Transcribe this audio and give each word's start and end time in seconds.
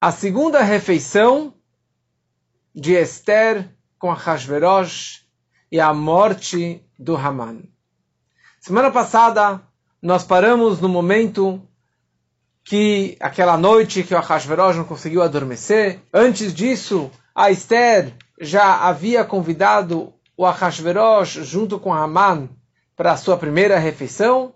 a 0.00 0.12
segunda 0.12 0.62
refeição 0.62 1.54
de 2.72 2.94
Esther 2.94 3.68
com 3.98 4.10
a 4.10 4.14
Hashverosh 4.14 5.26
e 5.72 5.80
a 5.80 5.92
morte 5.92 6.84
do 6.96 7.16
Haman. 7.16 7.62
Semana 8.60 8.92
passada 8.92 9.60
nós 10.00 10.22
paramos 10.22 10.80
no 10.80 10.88
momento 10.88 11.60
que 12.62 13.16
aquela 13.18 13.56
noite 13.56 14.04
que 14.04 14.14
o 14.14 14.18
Ahasverosh 14.18 14.76
não 14.76 14.84
conseguiu 14.84 15.22
adormecer. 15.22 16.00
Antes 16.12 16.54
disso, 16.54 17.10
a 17.34 17.50
Esther 17.50 18.14
já 18.40 18.86
havia 18.86 19.24
convidado 19.24 20.12
o 20.36 20.46
Ahasverosh 20.46 21.44
junto 21.44 21.80
com 21.80 21.92
Haman 21.92 22.48
para 22.94 23.12
a 23.12 23.16
sua 23.16 23.36
primeira 23.36 23.78
refeição. 23.78 24.54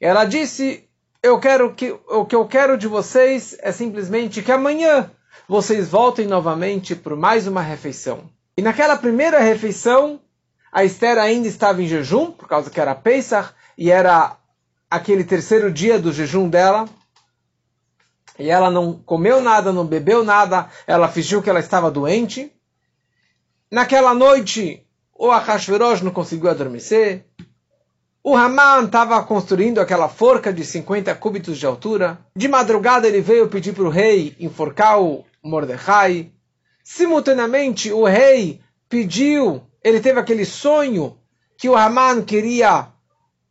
Ela 0.00 0.24
disse: 0.24 0.88
"Eu 1.22 1.38
quero 1.38 1.74
que 1.74 1.92
o 2.08 2.24
que 2.24 2.34
eu 2.34 2.46
quero 2.46 2.78
de 2.78 2.88
vocês 2.88 3.56
é 3.60 3.72
simplesmente 3.72 4.42
que 4.42 4.52
amanhã 4.52 5.10
vocês 5.48 5.88
voltem 5.88 6.26
novamente 6.26 6.96
por 6.96 7.16
mais 7.16 7.46
uma 7.46 7.60
refeição". 7.60 8.30
E 8.56 8.62
naquela 8.62 8.96
primeira 8.96 9.40
refeição, 9.40 10.20
a 10.72 10.84
Esther 10.84 11.18
ainda 11.18 11.48
estava 11.48 11.82
em 11.82 11.88
jejum, 11.88 12.30
por 12.30 12.48
causa 12.48 12.70
que 12.70 12.80
era 12.80 12.94
Pesach, 12.94 13.54
e 13.76 13.90
era 13.90 14.36
aquele 14.90 15.24
terceiro 15.24 15.72
dia 15.72 15.98
do 15.98 16.12
jejum 16.12 16.48
dela. 16.48 16.88
E 18.38 18.48
ela 18.48 18.70
não 18.70 18.94
comeu 18.94 19.40
nada, 19.40 19.72
não 19.72 19.86
bebeu 19.86 20.24
nada, 20.24 20.68
ela 20.86 21.08
fingiu 21.08 21.42
que 21.42 21.50
ela 21.50 21.60
estava 21.60 21.90
doente. 21.90 22.52
Naquela 23.70 24.14
noite, 24.14 24.86
o 25.14 25.30
Ahashverosh 25.30 26.02
não 26.02 26.10
conseguiu 26.10 26.50
adormecer. 26.50 27.26
O 28.22 28.36
Haman 28.36 28.84
estava 28.84 29.22
construindo 29.24 29.80
aquela 29.80 30.08
forca 30.08 30.52
de 30.52 30.64
50 30.64 31.14
cúbitos 31.14 31.58
de 31.58 31.66
altura. 31.66 32.18
De 32.36 32.48
madrugada 32.48 33.08
ele 33.08 33.20
veio 33.20 33.48
pedir 33.48 33.72
para 33.72 33.84
o 33.84 33.88
rei 33.88 34.36
enforcar 34.38 35.00
o 35.00 35.24
Mordecai. 35.42 36.30
Simultaneamente, 36.84 37.90
o 37.92 38.04
rei 38.04 38.60
pediu 38.88 39.62
ele 39.82 40.00
teve 40.00 40.20
aquele 40.20 40.44
sonho 40.44 41.16
que 41.56 41.68
o 41.68 41.76
Haman 41.76 42.22
queria 42.22 42.88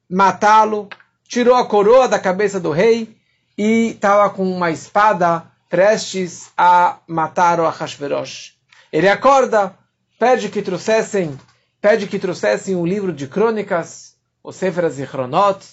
matá-lo, 0.09 0.87
tirou 1.27 1.55
a 1.55 1.65
coroa 1.65 2.07
da 2.07 2.19
cabeça 2.19 2.59
do 2.59 2.71
rei 2.71 3.15
e 3.57 3.91
estava 3.91 4.29
com 4.29 4.43
uma 4.43 4.71
espada 4.71 5.45
prestes 5.69 6.51
a 6.57 6.99
matar 7.07 7.59
o 7.59 7.65
Ahasverosh. 7.65 8.53
Ele 8.91 9.07
acorda, 9.07 9.75
pede 10.17 10.49
que 10.49 10.61
trouxessem, 10.61 11.37
pede 11.81 12.07
que 12.07 12.17
trouxessem 12.17 12.75
um 12.75 12.85
livro 12.85 13.13
de 13.13 13.27
crônicas, 13.27 14.08
o 14.43 14.51
Sefer 14.51 14.89
Zichronot, 14.89 15.65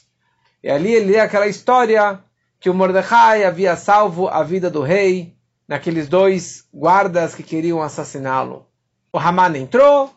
e 0.62 0.70
ali 0.70 0.92
ele 0.92 1.12
lê 1.12 1.20
aquela 1.20 1.46
história 1.46 2.20
que 2.58 2.70
o 2.70 2.74
Mordecai 2.74 3.44
havia 3.44 3.76
salvo 3.76 4.28
a 4.28 4.42
vida 4.42 4.70
do 4.70 4.82
rei 4.82 5.36
naqueles 5.68 6.08
dois 6.08 6.64
guardas 6.72 7.34
que 7.34 7.42
queriam 7.42 7.82
assassiná-lo. 7.82 8.66
O 9.12 9.18
Haman 9.18 9.56
entrou, 9.56 10.10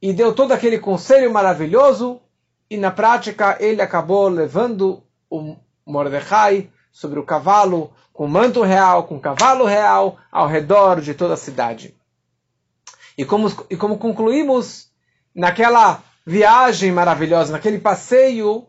e 0.00 0.12
deu 0.12 0.34
todo 0.34 0.52
aquele 0.52 0.78
conselho 0.78 1.32
maravilhoso, 1.32 2.20
e 2.70 2.76
na 2.76 2.90
prática 2.90 3.56
ele 3.60 3.82
acabou 3.82 4.28
levando 4.28 5.02
o 5.30 5.56
Mordecai 5.86 6.70
sobre 6.92 7.18
o 7.18 7.24
cavalo, 7.24 7.92
com 8.12 8.26
manto 8.26 8.62
real, 8.62 9.04
com 9.04 9.20
cavalo 9.20 9.64
real, 9.64 10.18
ao 10.30 10.46
redor 10.46 11.00
de 11.00 11.14
toda 11.14 11.34
a 11.34 11.36
cidade. 11.36 11.94
E 13.16 13.24
como, 13.24 13.48
e 13.70 13.76
como 13.76 13.98
concluímos, 13.98 14.90
naquela 15.34 16.02
viagem 16.28 16.92
maravilhosa, 16.92 17.52
naquele 17.52 17.78
passeio, 17.78 18.66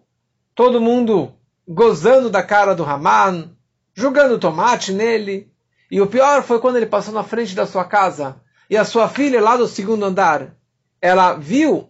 todo 0.55 0.79
mundo 0.79 1.35
gozando 1.67 2.29
da 2.29 2.41
cara 2.41 2.73
do 2.73 2.85
Haman, 2.85 3.53
jogando 3.93 4.39
tomate 4.39 4.93
nele. 4.93 5.51
E 5.91 5.99
o 5.99 6.07
pior 6.07 6.41
foi 6.41 6.61
quando 6.61 6.77
ele 6.77 6.85
passou 6.85 7.13
na 7.13 7.21
frente 7.21 7.53
da 7.53 7.67
sua 7.67 7.83
casa 7.83 8.41
e 8.69 8.77
a 8.77 8.85
sua 8.85 9.09
filha 9.09 9.41
lá 9.41 9.57
do 9.57 9.67
segundo 9.67 10.05
andar 10.05 10.55
ela 11.01 11.33
viu 11.33 11.89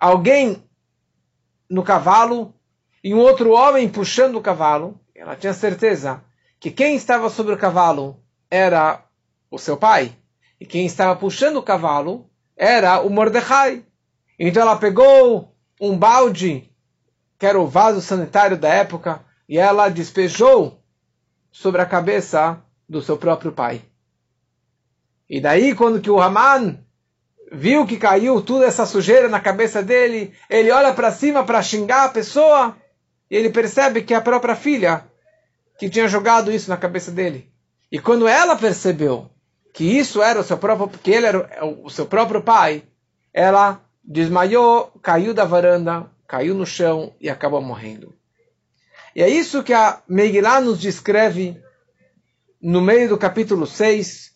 alguém 0.00 0.64
no 1.68 1.82
cavalo 1.82 2.54
e 3.04 3.14
um 3.14 3.18
outro 3.18 3.52
homem 3.52 3.86
puxando 3.86 4.36
o 4.36 4.42
cavalo. 4.42 4.98
Ela 5.14 5.36
tinha 5.36 5.52
certeza 5.52 6.24
que 6.58 6.70
quem 6.70 6.96
estava 6.96 7.28
sobre 7.28 7.52
o 7.52 7.58
cavalo 7.58 8.18
era 8.50 9.04
o 9.50 9.58
seu 9.58 9.76
pai 9.76 10.16
e 10.58 10.64
quem 10.64 10.86
estava 10.86 11.14
puxando 11.14 11.56
o 11.56 11.62
cavalo 11.62 12.30
era 12.56 13.02
o 13.02 13.10
Mordecai. 13.10 13.84
Então 14.38 14.62
ela 14.62 14.76
pegou 14.76 15.54
um 15.80 15.96
balde, 15.98 16.70
que 17.38 17.46
era 17.46 17.58
o 17.58 17.66
vaso 17.66 18.00
sanitário 18.00 18.56
da 18.56 18.68
época, 18.68 19.24
e 19.48 19.58
ela 19.58 19.88
despejou 19.88 20.82
sobre 21.50 21.80
a 21.80 21.86
cabeça 21.86 22.62
do 22.88 23.02
seu 23.02 23.16
próprio 23.16 23.52
pai. 23.52 23.82
E 25.28 25.40
daí, 25.40 25.74
quando 25.74 26.00
que 26.00 26.10
o 26.10 26.20
Haman 26.20 26.78
viu 27.52 27.86
que 27.86 27.96
caiu 27.96 28.40
toda 28.40 28.66
essa 28.66 28.86
sujeira 28.86 29.28
na 29.28 29.40
cabeça 29.40 29.82
dele, 29.82 30.34
ele 30.48 30.70
olha 30.70 30.92
para 30.92 31.10
cima 31.10 31.44
para 31.44 31.62
xingar 31.62 32.04
a 32.04 32.08
pessoa 32.10 32.76
e 33.30 33.36
ele 33.36 33.50
percebe 33.50 34.02
que 34.02 34.14
é 34.14 34.16
a 34.16 34.22
própria 34.22 34.54
filha 34.54 35.04
que 35.78 35.88
tinha 35.88 36.08
jogado 36.08 36.52
isso 36.52 36.68
na 36.68 36.76
cabeça 36.76 37.10
dele. 37.10 37.50
E 37.90 37.98
quando 37.98 38.26
ela 38.26 38.56
percebeu 38.56 39.30
que 39.72 39.84
isso 39.84 40.22
era 40.22 40.40
o 40.40 40.44
seu 40.44 40.58
próprio, 40.58 40.88
que 40.88 41.10
ele 41.10 41.26
era 41.26 41.64
o 41.64 41.88
seu 41.88 42.06
próprio 42.06 42.42
pai, 42.42 42.82
ela 43.32 43.80
desmaiou, 44.08 44.86
caiu 45.02 45.34
da 45.34 45.44
varanda, 45.44 46.10
caiu 46.26 46.54
no 46.54 46.64
chão 46.64 47.14
e 47.20 47.28
acabou 47.28 47.60
morrendo. 47.60 48.14
E 49.14 49.22
é 49.22 49.28
isso 49.28 49.62
que 49.62 49.74
a 49.74 50.00
Megillah 50.08 50.62
nos 50.62 50.80
descreve 50.80 51.62
no 52.60 52.80
meio 52.80 53.10
do 53.10 53.18
capítulo 53.18 53.66
6, 53.66 54.32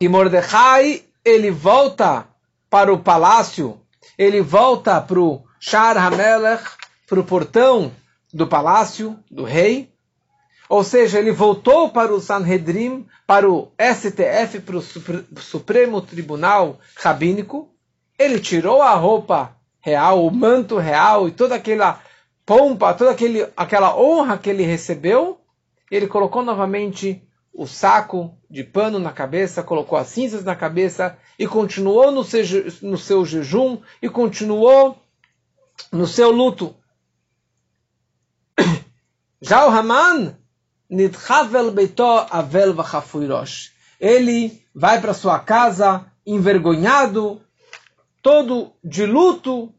que 0.00 0.08
Mordecai 0.08 1.04
ele 1.22 1.50
volta 1.50 2.26
para 2.70 2.92
o 2.92 2.98
palácio, 2.98 3.78
ele 4.16 4.40
volta 4.40 4.98
para 5.02 5.20
o 5.20 5.44
Shar 5.60 5.98
HaMelech, 5.98 6.64
para 7.06 7.20
o 7.20 7.24
portão 7.24 7.92
do 8.32 8.46
palácio 8.46 9.18
do 9.30 9.44
rei, 9.44 9.92
ou 10.68 10.82
seja, 10.82 11.18
ele 11.18 11.32
voltou 11.32 11.90
para 11.90 12.12
o 12.12 12.20
Sanhedrin, 12.20 13.06
para 13.26 13.50
o 13.50 13.72
STF, 13.78 14.60
para 14.60 14.76
o 14.76 15.40
Supremo 15.40 16.00
Tribunal 16.02 16.78
Rabínico, 16.96 17.70
ele 18.18 18.40
tirou 18.40 18.82
a 18.82 18.94
roupa 18.94 19.56
real, 19.80 20.26
o 20.26 20.30
manto 20.30 20.76
real 20.76 21.28
e 21.28 21.32
toda 21.32 21.54
aquela 21.54 22.02
pompa, 22.44 22.92
toda 22.94 23.12
aquele, 23.12 23.46
aquela 23.56 23.96
honra 23.96 24.36
que 24.36 24.50
ele 24.50 24.64
recebeu, 24.64 25.40
ele 25.90 26.06
colocou 26.06 26.42
novamente 26.42 27.22
o 27.52 27.66
saco 27.66 28.36
de 28.50 28.64
pano 28.64 28.98
na 28.98 29.12
cabeça, 29.12 29.62
colocou 29.62 29.98
as 29.98 30.08
cinzas 30.08 30.44
na 30.44 30.56
cabeça 30.56 31.16
e 31.38 31.46
continuou 31.46 32.10
no 32.10 32.24
seu, 32.24 32.42
no 32.82 32.98
seu 32.98 33.24
jejum 33.24 33.80
e 34.00 34.08
continuou 34.08 34.98
no 35.92 36.06
seu 36.06 36.30
luto. 36.30 36.74
Já 39.40 39.66
o 39.66 39.70
Haman, 39.70 40.36
Nidchavel 40.88 41.70
Beito 41.70 42.02
Avel 42.30 42.74
Vachafuirosh. 42.74 43.72
Ele 44.00 44.62
vai 44.74 45.00
para 45.00 45.14
sua 45.14 45.38
casa 45.38 46.06
envergonhado, 46.24 47.42
todo 48.22 48.72
de 48.82 49.06
luto, 49.06 49.72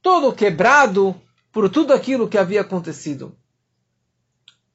todo 0.00 0.32
quebrado 0.32 1.14
por 1.52 1.68
tudo 1.68 1.92
aquilo 1.92 2.28
que 2.28 2.38
havia 2.38 2.62
acontecido. 2.62 3.36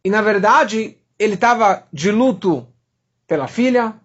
E 0.03 0.09
na 0.09 0.21
verdade, 0.21 0.97
ele 1.19 1.33
estava 1.33 1.83
de 1.91 2.11
luto 2.11 2.67
pela 3.27 3.47
filha, 3.47 3.95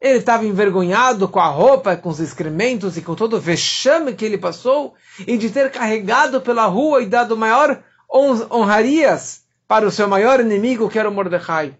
ele 0.00 0.18
estava 0.18 0.44
envergonhado 0.44 1.28
com 1.28 1.38
a 1.38 1.46
roupa, 1.46 1.96
com 1.96 2.08
os 2.08 2.18
excrementos 2.18 2.96
e 2.96 3.02
com 3.02 3.14
todo 3.14 3.36
o 3.36 3.40
vexame 3.40 4.14
que 4.14 4.24
ele 4.24 4.36
passou, 4.36 4.94
e 5.26 5.38
de 5.38 5.50
ter 5.50 5.70
carregado 5.70 6.40
pela 6.40 6.66
rua 6.66 7.02
e 7.02 7.06
dado 7.06 7.36
maior 7.36 7.82
honrarias 8.12 9.44
para 9.68 9.86
o 9.86 9.90
seu 9.90 10.08
maior 10.08 10.40
inimigo, 10.40 10.88
que 10.88 10.98
era 10.98 11.08
o 11.08 11.14
Mordecai. 11.14 11.76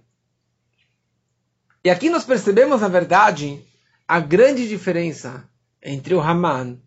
E 1.85 1.91
aqui 1.91 2.09
nós 2.09 2.25
percebemos, 2.25 2.81
na 2.81 2.89
verdade, 2.89 3.65
a 4.07 4.21
grande 4.21 4.69
diferença 4.69 5.49
entre 5.83 6.15
o 6.15 6.21
Haman 6.21 6.79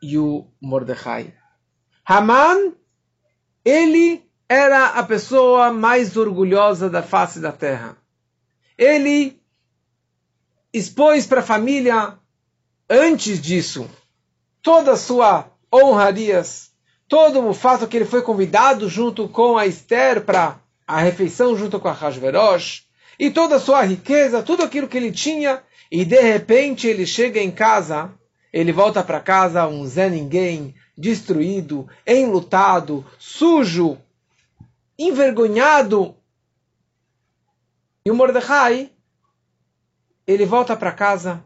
e 0.00 0.16
o 0.16 0.46
Mordecai. 0.60 1.34
Haman, 2.04 2.72
ele 3.64 4.22
era 4.48 4.86
a 4.86 5.02
pessoa 5.02 5.72
mais 5.72 6.16
orgulhosa 6.16 6.88
da 6.88 7.02
face 7.02 7.40
da 7.40 7.52
terra. 7.52 7.96
Ele 8.76 9.38
expôs 10.72 11.26
para 11.26 11.40
a 11.40 11.44
família, 11.44 12.14
antes 12.88 13.40
disso, 13.40 13.90
toda 14.62 14.92
a 14.92 14.96
sua 14.96 15.50
honrarias, 15.72 16.70
todo 17.06 17.46
o 17.46 17.52
fato 17.52 17.86
que 17.86 17.96
ele 17.96 18.04
foi 18.04 18.22
convidado 18.22 18.88
junto 18.88 19.28
com 19.28 19.58
a 19.58 19.66
Esther 19.66 20.24
para 20.24 20.60
a 20.86 21.00
refeição 21.00 21.56
junto 21.56 21.78
com 21.78 21.88
a 21.88 21.92
Hashverosh, 21.92 22.86
e 23.18 23.30
toda 23.30 23.56
a 23.56 23.60
sua 23.60 23.82
riqueza, 23.82 24.42
tudo 24.42 24.62
aquilo 24.62 24.88
que 24.88 24.96
ele 24.96 25.10
tinha, 25.10 25.62
e 25.90 26.04
de 26.04 26.20
repente 26.20 26.86
ele 26.86 27.04
chega 27.04 27.40
em 27.40 27.50
casa, 27.50 28.10
ele 28.52 28.72
volta 28.72 29.02
para 29.02 29.20
casa 29.20 29.66
um 29.66 29.86
Zé 29.86 30.08
Ninguém, 30.08 30.74
destruído, 30.96 31.88
enlutado, 32.06 33.04
sujo, 33.18 33.98
envergonhado. 34.98 36.14
E 38.04 38.10
o 38.10 38.14
Mordecai, 38.14 38.90
ele 40.26 40.44
volta 40.44 40.76
para 40.76 40.92
casa, 40.92 41.44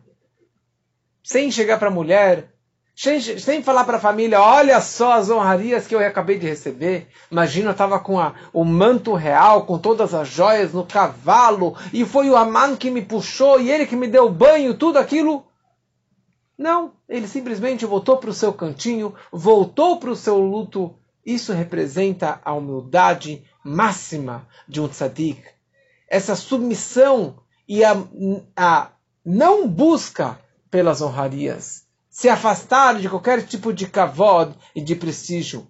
sem 1.22 1.50
chegar 1.50 1.78
para 1.78 1.88
a 1.88 1.92
mulher, 1.92 2.52
sem, 2.94 3.20
sem 3.20 3.62
falar 3.62 3.84
para 3.84 3.96
a 3.96 4.00
família, 4.00 4.40
olha 4.40 4.80
só 4.80 5.14
as 5.14 5.30
honrarias 5.30 5.86
que 5.86 5.94
eu 5.94 5.98
acabei 5.98 6.38
de 6.38 6.46
receber. 6.46 7.08
Imagina, 7.30 7.68
eu 7.68 7.72
estava 7.72 7.98
com 7.98 8.20
a, 8.20 8.34
o 8.52 8.64
manto 8.64 9.14
real, 9.14 9.64
com 9.66 9.78
todas 9.78 10.14
as 10.14 10.28
joias 10.28 10.72
no 10.72 10.86
cavalo, 10.86 11.76
e 11.92 12.04
foi 12.04 12.30
o 12.30 12.36
Aman 12.36 12.76
que 12.76 12.90
me 12.90 13.02
puxou, 13.02 13.60
e 13.60 13.70
ele 13.70 13.86
que 13.86 13.96
me 13.96 14.06
deu 14.06 14.28
banho, 14.28 14.74
tudo 14.74 14.98
aquilo. 14.98 15.44
Não, 16.62 16.92
ele 17.08 17.26
simplesmente 17.26 17.84
voltou 17.84 18.18
para 18.18 18.30
o 18.30 18.32
seu 18.32 18.52
cantinho, 18.52 19.12
voltou 19.32 19.98
para 19.98 20.12
o 20.12 20.16
seu 20.16 20.38
luto. 20.38 20.94
Isso 21.26 21.52
representa 21.52 22.40
a 22.44 22.52
humildade 22.52 23.44
máxima 23.64 24.46
de 24.68 24.80
um 24.80 24.86
tzadik. 24.86 25.42
Essa 26.08 26.36
submissão 26.36 27.36
e 27.66 27.82
a, 27.82 27.96
a 28.56 28.92
não 29.24 29.66
busca 29.66 30.38
pelas 30.70 31.02
honrarias 31.02 31.84
se 32.08 32.28
afastar 32.28 33.00
de 33.00 33.08
qualquer 33.08 33.44
tipo 33.44 33.72
de 33.72 33.88
kavod 33.88 34.54
e 34.72 34.80
de 34.80 34.94
prestígio. 34.94 35.66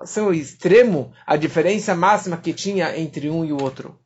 Esse 0.00 0.20
é 0.20 0.30
extremo, 0.30 1.12
a 1.26 1.36
diferença 1.36 1.92
máxima 1.92 2.36
que 2.36 2.54
tinha 2.54 2.96
entre 2.96 3.28
um 3.28 3.44
e 3.44 3.52
o 3.52 3.60
outro. 3.60 3.98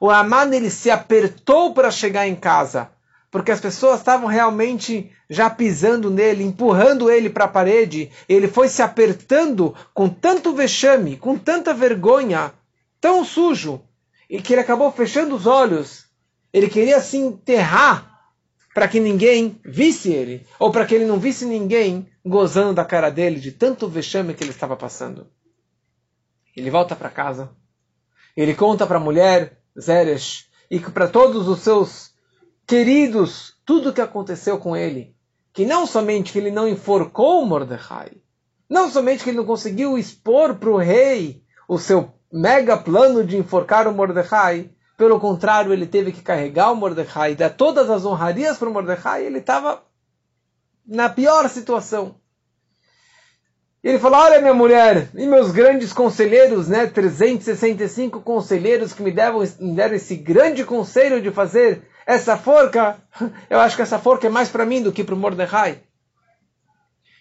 O 0.00 0.10
Aman 0.10 0.52
ele 0.54 0.70
se 0.70 0.90
apertou 0.90 1.72
para 1.74 1.90
chegar 1.90 2.26
em 2.26 2.34
casa, 2.34 2.90
porque 3.30 3.52
as 3.52 3.60
pessoas 3.60 4.00
estavam 4.00 4.26
realmente 4.26 5.12
já 5.28 5.48
pisando 5.48 6.10
nele, 6.10 6.42
empurrando 6.42 7.10
ele 7.10 7.30
para 7.30 7.44
a 7.44 7.48
parede. 7.48 8.10
Ele 8.28 8.48
foi 8.48 8.68
se 8.68 8.82
apertando 8.82 9.76
com 9.94 10.08
tanto 10.08 10.54
vexame, 10.54 11.16
com 11.16 11.36
tanta 11.36 11.74
vergonha, 11.74 12.52
tão 13.00 13.24
sujo, 13.24 13.82
e 14.28 14.40
que 14.40 14.54
ele 14.54 14.62
acabou 14.62 14.90
fechando 14.90 15.36
os 15.36 15.46
olhos 15.46 16.10
ele 16.52 16.68
queria 16.68 17.00
se 17.00 17.16
enterrar 17.16 18.08
para 18.74 18.88
que 18.88 19.00
ninguém 19.00 19.60
visse 19.64 20.12
ele, 20.12 20.46
ou 20.58 20.70
para 20.70 20.86
que 20.86 20.94
ele 20.94 21.04
não 21.04 21.18
visse 21.18 21.44
ninguém 21.44 22.08
gozando 22.24 22.74
da 22.74 22.84
cara 22.84 23.10
dele, 23.10 23.40
de 23.40 23.52
tanto 23.52 23.88
vexame 23.88 24.34
que 24.34 24.44
ele 24.44 24.50
estava 24.50 24.76
passando. 24.76 25.28
Ele 26.56 26.70
volta 26.70 26.94
para 26.94 27.08
casa, 27.08 27.50
ele 28.36 28.54
conta 28.54 28.86
para 28.86 28.96
a 28.96 29.00
mulher, 29.00 29.59
Zeresh, 29.80 30.48
e 30.70 30.78
para 30.78 31.08
todos 31.08 31.48
os 31.48 31.60
seus 31.60 32.12
queridos, 32.66 33.54
tudo 33.64 33.90
o 33.90 33.92
que 33.92 34.00
aconteceu 34.00 34.58
com 34.58 34.76
ele. 34.76 35.14
Que 35.52 35.64
não 35.64 35.86
somente 35.86 36.32
que 36.32 36.38
ele 36.38 36.50
não 36.50 36.68
enforcou 36.68 37.44
Mordecai, 37.44 38.12
não 38.68 38.88
somente 38.88 39.24
que 39.24 39.30
ele 39.30 39.38
não 39.38 39.44
conseguiu 39.44 39.98
expor 39.98 40.54
para 40.54 40.70
o 40.70 40.76
rei 40.76 41.42
o 41.68 41.78
seu 41.78 42.14
mega 42.32 42.76
plano 42.76 43.24
de 43.24 43.36
enforcar 43.36 43.88
o 43.88 43.92
Mordecai, 43.92 44.70
pelo 44.96 45.18
contrário, 45.18 45.72
ele 45.72 45.86
teve 45.86 46.12
que 46.12 46.22
carregar 46.22 46.70
o 46.70 46.76
Mordecai, 46.76 47.34
dar 47.34 47.50
todas 47.50 47.88
as 47.88 48.04
honrarias 48.04 48.58
para 48.58 48.68
o 48.68 48.72
Mordecai, 48.72 49.24
ele 49.24 49.38
estava 49.38 49.82
na 50.86 51.08
pior 51.08 51.48
situação. 51.48 52.16
Ele 53.82 53.98
falou: 53.98 54.20
Olha, 54.20 54.40
minha 54.40 54.54
mulher, 54.54 55.08
e 55.14 55.26
meus 55.26 55.50
grandes 55.50 55.92
conselheiros, 55.92 56.68
né, 56.68 56.86
365 56.86 58.20
conselheiros 58.20 58.92
que 58.92 59.02
me 59.02 59.10
deram, 59.10 59.40
me 59.58 59.74
deram 59.74 59.94
esse 59.94 60.16
grande 60.16 60.64
conselho 60.64 61.20
de 61.22 61.30
fazer 61.30 61.82
essa 62.06 62.36
forca, 62.36 63.00
eu 63.48 63.58
acho 63.58 63.76
que 63.76 63.82
essa 63.82 63.98
forca 63.98 64.26
é 64.26 64.30
mais 64.30 64.48
para 64.48 64.66
mim 64.66 64.82
do 64.82 64.92
que 64.92 65.04
para 65.04 65.14
o 65.14 65.18
Mordecai. 65.18 65.80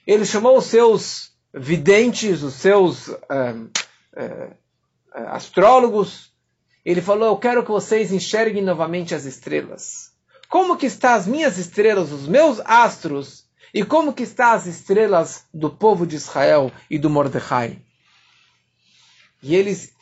Ele 0.05 0.25
chamou 0.25 0.57
os 0.57 0.65
seus 0.65 1.31
videntes, 1.53 2.43
os 2.43 2.55
seus 2.55 3.07
uh, 3.07 3.15
uh, 4.17 4.55
astrólogos, 5.27 6.33
ele 6.83 7.01
falou: 7.01 7.29
Eu 7.29 7.37
quero 7.37 7.63
que 7.63 7.71
vocês 7.71 8.11
enxerguem 8.11 8.63
novamente 8.63 9.13
as 9.13 9.25
estrelas. 9.25 10.11
Como 10.49 10.75
que 10.75 10.87
estão 10.87 11.13
as 11.13 11.27
minhas 11.27 11.57
estrelas, 11.57 12.11
os 12.11 12.27
meus 12.27 12.59
astros, 12.65 13.45
e 13.73 13.83
como 13.83 14.13
que 14.13 14.23
estão 14.23 14.51
as 14.51 14.65
estrelas 14.65 15.45
do 15.53 15.69
povo 15.69 16.05
de 16.05 16.15
Israel 16.15 16.71
e 16.89 16.97
do 16.97 17.09
Mordecai? 17.09 17.81
E 19.41 19.55
eles 19.55 19.93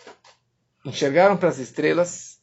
enxergaram 0.86 1.38
para 1.38 1.50
as 1.50 1.60
estrelas 1.60 2.40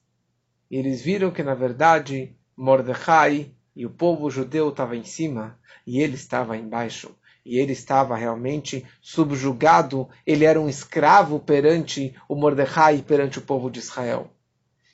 e 0.70 0.76
eles 0.76 1.02
viram 1.02 1.30
que 1.30 1.42
na 1.42 1.54
verdade 1.54 2.36
Mordecai 2.56 3.50
e 3.74 3.84
o 3.84 3.90
povo 3.90 4.30
judeu 4.30 4.68
estava 4.68 4.96
em 4.96 5.04
cima 5.04 5.58
e 5.86 6.00
ele 6.00 6.14
estava 6.14 6.56
embaixo 6.56 7.14
e 7.44 7.58
ele 7.58 7.72
estava 7.72 8.16
realmente 8.16 8.86
subjugado, 9.02 10.08
ele 10.26 10.44
era 10.44 10.60
um 10.60 10.68
escravo 10.68 11.38
perante 11.38 12.14
o 12.26 12.34
Mordecai, 12.34 13.02
perante 13.02 13.38
o 13.38 13.42
povo 13.42 13.70
de 13.70 13.80
Israel. 13.80 14.30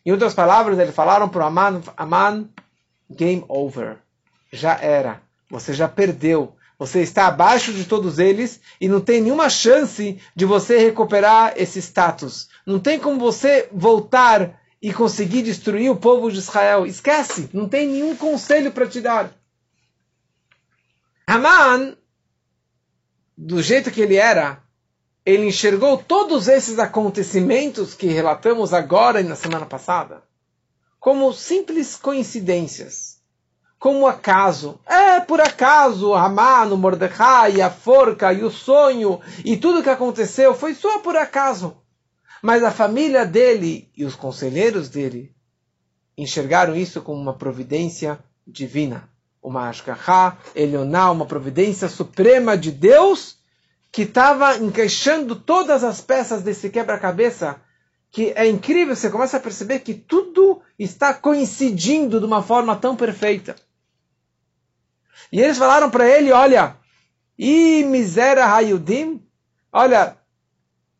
Em 0.04 0.10
outras 0.10 0.34
palavras, 0.34 0.78
eles 0.78 0.94
falaram 0.94 1.28
para 1.28 1.46
Aman, 1.46 1.80
Aman, 1.96 2.48
game 3.08 3.44
over. 3.48 3.98
Já 4.52 4.76
era. 4.80 5.22
Você 5.50 5.72
já 5.72 5.88
perdeu. 5.88 6.56
Você 6.78 7.02
está 7.02 7.26
abaixo 7.26 7.72
de 7.74 7.84
todos 7.84 8.18
eles 8.18 8.60
e 8.80 8.88
não 8.88 9.00
tem 9.00 9.20
nenhuma 9.20 9.50
chance 9.50 10.18
de 10.34 10.44
você 10.46 10.78
recuperar 10.78 11.52
esse 11.56 11.78
status. 11.78 12.48
Não 12.64 12.78
tem 12.78 12.98
como 12.98 13.18
você 13.18 13.68
voltar 13.70 14.58
e 14.80 14.92
conseguir 14.92 15.42
destruir 15.42 15.90
o 15.90 15.96
povo 15.96 16.30
de 16.30 16.38
Israel. 16.38 16.86
Esquece, 16.86 17.50
não 17.52 17.68
tem 17.68 17.86
nenhum 17.86 18.16
conselho 18.16 18.72
para 18.72 18.86
te 18.86 19.00
dar. 19.00 19.30
Haman 21.26 21.96
do 23.36 23.62
jeito 23.62 23.90
que 23.90 24.00
ele 24.00 24.16
era, 24.16 24.62
ele 25.24 25.46
enxergou 25.46 25.98
todos 25.98 26.48
esses 26.48 26.78
acontecimentos 26.78 27.94
que 27.94 28.06
relatamos 28.06 28.72
agora 28.72 29.20
e 29.20 29.24
na 29.24 29.36
semana 29.36 29.66
passada 29.66 30.22
como 31.00 31.32
simples 31.32 31.96
coincidências, 31.96 33.19
como 33.80 34.06
acaso. 34.06 34.78
É, 34.86 35.18
por 35.18 35.40
acaso, 35.40 36.14
Haman, 36.14 36.72
o 36.72 36.76
Mordecai, 36.76 37.60
a 37.60 37.68
forca 37.68 38.32
e 38.32 38.44
o 38.44 38.50
sonho 38.50 39.20
e 39.44 39.56
tudo 39.56 39.82
que 39.82 39.90
aconteceu 39.90 40.54
foi 40.54 40.74
só 40.74 41.00
por 41.00 41.16
acaso. 41.16 41.76
Mas 42.40 42.62
a 42.62 42.70
família 42.70 43.26
dele 43.26 43.90
e 43.96 44.04
os 44.04 44.14
conselheiros 44.14 44.88
dele 44.88 45.34
enxergaram 46.16 46.76
isso 46.76 47.00
como 47.00 47.20
uma 47.20 47.34
providência 47.34 48.18
divina 48.46 49.10
uma 49.42 49.68
Ashkahá, 49.68 50.36
Elioná, 50.54 51.10
uma 51.10 51.26
providência 51.26 51.88
suprema 51.88 52.56
de 52.56 52.70
Deus, 52.70 53.38
que 53.90 54.02
estava 54.02 54.56
encaixando 54.58 55.34
todas 55.34 55.82
as 55.82 56.00
peças 56.00 56.42
desse 56.42 56.70
quebra-cabeça, 56.70 57.60
que 58.10 58.32
é 58.36 58.46
incrível, 58.46 58.94
você 58.94 59.08
começa 59.08 59.36
a 59.36 59.40
perceber 59.40 59.80
que 59.80 59.94
tudo 59.94 60.60
está 60.78 61.14
coincidindo 61.14 62.18
de 62.20 62.26
uma 62.26 62.42
forma 62.42 62.76
tão 62.76 62.94
perfeita. 62.94 63.56
E 65.32 65.40
eles 65.40 65.58
falaram 65.58 65.90
para 65.90 66.08
ele, 66.08 66.32
olha, 66.32 66.76
e 67.38 67.84
misera 67.84 68.52
Hayudim, 68.52 69.22
olha, 69.72 70.16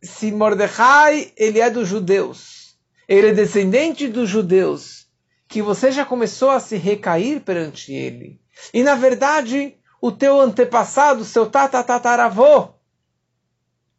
se 0.02 0.32
Mordecai, 0.32 1.32
ele 1.36 1.60
é 1.60 1.68
dos 1.68 1.88
judeus, 1.88 2.76
ele 3.06 3.28
é 3.28 3.32
descendente 3.34 4.08
dos 4.08 4.28
judeus, 4.28 5.06
que 5.48 5.60
você 5.60 5.90
já 5.90 6.04
começou 6.04 6.50
a 6.50 6.60
se 6.60 6.76
recair 6.76 7.40
perante 7.40 7.92
ele. 7.92 8.40
E 8.72 8.82
na 8.82 8.94
verdade, 8.94 9.76
o 10.00 10.10
teu 10.10 10.40
antepassado, 10.40 11.24
seu 11.24 11.46
tatatataravô, 11.46 12.68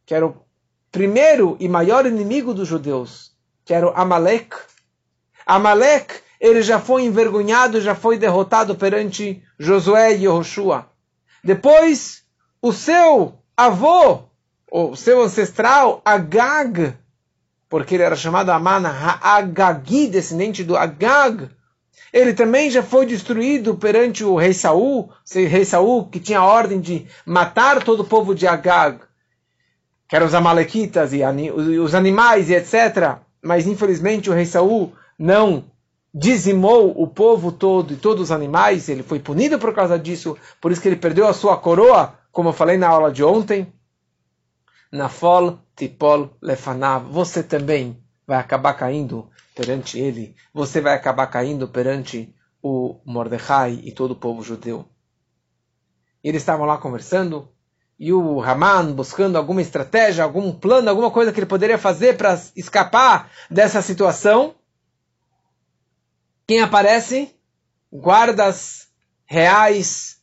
que 0.05 0.15
era 0.15 0.25
o 0.25 0.35
primeiro 0.91 1.55
e 1.59 1.69
maior 1.69 2.05
inimigo 2.05 2.53
dos 2.53 2.67
judeus, 2.67 3.31
que 3.63 3.73
era 3.73 3.87
o 3.87 3.93
Amalek. 3.95 4.55
Amalek, 5.45 6.15
ele 6.41 6.63
já 6.63 6.79
foi 6.79 7.03
envergonhado, 7.03 7.79
já 7.79 7.93
foi 7.93 8.17
derrotado 8.17 8.73
perante 8.73 9.43
Josué 9.59 10.15
e 10.15 10.23
Yehoshua. 10.23 10.87
Depois, 11.43 12.23
o 12.59 12.73
seu 12.73 13.35
avô, 13.55 14.23
o 14.71 14.95
seu 14.95 15.21
ancestral, 15.21 16.01
Agag, 16.03 16.95
porque 17.69 17.93
ele 17.93 18.03
era 18.03 18.15
chamado 18.15 18.49
Aman 18.49 18.87
Ha'agagi, 18.87 20.07
descendente 20.07 20.63
do 20.63 20.75
Agag. 20.75 21.47
Ele 22.11 22.33
também 22.33 22.71
já 22.71 22.81
foi 22.81 23.05
destruído 23.05 23.75
perante 23.75 24.23
o 24.23 24.35
rei 24.35 24.53
Saul, 24.53 25.11
rei 25.31 25.63
Saul 25.63 26.07
que 26.07 26.19
tinha 26.19 26.39
a 26.39 26.45
ordem 26.45 26.81
de 26.81 27.05
matar 27.23 27.83
todo 27.83 27.99
o 27.99 28.07
povo 28.07 28.33
de 28.33 28.47
Agag, 28.47 28.99
que 30.09 30.15
eram 30.15 30.25
os 30.25 30.33
amalequitas 30.33 31.13
e 31.13 31.21
os 31.51 31.93
animais 31.93 32.49
e 32.49 32.55
etc. 32.55 33.19
Mas 33.43 33.67
infelizmente 33.67 34.27
o 34.27 34.33
rei 34.33 34.45
Saul 34.45 34.91
não 35.17 35.70
dizimou 36.13 36.93
o 37.01 37.07
povo 37.07 37.51
todo 37.51 37.93
e 37.93 37.97
todos 37.97 38.23
os 38.23 38.31
animais, 38.31 38.89
ele 38.89 39.03
foi 39.03 39.19
punido 39.19 39.57
por 39.57 39.73
causa 39.73 39.97
disso, 39.97 40.37
por 40.59 40.71
isso 40.71 40.81
que 40.81 40.87
ele 40.87 40.95
perdeu 40.95 41.27
a 41.27 41.33
sua 41.33 41.57
coroa, 41.57 42.15
como 42.31 42.49
eu 42.49 42.53
falei 42.53 42.77
na 42.77 42.87
aula 42.87 43.11
de 43.11 43.23
ontem. 43.23 43.71
Nafol 44.91 45.59
tipol 45.75 46.31
lefanav. 46.41 47.05
Você 47.11 47.41
também 47.41 48.03
vai 48.27 48.37
acabar 48.37 48.73
caindo 48.73 49.29
perante 49.55 49.99
ele. 49.99 50.35
Você 50.53 50.81
vai 50.81 50.93
acabar 50.93 51.27
caindo 51.27 51.67
perante 51.67 52.33
o 52.61 52.99
Mordecai 53.05 53.79
e 53.83 53.91
todo 53.91 54.11
o 54.11 54.15
povo 54.15 54.43
judeu. 54.43 54.85
Eles 56.23 56.41
estavam 56.41 56.65
lá 56.65 56.77
conversando 56.77 57.49
e 57.97 58.11
o 58.11 58.41
Haman 58.41 58.93
buscando 58.93 59.37
alguma 59.37 59.61
estratégia, 59.61 60.23
algum 60.23 60.51
plano, 60.51 60.89
alguma 60.89 61.11
coisa 61.11 61.31
que 61.31 61.39
ele 61.39 61.45
poderia 61.45 61.77
fazer 61.77 62.17
para 62.17 62.39
escapar 62.55 63.31
dessa 63.49 63.81
situação. 63.81 64.55
Quem 66.51 66.59
aparece? 66.59 67.33
Guardas 67.89 68.89
reais, 69.23 70.17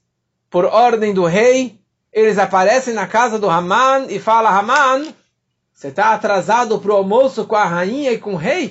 por 0.51 0.67
ordem 0.67 1.15
do 1.15 1.25
rei, 1.25 1.81
eles 2.13 2.37
aparecem 2.37 2.93
na 2.93 3.07
casa 3.07 3.39
do 3.39 3.49
Haman 3.49 4.09
e 4.11 4.21
falam: 4.21 4.53
Haman, 4.53 5.15
você 5.73 5.89
está 5.89 6.13
atrasado 6.13 6.79
para 6.81 6.93
o 6.93 6.97
almoço 6.97 7.47
com 7.47 7.57
a 7.57 7.65
rainha 7.65 8.13
e 8.13 8.19
com 8.19 8.35
o 8.35 8.37
rei? 8.37 8.71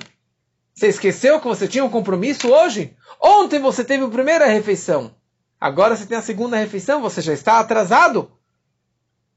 Você 0.76 0.90
esqueceu 0.90 1.40
que 1.40 1.48
você 1.48 1.68
tinha 1.68 1.84
um 1.84 1.90
compromisso 1.90 2.48
hoje? 2.48 2.96
Ontem 3.20 3.58
você 3.60 3.84
teve 3.84 4.04
a 4.04 4.10
primeira 4.10 4.46
refeição. 4.46 5.16
Agora 5.60 5.96
você 5.96 6.06
tem 6.06 6.20
a 6.20 6.22
segunda 6.22 6.58
refeição, 6.58 7.02
você 7.02 7.22
já 7.22 7.34
está 7.34 7.58
atrasado. 7.58 8.32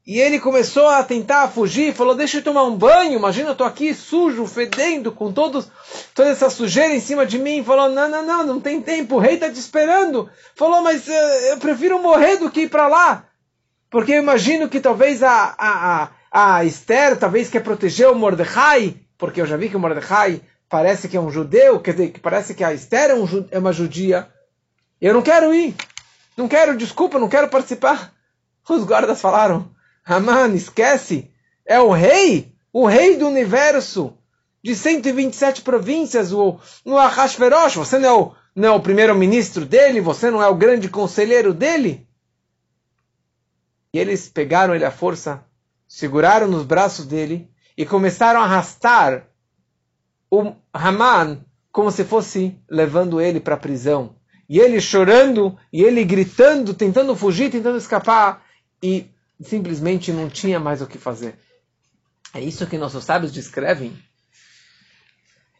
E 0.05 0.19
ele 0.19 0.39
começou 0.39 0.87
a 0.87 1.03
tentar 1.03 1.47
fugir, 1.49 1.93
falou: 1.93 2.15
Deixa 2.15 2.37
eu 2.37 2.43
tomar 2.43 2.63
um 2.63 2.75
banho. 2.75 3.13
Imagina, 3.13 3.49
eu 3.49 3.51
estou 3.51 3.67
aqui 3.67 3.93
sujo, 3.93 4.47
fedendo, 4.47 5.11
com 5.11 5.31
todos, 5.31 5.67
toda 6.15 6.29
essa 6.29 6.49
sujeira 6.49 6.93
em 6.93 6.99
cima 6.99 7.25
de 7.25 7.37
mim. 7.37 7.63
Falou: 7.63 7.89
Não, 7.89 8.09
não, 8.09 8.25
não, 8.25 8.45
não 8.45 8.59
tem 8.59 8.81
tempo, 8.81 9.15
o 9.15 9.19
rei 9.19 9.35
está 9.35 9.49
te 9.49 9.59
esperando. 9.59 10.29
Falou: 10.55 10.81
Mas 10.81 11.07
uh, 11.07 11.11
eu 11.11 11.57
prefiro 11.57 12.01
morrer 12.01 12.37
do 12.37 12.49
que 12.49 12.61
ir 12.61 12.69
para 12.69 12.87
lá. 12.87 13.25
Porque 13.91 14.13
eu 14.13 14.17
imagino 14.17 14.69
que 14.69 14.79
talvez 14.79 15.21
a, 15.21 15.53
a, 15.57 16.09
a, 16.31 16.55
a 16.55 16.65
Esther, 16.65 17.17
talvez 17.17 17.49
quer 17.49 17.61
proteger 17.61 18.07
o 18.07 18.15
Mordecai, 18.15 18.95
porque 19.17 19.41
eu 19.41 19.45
já 19.45 19.57
vi 19.57 19.69
que 19.69 19.75
o 19.75 19.79
Mordecai 19.79 20.41
parece 20.67 21.09
que 21.09 21.17
é 21.17 21.21
um 21.21 21.29
judeu, 21.29 21.79
quer 21.79 21.91
dizer, 21.91 22.11
que 22.11 22.19
parece 22.19 22.53
que 22.55 22.63
a 22.63 22.73
Esther 22.73 23.11
é, 23.11 23.13
um, 23.13 23.47
é 23.51 23.59
uma 23.59 23.73
judia. 23.73 24.29
Eu 24.99 25.13
não 25.13 25.21
quero 25.21 25.53
ir. 25.53 25.75
Não 26.35 26.47
quero, 26.47 26.75
desculpa, 26.75 27.19
não 27.19 27.29
quero 27.29 27.49
participar. 27.49 28.13
Os 28.67 28.83
guardas 28.83 29.19
falaram: 29.19 29.69
Haman, 30.03 30.53
esquece, 30.55 31.31
é 31.65 31.79
o 31.79 31.91
rei, 31.91 32.53
o 32.73 32.85
rei 32.85 33.17
do 33.17 33.27
universo, 33.27 34.17
de 34.63 34.75
127 34.75 35.61
províncias, 35.61 36.31
o, 36.31 36.59
no 36.85 36.97
Ahashverosh, 36.97 37.75
você 37.75 37.97
não 37.97 38.09
é 38.09 38.13
o, 38.13 38.31
não 38.55 38.67
é 38.67 38.71
o 38.71 38.81
primeiro-ministro 38.81 39.65
dele, 39.65 40.01
você 40.01 40.29
não 40.29 40.41
é 40.41 40.47
o 40.47 40.55
grande 40.55 40.89
conselheiro 40.89 41.53
dele? 41.53 42.07
E 43.93 43.99
eles 43.99 44.29
pegaram 44.29 44.73
ele 44.73 44.85
à 44.85 44.91
força, 44.91 45.43
seguraram 45.87 46.47
nos 46.47 46.63
braços 46.63 47.05
dele 47.05 47.49
e 47.77 47.85
começaram 47.85 48.39
a 48.39 48.43
arrastar 48.43 49.27
o 50.29 50.53
Haman 50.73 51.43
como 51.71 51.91
se 51.91 52.03
fosse 52.03 52.57
levando 52.69 53.19
ele 53.19 53.39
para 53.39 53.55
a 53.55 53.59
prisão. 53.59 54.15
E 54.47 54.59
ele 54.59 54.81
chorando, 54.81 55.57
e 55.71 55.81
ele 55.81 56.03
gritando, 56.03 56.73
tentando 56.73 57.15
fugir, 57.15 57.49
tentando 57.49 57.77
escapar, 57.77 58.43
e 58.83 59.05
simplesmente 59.43 60.11
não 60.11 60.29
tinha 60.29 60.59
mais 60.59 60.81
o 60.81 60.87
que 60.87 60.97
fazer. 60.97 61.37
É 62.33 62.39
isso 62.39 62.67
que 62.67 62.77
nossos 62.77 63.03
sábios 63.03 63.31
descrevem. 63.31 63.97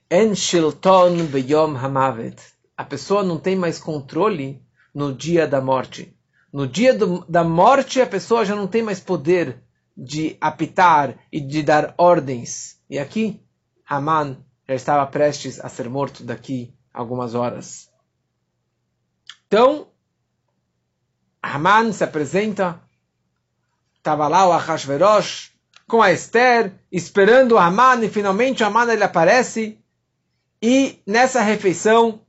En 0.09 0.35
shilton 0.35 1.25
beyom 1.25 1.75
hamavet. 1.75 2.41
A 2.77 2.83
pessoa 2.83 3.23
não 3.23 3.37
tem 3.37 3.55
mais 3.55 3.79
controle 3.79 4.61
no 4.93 5.13
dia 5.13 5.47
da 5.47 5.61
morte. 5.61 6.15
No 6.51 6.67
dia 6.67 6.93
do, 6.93 7.25
da 7.29 7.43
morte, 7.43 8.01
a 8.01 8.07
pessoa 8.07 8.43
já 8.43 8.55
não 8.55 8.67
tem 8.67 8.83
mais 8.83 8.99
poder 8.99 9.63
de 9.95 10.37
apitar 10.41 11.17
e 11.31 11.39
de 11.39 11.63
dar 11.63 11.93
ordens. 11.97 12.81
E 12.89 12.99
aqui, 12.99 13.41
Haman 13.87 14.37
já 14.67 14.75
estava 14.75 15.05
prestes 15.07 15.59
a 15.59 15.69
ser 15.69 15.89
morto 15.89 16.23
daqui 16.23 16.73
algumas 16.93 17.35
horas. 17.35 17.89
Então, 19.47 19.87
Haman 21.41 21.91
se 21.93 22.03
apresenta, 22.03 22.81
estava 24.01 24.27
lá 24.27 24.47
o 24.47 24.51
Ahashverosh 24.51 25.51
com 25.87 26.01
a 26.01 26.11
Esther, 26.11 26.73
esperando 26.91 27.53
o 27.53 27.57
Haman, 27.59 28.03
e 28.03 28.09
finalmente 28.09 28.63
o 28.63 28.65
Haman 28.65 28.91
ele 28.91 29.03
aparece, 29.03 29.77
e 30.61 30.99
nessa 31.05 31.41
refeição 31.41 32.21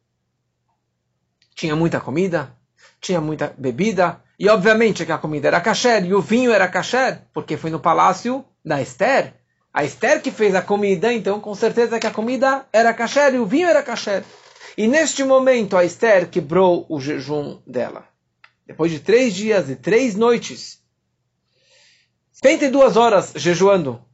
tinha 1.54 1.74
muita 1.74 1.98
comida, 1.98 2.54
tinha 3.00 3.20
muita 3.20 3.54
bebida, 3.56 4.20
e 4.38 4.48
obviamente 4.48 5.06
que 5.06 5.12
a 5.12 5.18
comida 5.18 5.48
era 5.48 5.60
kasher, 5.60 6.04
e 6.04 6.14
o 6.14 6.20
vinho 6.20 6.52
era 6.52 6.68
kasher, 6.68 7.22
porque 7.32 7.56
foi 7.56 7.70
no 7.70 7.80
palácio 7.80 8.44
da 8.64 8.82
Esther. 8.82 9.34
A 9.72 9.84
Esther 9.84 10.20
que 10.20 10.30
fez 10.30 10.54
a 10.54 10.60
comida, 10.60 11.10
então 11.10 11.40
com 11.40 11.54
certeza 11.54 11.98
que 11.98 12.06
a 12.06 12.10
comida 12.10 12.66
era 12.72 12.92
kasher 12.92 13.34
e 13.34 13.38
o 13.38 13.46
vinho 13.46 13.68
era 13.68 13.82
kasher. 13.82 14.24
E 14.76 14.86
neste 14.86 15.24
momento 15.24 15.76
a 15.76 15.84
Esther 15.84 16.28
quebrou 16.28 16.84
o 16.88 17.00
jejum 17.00 17.58
dela. 17.66 18.04
Depois 18.66 18.90
de 18.90 19.00
três 19.00 19.32
dias 19.32 19.70
e 19.70 19.76
três 19.76 20.14
noites, 20.14 20.81
72 22.42 22.96
horas 22.96 23.32
jejuando, 23.36 24.04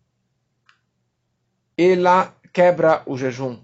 ela 1.79 2.37
quebra 2.53 3.03
o 3.07 3.17
jejum. 3.17 3.59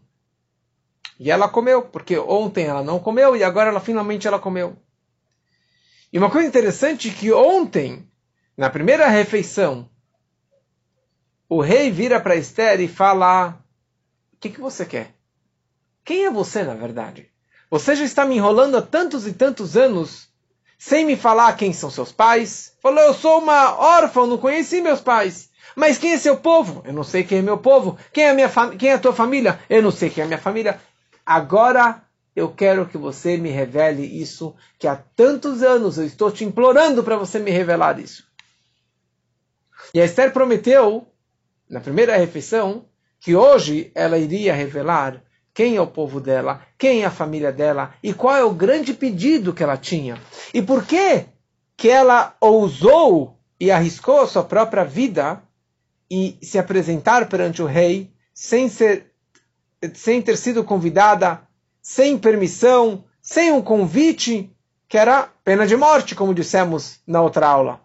E 1.21 1.31
ela 1.31 1.51
comeu, 1.51 1.83
porque 1.83 2.17
ontem 2.19 2.65
ela 2.65 2.83
não 2.83 2.99
comeu 2.99 3.37
e 3.37 3.45
agora 3.45 3.69
ela 3.69 3.79
finalmente 3.79 4.27
ela 4.27 4.39
comeu. 4.39 4.75
E 6.11 6.17
uma 6.17 6.31
coisa 6.31 6.49
interessante 6.49 7.11
é 7.11 7.13
que 7.13 7.31
ontem, 7.31 8.11
na 8.57 8.71
primeira 8.71 9.07
refeição, 9.07 9.87
o 11.47 11.61
rei 11.61 11.91
vira 11.91 12.19
para 12.19 12.35
Esther 12.35 12.81
e 12.81 12.89
fala: 12.89 13.63
O 14.33 14.37
que, 14.39 14.49
que 14.49 14.61
você 14.61 14.87
quer? 14.87 15.15
Quem 16.03 16.25
é 16.25 16.31
você, 16.31 16.63
na 16.63 16.75
verdade? 16.75 17.31
Você 17.71 17.95
já 17.95 18.05
está 18.05 18.25
me 18.25 18.37
enrolando 18.37 18.79
há 18.79 18.83
tantos 18.83 19.27
e 19.27 19.35
tantos 19.35 19.77
anos 19.77 20.34
sem 20.87 21.07
me 21.07 21.17
falar 21.17 21.57
quem 21.57 21.73
são 21.73 21.91
seus 21.91 22.13
pais. 22.13 22.75
Falou: 22.83 23.01
Eu 23.01 23.15
sou 23.15 23.39
uma 23.39 23.75
órfã, 23.75 24.27
não 24.27 24.37
conheci 24.37 24.83
meus 24.83 25.01
pais. 25.01 25.49
Mas 25.75 25.97
quem 25.97 26.13
é 26.13 26.19
seu 26.19 26.37
povo? 26.37 26.83
Eu 26.85 26.93
não 26.93 27.03
sei 27.03 27.25
quem 27.25 27.39
é 27.39 27.43
meu 27.43 27.57
povo. 27.57 27.99
Quem 28.13 28.25
é, 28.25 28.35
minha 28.35 28.51
quem 28.79 28.91
é 28.91 28.93
a 28.93 28.99
tua 28.99 29.15
família? 29.15 29.59
Eu 29.71 29.83
não 29.83 29.91
sei 29.91 30.11
quem 30.11 30.21
é 30.21 30.25
a 30.25 30.29
minha 30.29 30.39
família. 30.39 30.79
Agora 31.25 32.03
eu 32.37 32.51
quero 32.51 32.87
que 32.87 32.99
você 32.99 33.39
me 33.39 33.49
revele 33.49 34.05
isso, 34.05 34.55
que 34.79 34.87
há 34.87 34.95
tantos 34.95 35.63
anos 35.63 35.97
eu 35.97 36.05
estou 36.05 36.31
te 36.31 36.45
implorando 36.45 37.03
para 37.03 37.17
você 37.17 37.39
me 37.39 37.51
revelar 37.51 37.99
isso. 37.99 38.29
E 39.95 40.01
a 40.01 40.05
Esther 40.05 40.33
prometeu, 40.33 41.07
na 41.69 41.81
primeira 41.81 42.17
refeição, 42.17 42.85
que 43.19 43.35
hoje 43.35 43.91
ela 43.95 44.19
iria 44.19 44.53
revelar 44.53 45.23
quem 45.55 45.77
é 45.77 45.81
o 45.81 45.87
povo 45.87 46.21
dela, 46.21 46.61
quem 46.77 47.03
é 47.03 47.07
a 47.07 47.11
família 47.11 47.53
dela 47.53 47.95
e 48.03 48.13
qual 48.13 48.37
é 48.37 48.45
o 48.45 48.53
grande 48.53 48.93
pedido 48.93 49.55
que 49.55 49.63
ela 49.63 49.77
tinha. 49.77 50.21
E 50.53 50.61
por 50.61 50.85
que 50.85 51.27
que 51.77 51.89
ela 51.89 52.37
ousou 52.41 53.39
e 53.59 53.71
arriscou 53.71 54.21
a 54.21 54.27
sua 54.27 54.43
própria 54.43 54.85
vida 54.85 55.41
e 56.11 56.37
se 56.43 56.59
apresentar 56.59 57.29
perante 57.29 57.63
o 57.63 57.67
rei 57.67 58.13
sem 58.35 58.69
ser 58.69 59.13
sem 59.95 60.21
ter 60.21 60.37
sido 60.37 60.65
convidada 60.65 61.47
sem 61.85 62.19
permissão, 62.19 63.05
sem 63.21 63.53
um 63.53 63.61
convite, 63.61 64.51
que 64.89 64.97
era 64.97 65.25
pena 65.45 65.67
de 65.67 65.77
morte, 65.77 66.15
como 66.15 66.35
dissemos 66.35 66.99
na 67.07 67.21
outra 67.21 67.47
aula. 67.47 67.79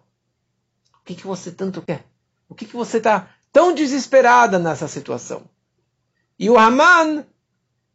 O 1.02 1.04
que, 1.04 1.14
que 1.14 1.26
você 1.26 1.50
tanto 1.50 1.82
quer? 1.82 2.06
O 2.48 2.54
que, 2.54 2.64
que 2.64 2.74
você 2.74 2.96
está 2.96 3.28
tão 3.52 3.74
desesperada 3.74 4.58
nessa 4.58 4.88
situação? 4.88 5.42
E 6.38 6.48
o 6.48 6.56
Haman 6.56 7.26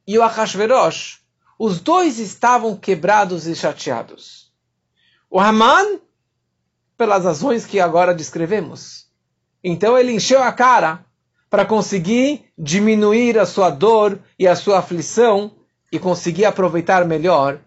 e 0.07 0.17
o 0.17 0.23
Achashverosh, 0.23 1.19
os 1.57 1.79
dois 1.79 2.19
estavam 2.19 2.75
quebrados 2.75 3.47
e 3.47 3.55
chateados. 3.55 4.51
O 5.29 5.39
Haman, 5.39 5.99
pelas 6.97 7.23
razões 7.23 7.65
que 7.65 7.79
agora 7.79 8.13
descrevemos. 8.13 9.07
Então 9.63 9.97
ele 9.97 10.11
encheu 10.11 10.43
a 10.43 10.51
cara 10.51 11.05
para 11.49 11.65
conseguir 11.65 12.51
diminuir 12.57 13.39
a 13.39 13.45
sua 13.45 13.69
dor 13.69 14.19
e 14.37 14.47
a 14.47 14.55
sua 14.55 14.79
aflição 14.79 15.51
e 15.91 15.97
conseguir 15.97 16.45
aproveitar 16.45 17.05
melhor 17.05 17.59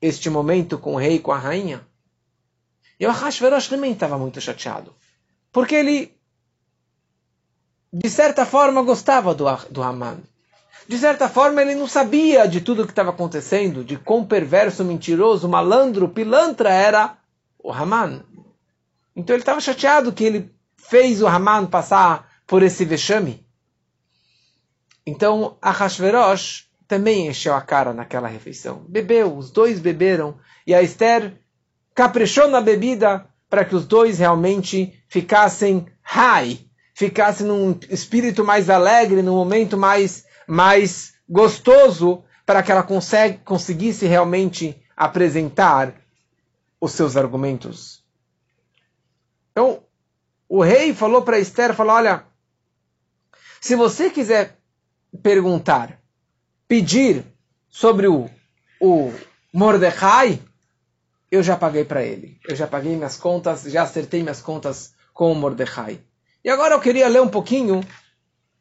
este 0.00 0.28
momento 0.28 0.78
com 0.78 0.94
o 0.94 0.98
rei 0.98 1.16
e 1.16 1.20
com 1.20 1.32
a 1.32 1.38
rainha. 1.38 1.86
E 2.98 3.06
o 3.06 3.10
Ahashverosh 3.10 3.68
também 3.68 3.92
estava 3.92 4.18
muito 4.18 4.40
chateado, 4.40 4.94
porque 5.52 5.74
ele, 5.74 6.16
de 7.92 8.08
certa 8.08 8.46
forma, 8.46 8.82
gostava 8.82 9.34
do, 9.34 9.44
do 9.70 9.82
Haman. 9.82 10.18
De 10.88 10.98
certa 10.98 11.28
forma, 11.28 11.60
ele 11.62 11.74
não 11.74 11.88
sabia 11.88 12.46
de 12.46 12.60
tudo 12.60 12.82
o 12.82 12.86
que 12.86 12.92
estava 12.92 13.10
acontecendo, 13.10 13.82
de 13.82 13.96
quão 13.96 14.24
perverso, 14.24 14.84
mentiroso, 14.84 15.48
malandro, 15.48 16.08
pilantra 16.08 16.70
era 16.70 17.16
o 17.58 17.72
Haman. 17.72 18.22
Então 19.14 19.34
ele 19.34 19.42
estava 19.42 19.60
chateado 19.60 20.12
que 20.12 20.24
ele 20.24 20.54
fez 20.76 21.20
o 21.20 21.26
Haman 21.26 21.66
passar 21.66 22.28
por 22.46 22.62
esse 22.62 22.84
vexame. 22.84 23.44
Então, 25.04 25.56
Ahashverosh 25.62 26.66
também 26.86 27.28
encheu 27.28 27.54
a 27.54 27.60
cara 27.60 27.92
naquela 27.92 28.28
refeição. 28.28 28.84
Bebeu, 28.88 29.36
os 29.36 29.50
dois 29.50 29.80
beberam, 29.80 30.36
e 30.66 30.74
a 30.74 30.82
Esther 30.82 31.40
caprichou 31.94 32.48
na 32.48 32.60
bebida 32.60 33.26
para 33.48 33.64
que 33.64 33.74
os 33.74 33.86
dois 33.86 34.18
realmente 34.18 35.02
ficassem 35.08 35.86
high, 36.02 36.58
ficassem 36.94 37.46
num 37.46 37.78
espírito 37.88 38.44
mais 38.44 38.68
alegre, 38.68 39.22
num 39.22 39.34
momento 39.34 39.76
mais, 39.76 40.24
mais 40.46 41.14
gostoso, 41.28 42.24
para 42.44 42.62
que 42.62 42.70
ela 42.70 42.82
consegue, 42.82 43.38
conseguisse 43.38 44.06
realmente 44.06 44.80
apresentar 44.96 45.94
os 46.80 46.92
seus 46.92 47.16
argumentos. 47.16 48.04
Então, 49.52 49.82
o 50.48 50.62
rei 50.62 50.94
falou 50.94 51.22
para 51.22 51.38
Esther, 51.38 51.74
falou, 51.74 51.94
olha, 51.94 52.24
se 53.60 53.74
você 53.74 54.10
quiser 54.10 54.58
perguntar, 55.22 55.98
pedir 56.68 57.24
sobre 57.68 58.06
o, 58.06 58.30
o 58.80 59.12
Mordecai, 59.52 60.40
eu 61.30 61.42
já 61.42 61.56
paguei 61.56 61.84
para 61.84 62.02
ele. 62.02 62.38
Eu 62.48 62.54
já 62.54 62.66
paguei 62.66 62.94
minhas 62.94 63.16
contas, 63.16 63.62
já 63.62 63.82
acertei 63.82 64.22
minhas 64.22 64.40
contas 64.40 64.94
com 65.12 65.32
o 65.32 65.34
Mordecai. 65.34 66.00
E 66.44 66.50
agora 66.50 66.74
eu 66.74 66.80
queria 66.80 67.08
ler 67.08 67.20
um 67.20 67.28
pouquinho 67.28 67.80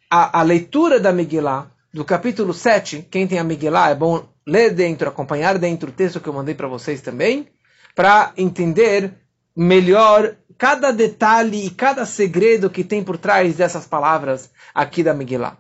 a, 0.09 0.39
a 0.39 0.41
leitura 0.41 0.99
da 0.99 1.11
Megillah, 1.11 1.69
do 1.95 2.03
capítulo 2.03 2.53
7. 2.53 3.07
Quem 3.09 3.25
tem 3.25 3.39
a 3.39 3.43
Megillah 3.45 3.91
é 3.91 3.95
bom 3.95 4.27
ler 4.45 4.73
dentro, 4.73 5.07
acompanhar 5.07 5.57
dentro 5.57 5.89
o 5.89 5.93
texto 5.93 6.19
que 6.19 6.27
eu 6.27 6.33
mandei 6.33 6.53
para 6.53 6.67
vocês 6.67 6.99
também, 6.99 7.47
para 7.95 8.33
entender 8.35 9.13
melhor 9.55 10.35
cada 10.57 10.91
detalhe 10.91 11.65
e 11.65 11.69
cada 11.69 12.05
segredo 12.05 12.69
que 12.69 12.83
tem 12.83 13.01
por 13.01 13.17
trás 13.17 13.55
dessas 13.55 13.87
palavras 13.87 14.51
aqui 14.73 15.03
da 15.03 15.13
Megillah. 15.13 15.57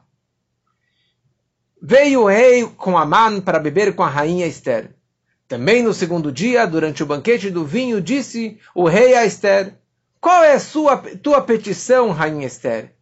Veio 1.81 2.23
o 2.23 2.27
rei 2.27 2.65
com 2.65 2.97
Amã 2.97 3.39
para 3.39 3.57
beber 3.57 3.95
com 3.95 4.03
a 4.03 4.09
rainha 4.09 4.45
Esther. 4.45 4.93
Também 5.47 5.81
no 5.83 5.93
segundo 5.93 6.33
dia, 6.33 6.67
durante 6.67 7.01
o 7.01 7.05
banquete 7.05 7.49
do 7.49 7.63
vinho, 7.63 8.01
disse 8.01 8.59
o 8.75 8.89
rei 8.89 9.15
a 9.15 9.25
Esther: 9.25 9.77
Qual 10.19 10.43
é 10.43 10.55
a 10.55 10.59
sua, 10.59 10.97
tua 10.97 11.41
petição, 11.41 12.11
rainha 12.11 12.45
Esther? 12.45 12.93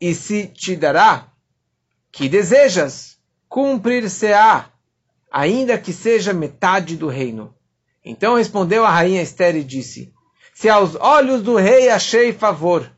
E 0.00 0.14
se 0.14 0.46
te 0.46 0.76
dará, 0.76 1.35
que 2.16 2.30
desejas, 2.30 3.18
cumprir-se-á, 3.46 4.70
ainda 5.30 5.76
que 5.76 5.92
seja 5.92 6.32
metade 6.32 6.96
do 6.96 7.08
reino. 7.08 7.54
Então 8.02 8.36
respondeu 8.36 8.86
a 8.86 8.90
rainha 8.90 9.20
Esther 9.20 9.54
e 9.54 9.62
disse: 9.62 10.14
Se 10.54 10.66
aos 10.66 10.94
olhos 10.94 11.42
do 11.42 11.56
rei 11.56 11.90
achei 11.90 12.32
favor, 12.32 12.90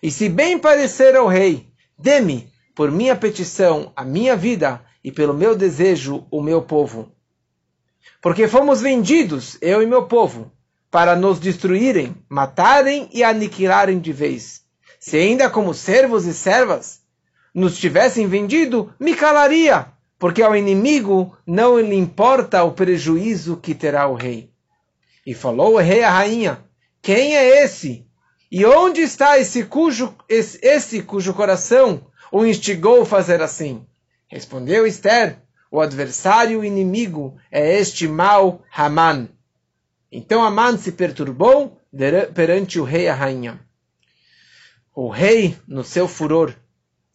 e 0.00 0.08
se 0.08 0.28
bem 0.28 0.56
parecer 0.56 1.16
ao 1.16 1.26
rei, 1.26 1.66
dê-me, 1.98 2.48
por 2.72 2.92
minha 2.92 3.16
petição, 3.16 3.92
a 3.96 4.04
minha 4.04 4.36
vida, 4.36 4.80
e 5.02 5.10
pelo 5.10 5.34
meu 5.34 5.56
desejo, 5.56 6.24
o 6.30 6.40
meu 6.40 6.62
povo. 6.62 7.10
Porque 8.22 8.46
fomos 8.46 8.80
vendidos, 8.80 9.58
eu 9.60 9.82
e 9.82 9.86
meu 9.86 10.04
povo, 10.04 10.52
para 10.92 11.16
nos 11.16 11.40
destruírem, 11.40 12.14
matarem 12.28 13.08
e 13.12 13.24
aniquilarem 13.24 13.98
de 13.98 14.12
vez. 14.12 14.62
Se 15.00 15.16
ainda 15.16 15.50
como 15.50 15.74
servos 15.74 16.24
e 16.24 16.32
servas 16.32 16.99
nos 17.54 17.78
tivessem 17.78 18.26
vendido, 18.26 18.92
me 18.98 19.14
calaria, 19.14 19.86
porque 20.18 20.42
ao 20.42 20.54
inimigo 20.54 21.36
não 21.46 21.78
lhe 21.80 21.96
importa 21.96 22.62
o 22.62 22.72
prejuízo 22.72 23.56
que 23.56 23.74
terá 23.74 24.06
o 24.06 24.14
rei. 24.14 24.50
E 25.26 25.34
falou 25.34 25.74
o 25.74 25.78
rei 25.78 26.02
à 26.02 26.10
rainha: 26.10 26.64
Quem 27.02 27.36
é 27.36 27.64
esse? 27.64 28.06
E 28.50 28.64
onde 28.64 29.00
está 29.00 29.38
esse 29.38 29.64
cujo, 29.64 30.14
esse, 30.28 30.58
esse 30.62 31.02
cujo 31.02 31.32
coração 31.32 32.06
o 32.32 32.44
instigou 32.44 33.02
a 33.02 33.06
fazer 33.06 33.40
assim? 33.40 33.86
Respondeu 34.28 34.86
Esther: 34.86 35.38
o 35.70 35.80
adversário 35.80 36.64
inimigo 36.64 37.36
é 37.50 37.78
este 37.78 38.08
mal 38.08 38.64
Haman. 38.74 39.28
Então 40.10 40.42
Haman 40.42 40.76
se 40.76 40.90
perturbou 40.90 41.80
perante 42.34 42.80
o 42.80 42.84
rei 42.84 43.04
e 43.04 43.08
a 43.08 43.14
rainha. 43.14 43.60
O 44.92 45.08
rei, 45.08 45.56
no 45.68 45.84
seu 45.84 46.08
furor, 46.08 46.54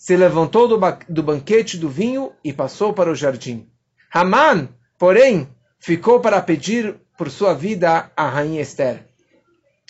se 0.06 0.16
levantou 0.16 0.68
do, 0.68 0.78
ba 0.78 1.00
do 1.10 1.24
banquete 1.24 1.80
do 1.80 1.90
vinho 1.90 2.32
e 2.44 2.54
passou 2.54 2.94
para 2.94 3.10
o 3.10 3.16
jardim. 3.16 3.68
Haman, 4.14 4.70
porém, 5.00 5.50
ficou 5.80 6.20
para 6.20 6.40
pedir 6.40 6.96
por 7.18 7.32
sua 7.32 7.56
vida 7.56 8.12
a 8.16 8.30
rainha 8.30 8.62
Esther, 8.62 9.08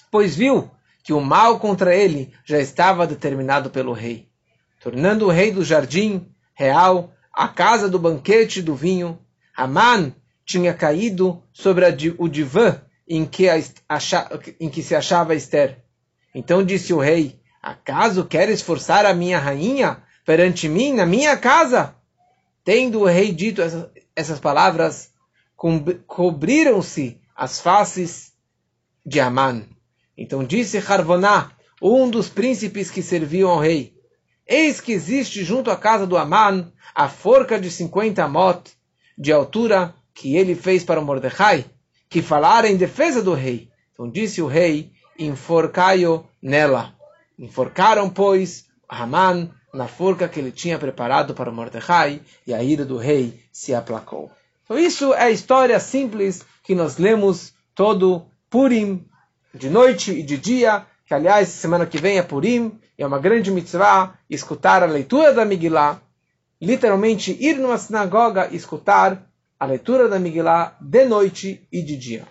pois 0.10 0.34
viu 0.34 0.72
que 1.04 1.12
o 1.12 1.20
mal 1.20 1.60
contra 1.60 1.94
ele 1.94 2.32
já 2.46 2.58
estava 2.58 3.06
determinado 3.06 3.70
pelo 3.70 3.92
rei, 3.92 4.30
tornando 4.80 5.26
o 5.26 5.30
rei 5.30 5.52
do 5.52 5.66
jardim 5.66 6.26
real 6.54 7.14
a 7.34 7.50
casa 7.50 7.90
do 7.90 8.00
banquete 8.00 8.62
do 8.62 8.74
vinho, 8.74 9.20
Haman 9.54 10.14
tinha 10.46 10.74
caído 10.74 11.44
sobre 11.52 11.84
o 12.18 12.30
divã 12.30 12.82
em 13.06 13.26
que, 13.26 13.48
em 14.62 14.70
que 14.70 14.82
se 14.82 14.96
achava 14.96 15.36
Esther. 15.36 15.84
Então 16.34 16.64
disse 16.64 16.94
o 16.94 17.00
rei: 17.00 17.38
Acaso 17.62 18.24
queres 18.24 18.62
forçar 18.62 19.06
a 19.06 19.14
minha 19.14 19.40
rainha 19.40 20.05
perante 20.26 20.68
mim 20.68 20.94
na 20.94 21.06
minha 21.06 21.38
casa? 21.38 21.96
Tendo 22.64 23.02
o 23.02 23.06
rei 23.06 23.32
dito 23.32 23.62
essas, 23.62 23.88
essas 24.16 24.40
palavras, 24.40 25.12
cobriram-se 26.08 27.22
as 27.36 27.62
faces 27.62 28.34
de 29.06 29.20
Aman. 29.20 29.64
Então 30.18 30.44
disse 30.44 30.78
Harvoná, 30.78 31.52
um 31.82 32.10
dos 32.10 32.28
príncipes 32.28 32.90
que 32.90 33.04
serviam 33.04 33.50
ao 33.50 33.60
rei: 33.60 33.94
Eis 34.48 34.82
que 34.82 34.92
existe 34.92 35.44
junto 35.44 35.70
à 35.70 35.78
casa 35.78 36.08
do 36.08 36.18
Aman 36.18 36.72
a 36.94 37.08
forca 37.08 37.60
de 37.60 37.70
50 37.70 38.28
mot 38.28 38.72
de 39.18 39.32
altura 39.32 39.94
que 40.14 40.36
ele 40.36 40.56
fez 40.56 40.84
para 40.84 41.02
Mordecai, 41.02 41.66
que 42.10 42.22
falara 42.22 42.70
em 42.70 42.78
defesa 42.78 43.22
do 43.22 43.34
rei. 43.34 43.70
Então 43.94 44.10
disse 44.10 44.42
o 44.42 44.48
rei, 44.48 44.92
enforcai-o 45.20 46.26
nela. 46.42 46.96
Enforcaram, 47.38 48.10
pois, 48.10 48.66
Haman 48.88 49.52
na 49.76 49.88
forca 49.88 50.28
que 50.28 50.40
ele 50.40 50.52
tinha 50.52 50.80
preparado 50.80 51.34
para 51.34 51.52
Mordecai, 51.52 52.22
e 52.48 52.54
a 52.54 52.64
ira 52.64 52.86
do 52.86 52.98
rei 52.98 53.40
se 53.52 53.74
aplacou. 53.74 54.32
Então 54.64 54.80
isso 54.80 55.14
é 55.14 55.24
a 55.24 55.32
história 55.32 55.80
simples 55.80 56.44
que 56.64 56.74
nós 56.74 56.98
lemos 56.98 57.54
todo 57.76 58.26
Purim, 58.50 59.06
de 59.54 59.70
noite 59.70 60.12
e 60.12 60.24
de 60.24 60.38
dia, 60.38 60.86
que 61.06 61.14
aliás, 61.14 61.50
semana 61.50 61.86
que 61.86 61.98
vem 61.98 62.18
é 62.18 62.24
Purim, 62.24 62.80
e 62.98 63.04
é 63.04 63.06
uma 63.06 63.20
grande 63.20 63.52
mitzvah 63.52 64.18
escutar 64.30 64.82
a 64.82 64.88
leitura 64.88 65.34
da 65.34 65.46
Megillah, 65.46 66.02
literalmente 66.60 67.38
ir 67.40 67.58
numa 67.58 67.78
sinagoga 67.78 68.48
e 68.52 68.56
escutar 68.56 69.28
a 69.60 69.66
leitura 69.66 70.08
da 70.08 70.18
Megillah 70.18 70.76
de 70.80 71.06
noite 71.06 71.68
e 71.72 71.82
de 71.82 71.98
dia. 71.98 72.24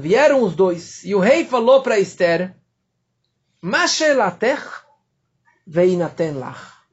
Vieram 0.00 0.42
os 0.42 0.54
dois, 0.54 1.02
e 1.04 1.14
o 1.14 1.18
rei 1.18 1.44
falou 1.44 1.82
para 1.82 1.98
Esther, 1.98 2.54
Mashelatech 3.66 4.62
veinaten 5.66 6.38
lach. 6.38 6.84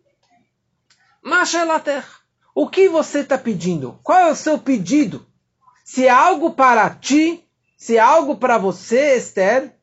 Mashelatech, 1.22 2.08
o 2.56 2.68
que 2.68 2.90
você 2.90 3.20
está 3.20 3.38
pedindo? 3.38 4.00
Qual 4.02 4.18
é 4.18 4.32
o 4.32 4.36
seu 4.36 4.58
pedido? 4.58 5.24
Se 5.86 6.08
é 6.08 6.10
algo 6.10 6.54
para 6.54 6.90
ti, 6.90 7.48
se 7.78 7.98
é 7.98 8.00
algo 8.00 8.38
para 8.38 8.58
você, 8.58 9.18
Esther, 9.18 9.76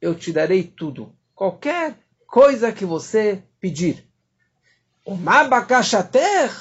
eu 0.00 0.14
te 0.14 0.32
darei 0.32 0.62
tudo. 0.62 1.12
Qualquer 1.34 1.98
coisa 2.24 2.70
que 2.70 2.84
você 2.84 3.42
pedir. 3.58 4.08
Uma 5.04 5.40
abacaxater. 5.40 6.52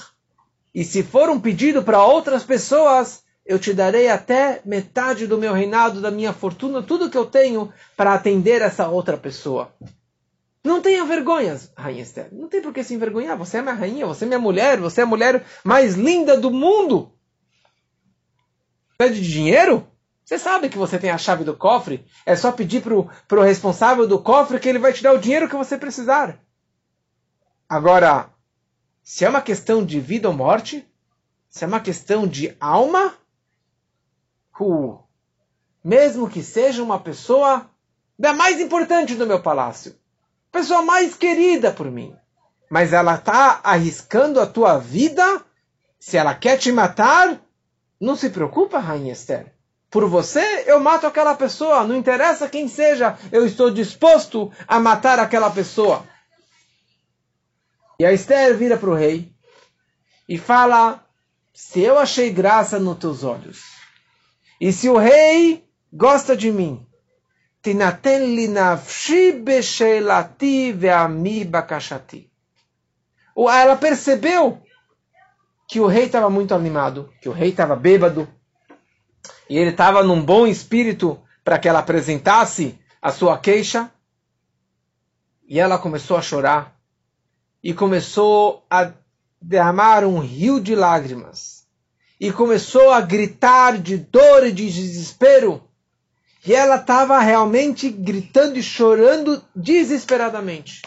E 0.73 0.83
se 0.83 1.03
for 1.03 1.29
um 1.29 1.39
pedido 1.39 1.83
para 1.83 2.03
outras 2.03 2.43
pessoas, 2.43 3.23
eu 3.47 3.57
te 3.57 3.73
darei 3.73 4.09
até 4.09 4.61
metade 4.65 5.25
do 5.25 5.37
meu 5.37 5.53
reinado, 5.53 6.01
da 6.01 6.11
minha 6.11 6.33
fortuna, 6.33 6.83
tudo 6.83 7.09
que 7.09 7.17
eu 7.17 7.25
tenho 7.25 7.71
para 7.95 8.13
atender 8.13 8.61
essa 8.61 8.89
outra 8.89 9.17
pessoa. 9.17 9.73
Não 10.63 10.81
tenha 10.81 11.05
vergonha, 11.05 11.57
Rainha 11.77 12.03
Esther. 12.03 12.27
Não 12.33 12.49
tem 12.49 12.61
por 12.61 12.73
que 12.73 12.83
se 12.83 12.93
envergonhar. 12.93 13.37
Você 13.37 13.57
é 13.57 13.61
minha 13.61 13.73
rainha, 13.73 14.05
você 14.05 14.25
é 14.25 14.27
minha 14.27 14.39
mulher, 14.39 14.81
você 14.81 14.99
é 14.99 15.03
a 15.05 15.07
mulher 15.07 15.45
mais 15.63 15.95
linda 15.95 16.37
do 16.37 16.51
mundo. 16.51 17.09
Pede 18.97 19.21
dinheiro? 19.21 19.87
Você 20.25 20.37
sabe 20.37 20.67
que 20.67 20.77
você 20.77 20.99
tem 20.99 21.09
a 21.09 21.17
chave 21.17 21.45
do 21.45 21.55
cofre. 21.55 22.05
É 22.25 22.35
só 22.35 22.51
pedir 22.51 22.81
para 22.81 23.39
o 23.39 23.43
responsável 23.43 24.05
do 24.05 24.19
cofre 24.19 24.59
que 24.59 24.67
ele 24.67 24.77
vai 24.77 24.91
te 24.91 25.01
dar 25.01 25.13
o 25.13 25.19
dinheiro 25.19 25.47
que 25.47 25.55
você 25.55 25.77
precisar. 25.77 26.37
Agora, 27.69 28.29
se 29.01 29.23
é 29.23 29.29
uma 29.29 29.41
questão 29.41 29.85
de 29.85 30.01
vida 30.01 30.27
ou 30.27 30.35
morte, 30.35 30.85
se 31.49 31.63
é 31.63 31.67
uma 31.67 31.79
questão 31.79 32.27
de 32.27 32.53
alma, 32.59 33.13
uh, 34.59 34.99
mesmo 35.83 36.29
que 36.29 36.43
seja 36.43 36.83
uma 36.83 36.99
pessoa 36.99 37.69
da 38.17 38.33
mais 38.33 38.59
importante 38.59 39.15
do 39.15 39.27
meu 39.27 39.41
palácio, 39.41 39.95
pessoa 40.51 40.81
mais 40.81 41.15
querida 41.15 41.71
por 41.71 41.89
mim, 41.89 42.15
mas 42.69 42.93
ela 42.93 43.15
está 43.15 43.61
arriscando 43.63 44.39
a 44.41 44.45
tua 44.45 44.77
vida, 44.77 45.41
se 45.99 46.17
ela 46.17 46.33
quer 46.33 46.57
te 46.57 46.71
matar, 46.71 47.39
não 47.99 48.15
se 48.15 48.29
preocupa, 48.29 48.79
Rainha 48.79 49.13
Esther. 49.13 49.53
Por 49.89 50.07
você, 50.09 50.65
eu 50.67 50.79
mato 50.79 51.07
aquela 51.07 51.35
pessoa, 51.35 51.85
não 51.85 51.95
interessa 51.95 52.49
quem 52.49 52.67
seja, 52.67 53.17
eu 53.31 53.45
estou 53.45 53.71
disposto 53.71 54.51
a 54.67 54.79
matar 54.79 55.19
aquela 55.19 55.49
pessoa. 55.49 56.03
E 57.99 58.05
a 58.05 58.11
Esther 58.11 58.55
vira 58.57 58.77
para 58.77 58.89
o 58.89 58.95
rei 58.95 59.31
e 60.27 60.37
fala: 60.37 61.03
Se 61.53 61.79
eu 61.79 61.97
achei 61.97 62.29
graça 62.29 62.77
nos 62.77 62.97
teus 62.97 63.23
olhos, 63.23 63.76
e 64.59 64.71
se 64.71 64.89
o 64.89 64.97
rei 64.97 65.63
gosta 65.91 66.35
de 66.35 66.51
mim. 66.51 66.85
Ela 73.35 73.75
percebeu 73.75 74.61
que 75.67 75.79
o 75.79 75.85
rei 75.85 76.05
estava 76.05 76.29
muito 76.29 76.53
animado, 76.55 77.11
que 77.21 77.27
o 77.27 77.33
rei 77.33 77.49
estava 77.49 77.75
bêbado, 77.75 78.27
e 79.49 79.57
ele 79.57 79.71
estava 79.71 80.01
num 80.01 80.23
bom 80.23 80.47
espírito 80.47 81.19
para 81.43 81.59
que 81.59 81.67
ela 81.67 81.79
apresentasse 81.79 82.79
a 83.01 83.11
sua 83.11 83.37
queixa. 83.37 83.91
E 85.47 85.59
ela 85.59 85.77
começou 85.77 86.17
a 86.17 86.21
chorar 86.21 86.77
e 87.63 87.73
começou 87.73 88.65
a 88.69 88.91
derramar 89.41 90.03
um 90.03 90.19
rio 90.19 90.59
de 90.59 90.75
lágrimas 90.75 91.56
e 92.19 92.31
começou 92.31 92.91
a 92.91 93.01
gritar 93.01 93.77
de 93.77 93.97
dor 93.97 94.45
e 94.45 94.51
de 94.51 94.65
desespero. 94.71 95.63
E 96.45 96.53
ela 96.53 96.77
estava 96.77 97.19
realmente 97.19 97.89
gritando 97.89 98.57
e 98.57 98.63
chorando 98.63 99.43
desesperadamente. 99.55 100.81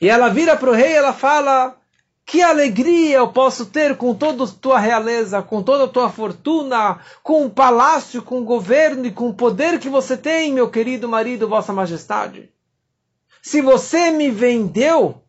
E 0.00 0.08
ela 0.08 0.28
vira 0.28 0.56
para 0.56 0.70
o 0.70 0.74
rei 0.74 0.92
e 0.92 0.96
ela 0.96 1.12
fala: 1.12 1.76
Que 2.24 2.42
alegria 2.42 3.16
eu 3.16 3.32
posso 3.32 3.66
ter 3.66 3.96
com 3.96 4.14
toda 4.14 4.44
a 4.44 4.48
tua 4.48 4.78
realeza, 4.78 5.42
com 5.42 5.62
toda 5.62 5.84
a 5.84 5.88
tua 5.88 6.10
fortuna, 6.10 7.00
com 7.22 7.46
o 7.46 7.50
palácio, 7.50 8.22
com 8.22 8.40
o 8.40 8.44
governo 8.44 9.06
e 9.06 9.12
com 9.12 9.28
o 9.28 9.34
poder 9.34 9.78
que 9.78 9.88
você 9.88 10.16
tem, 10.16 10.52
meu 10.52 10.70
querido 10.70 11.08
marido, 11.08 11.48
Vossa 11.48 11.72
Majestade. 11.72 12.50
Se 13.42 13.62
você 13.62 14.10
me 14.10 14.30
vendeu, 14.30 15.22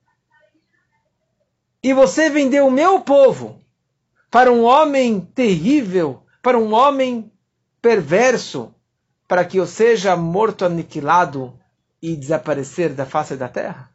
e 1.81 1.93
você 1.93 2.29
vendeu 2.29 2.67
o 2.67 2.71
meu 2.71 2.99
povo 2.99 3.60
para 4.31 4.49
um 4.49 4.63
homem 4.63 5.19
terrível, 5.19 6.23
para 6.41 6.57
um 6.57 6.73
homem 6.73 7.29
perverso, 7.81 8.73
para 9.27 9.43
que 9.43 9.57
eu 9.57 9.67
seja 9.67 10.15
morto, 10.15 10.63
aniquilado 10.63 11.59
e 12.01 12.15
desaparecer 12.15 12.93
da 12.93 13.05
face 13.05 13.35
da 13.35 13.49
terra? 13.49 13.91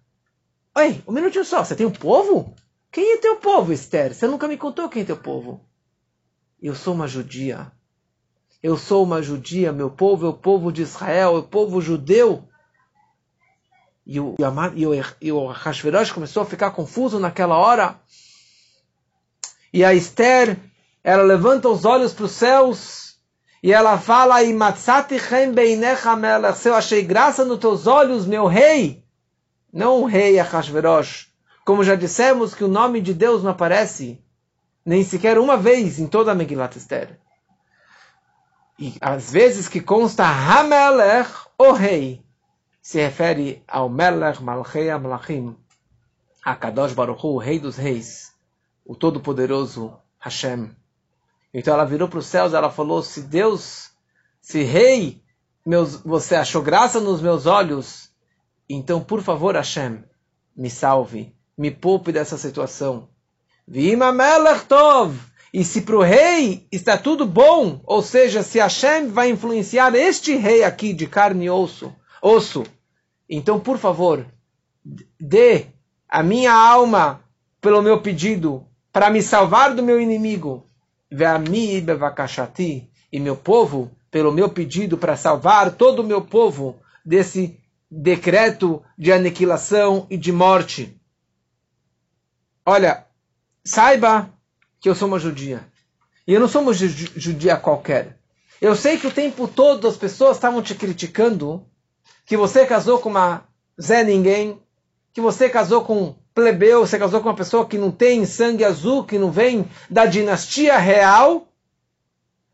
Oi, 0.77 1.03
um 1.09 1.12
minutinho 1.12 1.44
só, 1.44 1.64
você 1.64 1.75
tem 1.75 1.87
um 1.87 1.90
povo? 1.90 2.55
Quem 2.92 3.14
é 3.14 3.18
teu 3.18 3.37
povo, 3.37 3.72
Esther? 3.72 4.14
Você 4.14 4.27
nunca 4.29 4.46
me 4.46 4.59
contou 4.59 4.90
quem 4.90 5.03
é 5.03 5.07
teu 5.07 5.16
povo. 5.16 5.61
Eu 6.62 6.75
sou 6.75 6.92
uma 6.94 7.09
judia. 7.09 7.72
Eu 8.62 8.77
sou 8.77 9.05
uma 9.05 9.22
judia, 9.22 9.72
meu 9.72 9.90
povo 9.90 10.27
é 10.27 10.29
o 10.29 10.35
povo 10.35 10.70
de 10.70 10.83
Israel, 10.83 11.37
é 11.37 11.38
o 11.38 11.42
povo 11.42 11.81
judeu. 11.81 12.46
E 14.05 14.20
o, 14.20 14.37
e 14.75 14.87
o, 14.87 14.92
e 15.20 15.33
o 15.33 15.46
Hashverosh 15.46 16.12
começou 16.12 16.42
a 16.42 16.46
ficar 16.46 16.72
confuso 16.72 17.18
naquela 17.18 17.57
hora. 17.57 17.99
E 19.76 19.84
a 19.84 19.92
Esther, 19.92 20.58
ela 21.04 21.22
levanta 21.22 21.68
os 21.68 21.84
olhos 21.84 22.14
para 22.14 22.24
os 22.24 22.30
céus 22.30 23.18
e 23.62 23.74
ela 23.74 23.98
fala: 23.98 24.36
Se 26.54 26.70
eu 26.70 26.74
achei 26.74 27.02
graça 27.02 27.44
nos 27.44 27.58
teus 27.58 27.86
olhos, 27.86 28.24
meu 28.24 28.46
rei, 28.46 29.04
não 29.70 30.00
o 30.00 30.06
rei 30.06 30.40
Ahashverosh. 30.40 31.28
Como 31.62 31.84
já 31.84 31.94
dissemos 31.94 32.54
que 32.54 32.64
o 32.64 32.68
nome 32.68 33.02
de 33.02 33.12
Deus 33.12 33.42
não 33.42 33.50
aparece 33.50 34.18
nem 34.82 35.04
sequer 35.04 35.38
uma 35.38 35.58
vez 35.58 35.98
em 35.98 36.06
toda 36.06 36.32
a 36.32 36.34
Megillat 36.34 36.74
Esther. 36.74 37.20
E 38.78 38.94
às 38.98 39.30
vezes 39.30 39.68
que 39.68 39.82
consta 39.82 40.24
Hamelech, 40.24 41.30
o 41.58 41.72
rei 41.72 42.24
se 42.80 42.98
refere 42.98 43.62
ao 43.68 43.90
Melech 43.90 44.42
Malchei 44.42 44.90
Malachim, 44.96 45.54
a 46.42 46.56
Kadosh 46.56 46.94
Baruch 46.94 47.20
Hu, 47.22 47.34
o 47.34 47.38
Rei 47.38 47.58
dos 47.58 47.76
Reis, 47.76 48.34
o 48.87 48.94
Todo-Poderoso 48.94 49.94
Hashem. 50.18 50.70
Então 51.53 51.75
ela 51.75 51.85
virou 51.85 52.09
para 52.09 52.20
os 52.20 52.27
céus 52.27 52.55
ela 52.55 52.70
falou: 52.70 53.03
Se 53.03 53.20
Deus, 53.22 53.90
se 54.40 54.62
Rei, 54.62 55.22
meus, 55.64 55.96
você 55.96 56.37
achou 56.37 56.62
graça 56.62 57.01
nos 57.01 57.20
meus 57.20 57.46
olhos, 57.46 58.11
então 58.68 59.03
por 59.03 59.20
favor, 59.22 59.57
Hashem, 59.57 60.05
me 60.57 60.70
salve, 60.70 61.35
me 61.59 61.70
poupe 61.70 62.12
dessa 62.12 62.38
situação. 62.38 63.09
Vima 63.66 64.14
Tov! 64.68 65.18
E 65.53 65.64
se 65.64 65.83
para 65.83 65.96
o 65.96 66.03
rei 66.03 66.66
está 66.70 66.99
tudo 66.99 67.25
bom, 67.25 67.81
ou 67.85 68.03
seja, 68.03 68.42
se 68.42 68.59
Hashem 68.59 69.09
vai 69.09 69.31
influenciar 69.31 69.94
este 69.94 70.37
rei 70.37 70.62
aqui 70.62 70.92
de 70.92 71.07
carne 71.07 71.46
e 71.46 71.51
osso, 71.51 71.94
osso, 72.20 72.64
então, 73.29 73.59
por 73.59 73.79
favor, 73.79 74.27
dê 75.18 75.66
a 76.09 76.22
minha 76.22 76.53
alma 76.53 77.25
pelo 77.61 77.83
meu 77.83 78.01
pedido 78.01 78.66
para 78.96 79.11
me 79.11 79.22
salvar 79.22 79.74
do 79.74 79.82
meu 79.82 80.00
inimigo. 80.00 80.66
E 83.12 83.20
meu 83.20 83.37
povo, 83.37 83.94
pelo 84.11 84.32
meu 84.32 84.48
pedido 84.48 84.96
para 84.96 85.18
salvar 85.18 85.72
todo 85.72 86.00
o 86.00 86.02
meu 86.02 86.22
povo 86.22 86.80
desse 87.04 87.61
decreto 87.90 88.82
de 88.96 89.12
aniquilação 89.12 90.06
e 90.09 90.16
de 90.16 90.32
morte. 90.32 90.98
Olha, 92.64 93.04
saiba 93.62 94.30
que 94.80 94.88
eu 94.88 94.94
sou 94.94 95.09
uma 95.09 95.18
judia. 95.18 95.68
E 96.26 96.32
eu 96.32 96.40
não 96.40 96.48
sou 96.48 96.62
uma 96.62 96.72
judia 96.72 97.59
qualquer. 97.59 98.18
Eu 98.62 98.74
sei 98.74 98.96
que 98.96 99.06
o 99.06 99.12
tempo 99.12 99.46
todo 99.46 99.87
as 99.87 99.98
pessoas 99.98 100.38
estavam 100.38 100.62
te 100.62 100.74
criticando 100.74 101.66
que 102.24 102.35
você 102.35 102.64
casou 102.64 102.98
com 102.98 103.11
uma 103.11 103.46
Zé 103.78 104.02
Ninguém, 104.02 104.59
que 105.12 105.20
você 105.20 105.50
casou 105.50 105.85
com 105.85 106.16
plebeu, 106.37 106.87
você 106.87 106.99
casou 106.99 107.22
com 107.22 107.31
uma 107.31 107.35
pessoa 107.35 107.66
que 107.66 107.79
não 107.79 107.90
tem 107.90 108.27
sangue 108.27 108.62
azul, 108.62 109.05
que 109.05 109.18
não 109.18 109.31
vem 109.33 109.66
da 109.88 110.05
dinastia 110.05 110.77
real, 110.77 111.49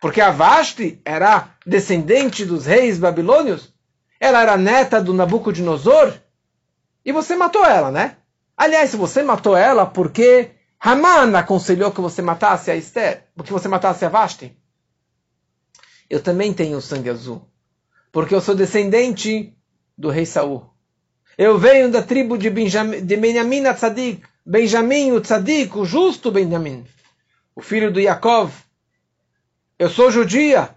porque 0.00 0.20
a 0.20 0.30
Vashti 0.30 1.02
era 1.04 1.48
descendente 1.66 2.44
dos 2.44 2.64
reis 2.64 2.96
babilônios, 2.96 3.74
ela 4.20 4.40
era 4.40 4.56
neta 4.56 5.02
do 5.02 5.12
Nabucodonosor, 5.12 6.14
e 7.04 7.10
você 7.10 7.34
matou 7.34 7.66
ela, 7.66 7.90
né? 7.90 8.18
Aliás, 8.56 8.90
se 8.90 8.96
você 8.96 9.20
matou 9.20 9.56
ela 9.56 9.84
porque 9.84 10.52
Haman 10.78 11.36
aconselhou 11.36 11.90
que 11.90 12.00
você 12.00 12.22
matasse 12.22 12.70
a 12.70 12.76
Esther, 12.76 13.26
porque 13.34 13.52
você 13.52 13.66
matasse 13.66 14.04
a 14.04 14.08
Vashti. 14.08 14.56
Eu 16.08 16.22
também 16.22 16.54
tenho 16.54 16.80
sangue 16.80 17.10
azul, 17.10 17.44
porque 18.12 18.32
eu 18.32 18.40
sou 18.40 18.54
descendente 18.54 19.56
do 19.98 20.08
rei 20.08 20.24
Saul. 20.24 20.71
Eu 21.36 21.58
venho 21.58 21.90
da 21.90 22.02
tribo 22.02 22.36
de, 22.36 22.50
Benjamim, 22.50 23.00
de 23.00 23.72
Tzadik, 23.74 24.22
Benjamim 24.44 25.12
o 25.12 25.20
Tzadik, 25.20 25.76
o 25.78 25.84
justo 25.84 26.30
Benjamim, 26.30 26.84
o 27.54 27.62
filho 27.62 27.92
do 27.92 28.00
Yaakov. 28.00 28.52
Eu 29.78 29.88
sou 29.88 30.10
judia 30.10 30.74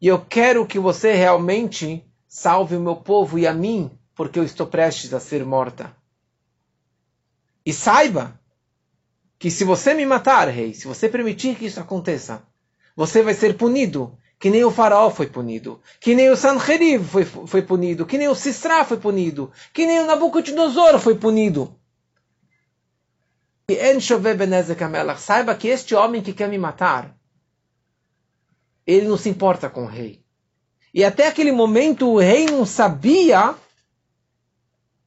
e 0.00 0.06
eu 0.06 0.20
quero 0.20 0.66
que 0.66 0.78
você 0.78 1.12
realmente 1.14 2.04
salve 2.28 2.76
o 2.76 2.80
meu 2.80 2.96
povo 2.96 3.38
e 3.38 3.46
a 3.46 3.54
mim, 3.54 3.90
porque 4.14 4.38
eu 4.38 4.44
estou 4.44 4.66
prestes 4.66 5.14
a 5.14 5.20
ser 5.20 5.44
morta. 5.44 5.94
E 7.64 7.72
saiba 7.72 8.38
que 9.38 9.50
se 9.50 9.64
você 9.64 9.94
me 9.94 10.04
matar, 10.04 10.48
rei, 10.48 10.74
se 10.74 10.86
você 10.86 11.08
permitir 11.08 11.56
que 11.56 11.66
isso 11.66 11.80
aconteça, 11.80 12.42
você 12.94 13.22
vai 13.22 13.34
ser 13.34 13.56
punido 13.56 14.16
que 14.38 14.50
nem 14.50 14.64
o 14.64 14.70
faraó 14.70 15.10
foi 15.10 15.26
punido, 15.26 15.80
que 15.98 16.14
nem 16.14 16.28
o 16.30 16.36
Sanherib 16.36 17.02
foi, 17.04 17.24
foi 17.24 17.62
punido, 17.62 18.04
que 18.04 18.18
nem 18.18 18.28
o 18.28 18.34
Sisra 18.34 18.84
foi 18.84 18.98
punido, 18.98 19.50
que 19.72 19.86
nem 19.86 20.00
o 20.00 20.06
Nabucodonosor 20.06 20.98
foi 20.98 21.14
punido. 21.14 21.78
Saiba 25.16 25.54
que 25.54 25.68
este 25.68 25.94
homem 25.94 26.22
que 26.22 26.32
quer 26.32 26.48
me 26.48 26.58
matar, 26.58 27.16
ele 28.86 29.08
não 29.08 29.16
se 29.16 29.28
importa 29.28 29.68
com 29.68 29.84
o 29.84 29.88
rei. 29.88 30.24
E 30.94 31.02
até 31.02 31.26
aquele 31.26 31.50
momento 31.50 32.08
o 32.08 32.18
rei 32.18 32.46
não 32.46 32.64
sabia, 32.64 33.54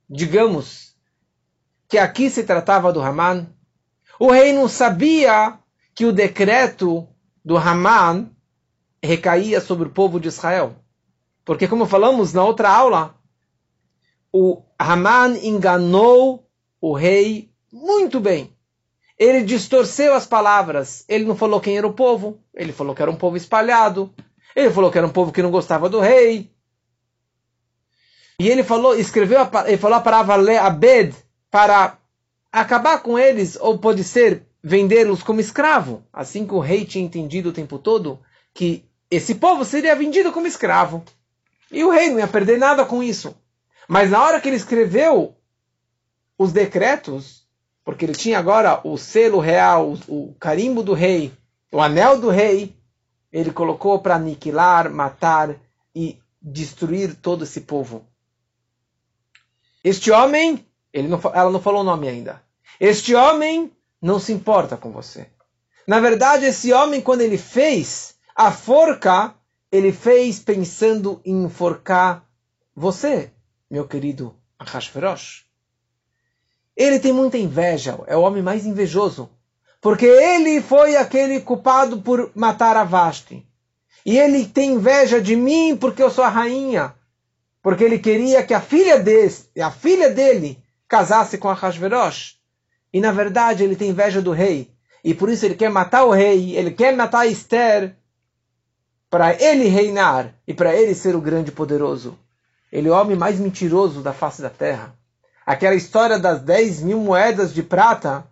digamos, 0.09 0.95
que 1.87 1.97
aqui 1.97 2.29
se 2.29 2.43
tratava 2.43 2.91
do 2.91 3.01
Haman. 3.01 3.47
O 4.19 4.31
rei 4.31 4.51
não 4.51 4.67
sabia 4.67 5.57
que 5.95 6.05
o 6.05 6.11
decreto 6.11 7.07
do 7.43 7.57
Haman 7.57 8.29
recaía 9.03 9.62
sobre 9.62 9.88
o 9.88 9.91
povo 9.91 10.19
de 10.19 10.27
Israel. 10.27 10.75
Porque, 11.45 11.67
como 11.67 11.85
falamos 11.85 12.33
na 12.33 12.43
outra 12.43 12.69
aula, 12.69 13.15
o 14.31 14.62
Haman 14.77 15.38
enganou 15.43 16.47
o 16.79 16.93
rei 16.93 17.51
muito 17.71 18.19
bem. 18.19 18.55
Ele 19.17 19.43
distorceu 19.43 20.13
as 20.13 20.25
palavras. 20.25 21.03
Ele 21.07 21.25
não 21.25 21.35
falou 21.35 21.59
quem 21.59 21.77
era 21.77 21.88
o 21.88 21.93
povo. 21.93 22.39
Ele 22.53 22.71
falou 22.71 22.95
que 22.95 23.01
era 23.01 23.12
um 23.12 23.15
povo 23.15 23.35
espalhado. 23.35 24.13
Ele 24.55 24.71
falou 24.71 24.91
que 24.91 24.97
era 24.97 25.07
um 25.07 25.12
povo 25.12 25.31
que 25.31 25.41
não 25.41 25.51
gostava 25.51 25.89
do 25.89 25.99
rei. 25.99 26.51
E 28.39 28.47
ele 28.47 28.63
falou, 28.63 28.95
escreveu, 28.95 29.39
ele 29.67 29.77
falou 29.77 29.97
a 29.97 30.01
palavra 30.01 30.62
abed 30.62 31.13
para 31.51 31.97
acabar 32.51 33.03
com 33.03 33.19
eles, 33.19 33.57
ou 33.59 33.77
pode 33.77 34.03
ser 34.03 34.47
vendê-los 34.63 35.21
como 35.21 35.41
escravo. 35.41 36.03
Assim 36.13 36.47
que 36.47 36.53
o 36.53 36.59
rei 36.59 36.85
tinha 36.85 37.03
entendido 37.03 37.49
o 37.49 37.53
tempo 37.53 37.77
todo 37.77 38.19
que 38.53 38.88
esse 39.10 39.36
povo 39.36 39.65
seria 39.65 39.95
vendido 39.95 40.32
como 40.32 40.48
escravo. 40.48 41.04
E 41.72 41.84
o 41.84 41.89
rei 41.89 42.10
não 42.10 42.19
ia 42.19 42.28
perder 42.28 42.58
nada 42.58 42.86
com 42.86 43.02
isso. 43.02 43.36
Mas 43.88 44.12
na 44.12 44.24
hora 44.24 44.39
que 44.39 44.48
ele 44.48 44.56
escreveu 44.56 45.36
os 46.38 46.52
decretos, 46.52 47.48
porque 47.84 48.06
ele 48.06 48.13
tinha 48.13 48.38
agora 48.38 48.80
o 48.84 48.98
selo 48.98 49.39
real, 49.39 49.98
o, 50.08 50.36
carimbo 50.39 50.84
do 50.84 50.93
rei, 50.93 51.34
o 51.72 51.82
anel 51.82 52.19
do 52.19 52.30
rei, 52.30 52.76
ele 53.32 53.52
colocou 53.52 54.00
para 54.00 54.15
aniquilar, 54.15 54.91
matar 54.91 55.56
e 55.95 56.19
destruir 56.41 57.15
todo 57.15 57.43
esse 57.43 57.62
povo. 57.62 58.06
Este 59.84 60.12
homem, 60.12 60.65
não, 60.93 61.19
ela 61.34 61.52
não 61.52 61.62
falou 61.62 61.82
o 61.82 61.86
nome 61.86 62.08
ainda. 62.08 62.41
Este 62.80 63.15
homem 63.15 63.72
não 64.02 64.19
se 64.19 64.32
importa 64.32 64.78
com 64.78 64.91
você. 64.91 65.28
Na 65.88 66.00
verdade, 66.00 66.45
esse 66.45 66.72
homem, 66.72 67.02
quando 67.02 67.22
ele 67.22 67.38
fez 67.38 68.15
a 68.39 68.54
forca 68.54 69.36
ele 69.69 69.91
fez 69.91 70.39
pensando 70.39 71.19
em 71.25 71.43
enforcar 71.43 72.25
você, 72.73 73.34
meu 73.69 73.86
querido 73.86 74.34
Ahashverosh. 74.58 75.43
Ele 76.73 76.99
tem 76.99 77.12
muita 77.12 77.38
inveja, 77.38 77.99
é 78.08 78.15
o 78.15 78.21
homem 78.21 78.41
mais 78.41 78.65
invejoso, 78.65 79.30
porque 79.82 80.06
ele 80.06 80.62
foi 80.62 80.95
aquele 80.95 81.41
culpado 81.41 82.02
por 82.02 82.32
matar 82.34 82.78
a 82.78 82.86
Vashti. 82.86 83.45
E 84.06 84.17
ele 84.17 84.45
tem 84.45 84.71
inveja 84.71 85.21
de 85.21 85.36
mim 85.36 85.75
porque 85.75 86.02
eu 86.02 86.10
sou 86.10 86.23
a 86.23 86.30
rainha, 86.30 86.95
porque 87.62 87.84
ele 87.84 87.99
queria 87.99 88.41
que 88.41 88.54
a 88.54 88.62
filha 88.62 88.97
dele, 88.97 89.36
a 89.62 89.69
filha 89.69 90.10
dele 90.10 90.63
casasse 90.88 91.38
com 91.38 91.49
Ahashverosh. 91.49 92.38
E 92.93 93.02
na 93.02 93.12
verdade 93.12 93.65
ele 93.65 93.75
tem 93.75 93.89
inveja 93.89 94.21
do 94.21 94.32
rei, 94.32 94.71
e 95.04 95.13
por 95.13 95.28
isso 95.28 95.45
ele 95.45 95.56
quer 95.56 95.69
matar 95.69 96.06
o 96.06 96.12
rei, 96.12 96.56
ele 96.56 96.71
quer 96.71 96.95
matar 96.95 97.28
Esther, 97.28 97.98
para 99.10 99.34
ele 99.41 99.67
reinar 99.67 100.34
e 100.48 100.54
para 100.54 100.76
ele 100.76 100.93
ser 100.93 101.15
o 101.15 101.22
grande 101.22 101.52
poderoso. 101.52 102.17
Ele 102.72 102.88
é 102.88 102.91
o 102.91 102.95
homem 102.95 103.17
mais 103.17 103.39
mentiroso 103.39 104.02
da 104.02 104.13
face 104.13 104.41
da 104.41 104.50
terra. 104.50 104.95
Aquela 105.45 105.74
história 105.74 106.19
das 106.19 106.41
10 106.41 106.82
mil 106.84 107.00
moedas 107.00 107.54
de 107.54 107.63
prata 107.63 108.28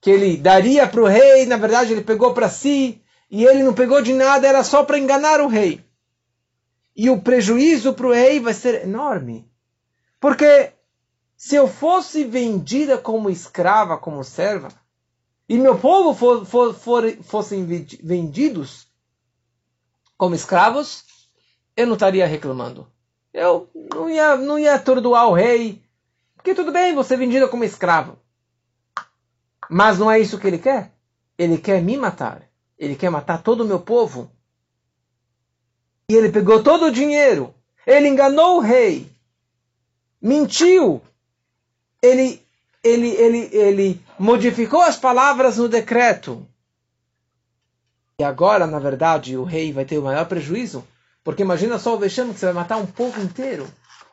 que 0.00 0.10
ele 0.10 0.36
daria 0.36 0.86
para 0.86 1.00
o 1.00 1.06
rei, 1.06 1.46
na 1.46 1.56
verdade 1.56 1.92
ele 1.92 2.02
pegou 2.02 2.34
para 2.34 2.50
si, 2.50 3.00
e 3.30 3.46
ele 3.46 3.62
não 3.62 3.72
pegou 3.72 4.02
de 4.02 4.12
nada, 4.12 4.46
era 4.46 4.62
só 4.62 4.84
para 4.84 4.98
enganar 4.98 5.40
o 5.40 5.48
rei. 5.48 5.82
E 6.94 7.08
o 7.08 7.22
prejuízo 7.22 7.94
para 7.94 8.06
o 8.08 8.12
rei 8.12 8.38
vai 8.38 8.52
ser 8.52 8.82
enorme. 8.82 9.50
Porque 10.20 10.72
se 11.36 11.56
eu 11.56 11.66
fosse 11.66 12.22
vendida 12.24 12.98
como 12.98 13.30
escrava, 13.30 13.96
como 13.96 14.22
serva, 14.22 14.68
e 15.48 15.58
meu 15.58 15.78
povo 15.78 16.14
for, 16.14 16.44
for, 16.44 16.74
for, 16.74 17.16
fossem 17.22 17.64
vendidos 17.64 18.83
como 20.16 20.34
escravos, 20.34 21.04
eu 21.76 21.86
não 21.86 21.94
estaria 21.94 22.26
reclamando. 22.26 22.86
Eu 23.32 23.68
não 23.92 24.08
ia, 24.08 24.36
não 24.36 24.58
ia 24.58 24.74
atordoar 24.74 25.28
o 25.28 25.34
rei. 25.34 25.82
Porque 26.36 26.54
tudo 26.54 26.70
bem, 26.70 26.94
você 26.94 27.14
é 27.14 27.16
vendido 27.16 27.48
como 27.48 27.64
escravo. 27.64 28.18
Mas 29.68 29.98
não 29.98 30.10
é 30.10 30.20
isso 30.20 30.38
que 30.38 30.46
ele 30.46 30.58
quer. 30.58 30.92
Ele 31.36 31.58
quer 31.58 31.82
me 31.82 31.96
matar. 31.96 32.42
Ele 32.78 32.94
quer 32.94 33.10
matar 33.10 33.42
todo 33.42 33.62
o 33.62 33.66
meu 33.66 33.80
povo. 33.80 34.30
E 36.08 36.14
ele 36.14 36.30
pegou 36.30 36.62
todo 36.62 36.86
o 36.86 36.92
dinheiro. 36.92 37.52
Ele 37.86 38.08
enganou 38.08 38.58
o 38.58 38.60
rei. 38.60 39.10
Mentiu. 40.20 41.02
Ele, 42.00 42.40
ele, 42.82 43.08
ele, 43.08 43.48
ele 43.52 44.00
modificou 44.18 44.82
as 44.82 44.96
palavras 44.96 45.56
no 45.56 45.68
decreto. 45.68 46.46
E 48.18 48.22
agora, 48.22 48.66
na 48.66 48.78
verdade, 48.78 49.36
o 49.36 49.42
rei 49.42 49.72
vai 49.72 49.84
ter 49.84 49.98
o 49.98 50.02
maior 50.02 50.26
prejuízo, 50.26 50.86
porque 51.24 51.42
imagina 51.42 51.78
só 51.78 51.94
o 51.94 51.98
vexame 51.98 52.32
que 52.32 52.38
você 52.38 52.46
vai 52.46 52.54
matar 52.54 52.76
um 52.76 52.86
povo 52.86 53.20
inteiro, 53.20 53.66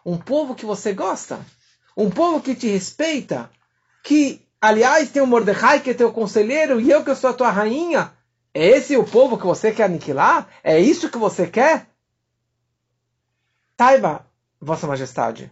um 0.03 0.17
povo 0.17 0.55
que 0.55 0.65
você 0.65 0.91
gosta, 0.91 1.39
um 1.95 2.09
povo 2.09 2.41
que 2.41 2.55
te 2.55 2.67
respeita, 2.67 3.49
que, 4.03 4.41
aliás, 4.59 5.11
tem 5.11 5.21
o 5.21 5.27
Mordecai 5.27 5.79
que 5.81 5.91
é 5.91 5.93
teu 5.93 6.11
conselheiro 6.11 6.81
e 6.81 6.89
eu 6.89 7.03
que 7.03 7.13
sou 7.13 7.29
a 7.29 7.33
tua 7.33 7.51
rainha. 7.51 8.11
É 8.53 8.65
esse 8.65 8.97
o 8.97 9.03
povo 9.03 9.37
que 9.37 9.45
você 9.45 9.71
quer 9.71 9.83
aniquilar? 9.83 10.49
É 10.63 10.79
isso 10.79 11.09
que 11.09 11.17
você 11.17 11.45
quer? 11.45 11.87
Saiba, 13.77 14.25
Vossa 14.59 14.87
Majestade, 14.87 15.51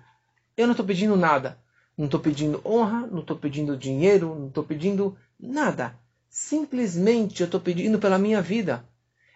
eu 0.58 0.66
não 0.66 0.74
estou 0.74 0.86
pedindo 0.86 1.16
nada. 1.16 1.58
Não 1.96 2.06
estou 2.06 2.20
pedindo 2.20 2.62
honra, 2.66 3.08
não 3.08 3.20
estou 3.20 3.38
pedindo 3.38 3.78
dinheiro, 3.78 4.34
não 4.34 4.48
estou 4.48 4.64
pedindo 4.64 5.18
nada. 5.40 5.96
Simplesmente 6.30 7.42
eu 7.42 7.46
estou 7.46 7.60
pedindo 7.60 7.98
pela 7.98 8.20
minha 8.20 8.42
vida. 8.42 8.86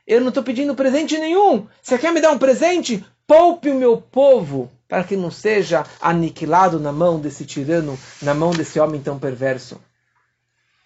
Eu 0.05 0.21
não 0.21 0.29
estou 0.29 0.43
pedindo 0.43 0.75
presente 0.75 1.17
nenhum. 1.17 1.67
Você 1.81 1.97
quer 1.97 2.13
me 2.13 2.21
dar 2.21 2.31
um 2.31 2.37
presente? 2.37 3.03
Poupe 3.25 3.69
o 3.69 3.75
meu 3.75 3.97
povo 3.97 4.69
para 4.87 5.03
que 5.03 5.15
não 5.15 5.31
seja 5.31 5.85
aniquilado 5.99 6.79
na 6.79 6.91
mão 6.91 7.19
desse 7.19 7.45
tirano, 7.45 7.97
na 8.21 8.33
mão 8.33 8.51
desse 8.51 8.79
homem 8.79 9.01
tão 9.01 9.17
perverso. 9.17 9.81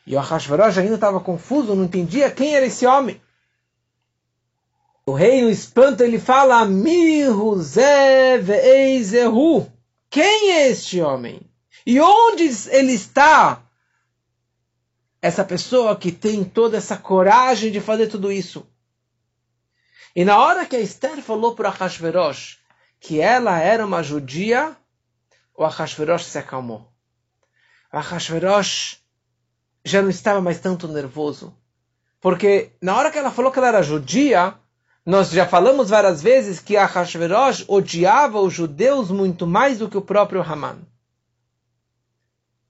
E 0.05 0.15
o 0.15 0.19
Ahasverosh 0.19 0.77
ainda 0.77 0.95
estava 0.95 1.19
confuso, 1.19 1.75
não 1.75 1.83
entendia 1.83 2.31
quem 2.31 2.55
era 2.55 2.65
esse 2.65 2.85
homem. 2.85 3.19
O 5.05 5.11
rei, 5.11 5.41
no 5.41 5.49
espanto, 5.49 6.03
ele 6.03 6.19
fala. 6.19 6.65
Quem 10.09 10.51
é 10.51 10.69
este 10.69 11.01
homem? 11.01 11.41
E 11.85 11.99
onde 11.99 12.43
ele 12.69 12.93
está? 12.93 13.61
Essa 15.27 15.43
pessoa 15.43 15.95
que 15.95 16.11
tem 16.11 16.43
toda 16.43 16.77
essa 16.77 16.95
coragem 16.95 17.71
de 17.71 17.81
fazer 17.81 18.07
tudo 18.07 18.31
isso. 18.31 18.65
E 20.15 20.23
na 20.23 20.37
hora 20.37 20.65
que 20.65 20.75
a 20.75 20.79
Esther 20.79 21.21
falou 21.21 21.53
para 21.53 21.69
Ahasverosh 21.69 22.59
que 22.99 23.19
ela 23.19 23.59
era 23.59 23.85
uma 23.85 24.01
judia, 24.01 24.75
o 25.53 25.63
Ahasverosh 25.63 26.25
se 26.25 26.37
acalmou. 26.37 26.89
O 27.93 27.97
Ahasverosh 27.97 28.99
já 29.83 30.01
não 30.01 30.09
estava 30.09 30.41
mais 30.41 30.59
tanto 30.59 30.87
nervoso. 30.87 31.53
Porque 32.21 32.71
na 32.81 32.95
hora 32.95 33.11
que 33.11 33.17
ela 33.17 33.29
falou 33.29 33.51
que 33.51 33.59
ela 33.59 33.67
era 33.67 33.83
judia, 33.83 34.55
nós 35.05 35.29
já 35.29 35.45
falamos 35.45 35.89
várias 35.89 36.21
vezes 36.21 36.59
que 36.59 36.77
Ahasverosh 36.77 37.65
odiava 37.67 38.39
os 38.39 38.53
judeus 38.53 39.11
muito 39.11 39.45
mais 39.45 39.79
do 39.79 39.89
que 39.89 39.97
o 39.97 40.01
próprio 40.01 40.41
Haman. 40.41 40.79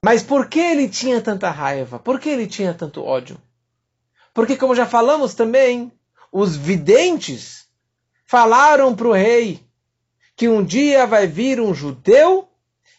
Mas 0.04 0.22
por 0.22 0.48
que 0.48 0.60
ele 0.60 0.88
tinha 0.88 1.20
tanta 1.20 1.50
raiva? 1.50 1.98
Por 1.98 2.20
que 2.20 2.28
ele 2.28 2.46
tinha 2.46 2.72
tanto 2.72 3.04
ódio? 3.04 3.40
Porque, 4.32 4.56
como 4.56 4.74
já 4.74 4.86
falamos 4.86 5.34
também, 5.34 5.92
os 6.30 6.56
videntes 6.56 7.66
falaram 8.26 8.94
para 8.94 9.08
o 9.08 9.12
rei 9.12 9.66
que 10.36 10.48
um 10.48 10.64
dia 10.64 11.06
vai 11.06 11.26
vir 11.26 11.60
um 11.60 11.74
judeu 11.74 12.48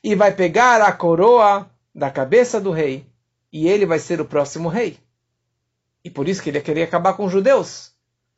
e 0.04 0.14
vai 0.14 0.34
pegar 0.34 0.82
a 0.82 0.92
coroa 0.92 1.70
da 1.96 2.12
cabeça 2.12 2.60
do 2.60 2.72
rei 2.72 3.06
e 3.52 3.68
ele 3.68 3.86
vai 3.86 4.00
ser 4.00 4.20
o 4.20 4.26
próximo 4.26 4.68
rei. 4.68 5.00
E 6.04 6.10
por 6.10 6.28
isso 6.28 6.42
que 6.42 6.50
ele 6.50 6.62
queria 6.62 6.84
acabar 6.84 7.14
com 7.14 7.26
os 7.26 7.32
judeus 7.32 7.94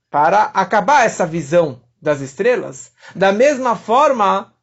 para 0.09 0.43
acabar 0.43 1.05
essa 1.05 1.25
visão 1.25 1.81
das 2.01 2.19
estrelas, 2.19 2.91
da 3.15 3.31
mesma 3.31 3.75
forma 3.75 4.53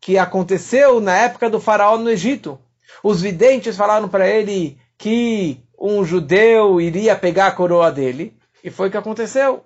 que 0.00 0.18
aconteceu 0.18 1.00
na 1.00 1.16
época 1.16 1.50
do 1.50 1.60
faraó 1.60 1.96
no 1.96 2.10
Egito. 2.10 2.58
Os 3.02 3.20
videntes 3.20 3.76
falaram 3.76 4.08
para 4.08 4.28
ele 4.28 4.78
que 4.98 5.62
um 5.78 6.04
judeu 6.04 6.80
iria 6.80 7.16
pegar 7.16 7.48
a 7.48 7.52
coroa 7.52 7.90
dele, 7.90 8.36
e 8.62 8.70
foi 8.70 8.88
o 8.88 8.90
que 8.90 8.96
aconteceu. 8.96 9.64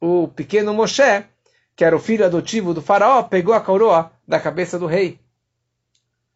O 0.00 0.28
pequeno 0.28 0.72
Moshe, 0.72 1.24
que 1.74 1.84
era 1.84 1.96
o 1.96 2.00
filho 2.00 2.24
adotivo 2.24 2.72
do 2.72 2.80
faraó, 2.80 3.22
pegou 3.22 3.54
a 3.54 3.60
coroa 3.60 4.12
da 4.26 4.38
cabeça 4.38 4.78
do 4.78 4.86
rei. 4.86 5.18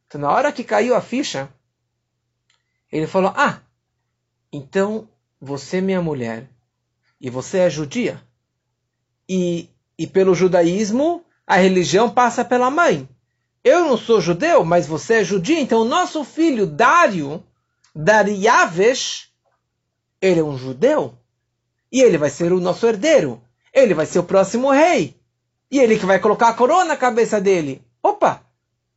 Então, 0.06 0.20
na 0.20 0.30
hora 0.30 0.52
que 0.52 0.64
caiu 0.64 0.94
a 0.94 1.00
ficha, 1.00 1.48
ele 2.90 3.06
falou: 3.06 3.32
Ah, 3.36 3.60
então 4.52 5.08
você 5.40 5.78
é 5.78 5.80
minha 5.80 6.02
mulher 6.02 6.48
e 7.20 7.30
você 7.30 7.58
é 7.58 7.70
judia. 7.70 8.22
E, 9.28 9.68
e 9.98 10.06
pelo 10.06 10.34
judaísmo, 10.34 11.24
a 11.46 11.56
religião 11.56 12.10
passa 12.10 12.44
pela 12.44 12.70
mãe. 12.70 13.08
Eu 13.64 13.86
não 13.86 13.96
sou 13.96 14.20
judeu, 14.20 14.62
mas 14.62 14.86
você 14.86 15.14
é 15.14 15.24
judia, 15.24 15.58
então 15.58 15.80
o 15.80 15.86
nosso 15.86 16.22
filho 16.22 16.66
Dário, 16.66 17.42
Dariavesh, 17.94 19.30
ele 20.20 20.40
é 20.40 20.44
um 20.44 20.58
judeu. 20.58 21.18
E 21.90 22.02
ele 22.02 22.18
vai 22.18 22.28
ser 22.28 22.52
o 22.52 22.60
nosso 22.60 22.86
herdeiro. 22.86 23.42
Ele 23.72 23.94
vai 23.94 24.04
ser 24.04 24.18
o 24.18 24.24
próximo 24.24 24.70
rei. 24.70 25.16
E 25.70 25.78
ele 25.78 25.98
que 25.98 26.04
vai 26.04 26.18
colocar 26.18 26.48
a 26.48 26.54
coroa 26.54 26.84
na 26.84 26.96
cabeça 26.96 27.40
dele. 27.40 27.82
Opa! 28.02 28.42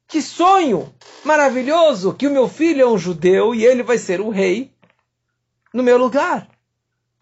Que 0.06 0.22
sonho 0.22 0.94
maravilhoso 1.24 2.14
que 2.14 2.28
o 2.28 2.32
meu 2.32 2.50
filho 2.50 2.82
é 2.82 2.88
um 2.88 2.98
judeu 2.98 3.56
e 3.56 3.66
ele 3.66 3.84
vai 3.84 3.98
ser 3.98 4.20
o 4.20 4.30
rei 4.30 4.74
no 5.74 5.84
meu 5.84 5.98
lugar. 5.98 6.48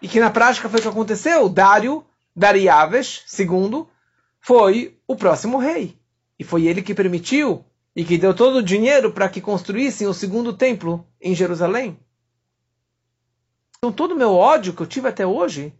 E 0.02 0.08
que 0.08 0.20
na 0.20 0.30
prática 0.30 0.68
foi 0.68 0.80
o 0.80 0.82
que 0.82 0.88
aconteceu. 0.88 1.48
Dário, 1.48 2.06
Dariavesh, 2.36 3.24
segundo, 3.28 3.88
foi 4.40 4.98
o 5.08 5.16
próximo 5.16 5.58
rei. 5.58 5.98
E 6.38 6.44
foi 6.44 6.66
ele 6.66 6.82
que 6.82 6.94
permitiu 6.94 7.66
e 7.96 8.04
que 8.04 8.18
deu 8.18 8.34
todo 8.34 8.58
o 8.58 8.64
dinheiro 8.64 9.12
para 9.12 9.30
que 9.30 9.40
construíssem 9.40 10.08
o 10.08 10.14
segundo 10.14 10.52
templo 10.54 11.08
em 11.22 11.34
Jerusalém. 11.34 11.98
Então 13.78 13.92
todo 13.92 14.12
o 14.12 14.18
meu 14.18 14.34
ódio 14.34 14.74
que 14.74 14.82
eu 14.82 14.88
tive 14.88 15.08
até 15.08 15.26
hoje 15.26 15.74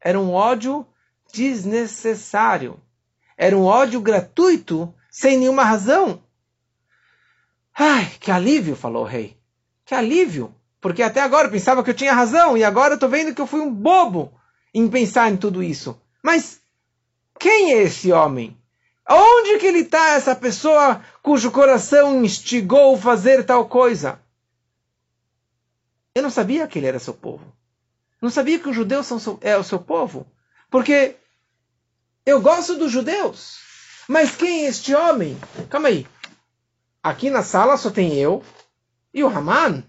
era 0.00 0.18
um 0.18 0.32
ódio 0.32 0.86
desnecessário. 1.32 2.80
Era 3.36 3.56
um 3.56 3.64
ódio 3.64 4.00
gratuito, 4.00 4.92
sem 5.10 5.38
nenhuma 5.38 5.62
razão. 5.62 6.22
Ai, 7.74 8.10
que 8.18 8.30
alívio, 8.30 8.74
falou 8.74 9.04
o 9.04 9.06
rei. 9.06 9.36
Que 9.84 9.94
alívio. 9.94 10.52
Porque 10.80 11.02
até 11.02 11.20
agora 11.20 11.46
eu 11.46 11.52
pensava 11.52 11.84
que 11.84 11.90
eu 11.90 11.94
tinha 11.94 12.12
razão 12.12 12.56
e 12.56 12.64
agora 12.64 12.94
eu 12.94 12.96
estou 12.96 13.08
vendo 13.08 13.34
que 13.34 13.40
eu 13.40 13.46
fui 13.46 13.60
um 13.60 13.72
bobo 13.72 14.32
em 14.74 14.88
pensar 14.88 15.30
em 15.30 15.36
tudo 15.36 15.62
isso. 15.62 16.00
Mas 16.22 16.60
quem 17.38 17.72
é 17.72 17.82
esse 17.82 18.10
homem? 18.10 18.57
Onde 19.08 19.58
que 19.58 19.66
ele 19.66 19.80
está, 19.80 20.10
essa 20.10 20.36
pessoa 20.36 21.02
cujo 21.22 21.50
coração 21.50 22.22
instigou 22.22 22.98
fazer 22.98 23.44
tal 23.44 23.66
coisa? 23.66 24.20
Eu 26.14 26.22
não 26.22 26.30
sabia 26.30 26.66
que 26.66 26.78
ele 26.78 26.86
era 26.86 26.98
seu 26.98 27.14
povo. 27.14 27.56
Não 28.20 28.28
sabia 28.28 28.58
que 28.58 28.68
os 28.68 28.76
judeus 28.76 29.06
são 29.06 29.38
é 29.40 29.56
o 29.56 29.64
seu 29.64 29.78
povo. 29.78 30.26
Porque 30.70 31.16
Eu 32.26 32.42
gosto 32.42 32.76
dos 32.76 32.92
judeus. 32.92 33.56
Mas 34.06 34.36
quem 34.36 34.66
é 34.66 34.68
este 34.68 34.94
homem? 34.94 35.38
Calma 35.70 35.88
aí. 35.88 36.06
Aqui 37.02 37.30
na 37.30 37.42
sala 37.42 37.78
só 37.78 37.90
tem 37.90 38.16
eu 38.16 38.44
e 39.14 39.24
o 39.24 39.28
Haman. 39.28 39.82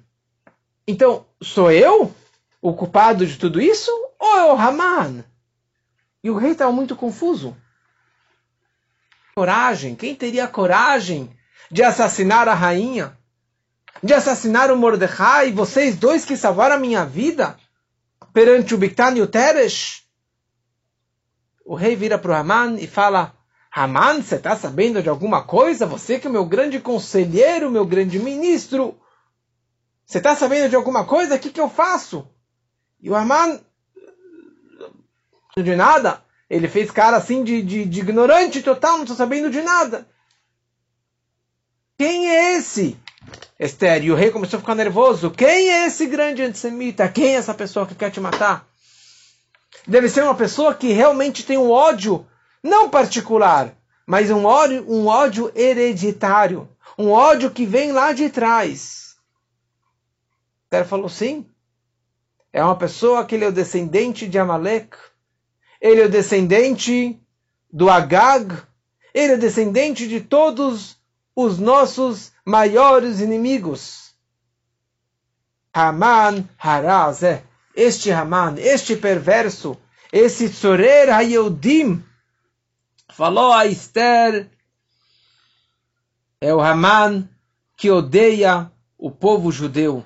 Então, 0.87 1.25
sou 1.41 1.69
eu 1.69 2.13
o 2.61 2.73
culpado 2.73 3.25
de 3.27 3.37
tudo 3.37 3.59
isso? 3.59 3.91
Ou 4.17 4.37
é 4.37 4.53
o 4.53 4.57
Haman? 4.57 5.25
E 6.23 6.29
o 6.29 6.37
rei 6.37 6.51
estava 6.51 6.71
muito 6.71 6.95
confuso. 6.95 7.57
Coragem. 9.35 9.95
Quem 9.95 10.15
teria 10.15 10.47
coragem 10.47 11.29
de 11.71 11.83
assassinar 11.83 12.47
a 12.47 12.53
rainha? 12.53 13.17
De 14.03 14.13
assassinar 14.13 14.71
o 14.71 14.77
Mordecai? 14.77 15.51
Vocês 15.51 15.97
dois 15.97 16.25
que 16.25 16.37
salvaram 16.37 16.75
a 16.75 16.79
minha 16.79 17.05
vida? 17.05 17.57
Perante 18.33 18.75
o 18.75 18.77
Bictan 18.77 19.15
e 19.15 19.21
o 19.21 19.27
Teresh? 19.27 20.03
O 21.65 21.75
rei 21.75 21.95
vira 21.95 22.17
para 22.17 22.31
o 22.31 22.35
Haman 22.35 22.77
e 22.79 22.87
fala: 22.87 23.35
Haman, 23.71 24.21
você 24.21 24.35
está 24.35 24.55
sabendo 24.55 25.03
de 25.03 25.09
alguma 25.09 25.43
coisa? 25.43 25.85
Você 25.85 26.19
que 26.19 26.27
é 26.27 26.29
meu 26.29 26.45
grande 26.45 26.79
conselheiro, 26.79 27.69
meu 27.69 27.85
grande 27.85 28.17
ministro. 28.17 28.99
Você 30.05 30.17
está 30.17 30.35
sabendo 30.35 30.69
de 30.69 30.75
alguma 30.75 31.05
coisa? 31.05 31.35
O 31.35 31.39
que, 31.39 31.51
que 31.51 31.61
eu 31.61 31.69
faço? 31.69 32.27
E 32.99 33.09
o 33.11 33.15
Haman, 33.15 33.59
de 35.55 35.75
nada. 35.75 36.23
Ele 36.49 36.67
fez 36.67 36.89
cara 36.89 37.17
assim 37.17 37.43
de, 37.43 37.61
de, 37.61 37.85
de 37.85 37.99
ignorante 37.99 38.63
total, 38.63 38.93
não 38.93 39.03
estou 39.03 39.15
sabendo 39.15 39.49
de 39.49 39.61
nada. 39.61 40.07
Quem 41.97 42.29
é 42.29 42.57
esse? 42.57 42.97
Esther, 43.59 44.03
e 44.03 44.11
o 44.11 44.15
rei 44.15 44.31
começou 44.31 44.57
a 44.57 44.61
ficar 44.61 44.73
nervoso. 44.73 45.29
Quem 45.31 45.69
é 45.69 45.85
esse 45.85 46.05
grande 46.05 46.41
antissemita? 46.41 47.09
Quem 47.09 47.35
é 47.35 47.37
essa 47.37 47.53
pessoa 47.53 47.85
que 47.85 47.93
quer 47.93 48.09
te 48.09 48.19
matar? 48.19 48.65
Deve 49.85 50.09
ser 50.09 50.23
uma 50.23 50.35
pessoa 50.35 50.73
que 50.73 50.93
realmente 50.93 51.45
tem 51.45 51.57
um 51.57 51.69
ódio 51.69 52.25
não 52.63 52.89
particular, 52.89 53.75
mas 54.05 54.31
um 54.31 54.45
ódio, 54.45 54.85
um 54.89 55.07
ódio 55.07 55.51
hereditário, 55.55 56.69
um 56.97 57.09
ódio 57.09 57.51
que 57.51 57.65
vem 57.65 57.91
lá 57.91 58.11
de 58.11 58.29
trás. 58.29 59.15
Ele 60.71 60.83
falou 60.83 61.09
sim. 61.09 61.45
É 62.51 62.63
uma 62.63 62.75
pessoa 62.75 63.25
que 63.25 63.35
ele 63.35 63.45
é 63.45 63.47
o 63.47 63.51
descendente 63.51 64.27
de 64.27 64.39
Amalek. 64.39 64.97
Ele 65.81 66.01
é 66.01 66.05
o 66.05 66.09
descendente 66.09 67.19
do 67.71 67.89
Agag. 67.89 68.55
Ele 69.13 69.33
é 69.33 69.35
o 69.35 69.39
descendente 69.39 70.07
de 70.07 70.21
todos 70.21 70.97
os 71.35 71.57
nossos 71.57 72.31
maiores 72.45 73.19
inimigos. 73.19 74.13
Haman 75.73 76.47
Harazeh. 76.57 77.43
Este 77.75 78.11
Haman, 78.11 78.55
este 78.57 78.95
perverso, 78.95 79.77
esse 80.11 80.49
Tzorer 80.49 81.09
Hayehudim, 81.09 82.03
falou 83.07 83.53
a 83.53 83.65
Esther, 83.67 84.49
é 86.41 86.53
o 86.53 86.59
Haman 86.59 87.29
que 87.77 87.89
odeia 87.89 88.71
o 88.97 89.11
povo 89.11 89.51
judeu. 89.51 90.05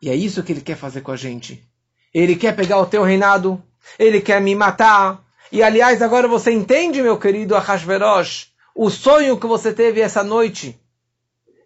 E 0.00 0.10
é 0.10 0.14
isso 0.14 0.42
que 0.42 0.52
ele 0.52 0.60
quer 0.60 0.76
fazer 0.76 1.00
com 1.00 1.12
a 1.12 1.16
gente. 1.16 1.66
Ele 2.12 2.36
quer 2.36 2.54
pegar 2.54 2.78
o 2.78 2.86
teu 2.86 3.02
reinado, 3.02 3.62
ele 3.98 4.20
quer 4.20 4.40
me 4.40 4.54
matar. 4.54 5.22
E 5.50 5.62
aliás, 5.62 6.02
agora 6.02 6.26
você 6.26 6.50
entende, 6.50 7.02
meu 7.02 7.18
querido 7.18 7.56
Ahasverosh, 7.56 8.52
o 8.74 8.90
sonho 8.90 9.38
que 9.38 9.46
você 9.46 9.72
teve 9.72 10.00
essa 10.00 10.24
noite, 10.24 10.78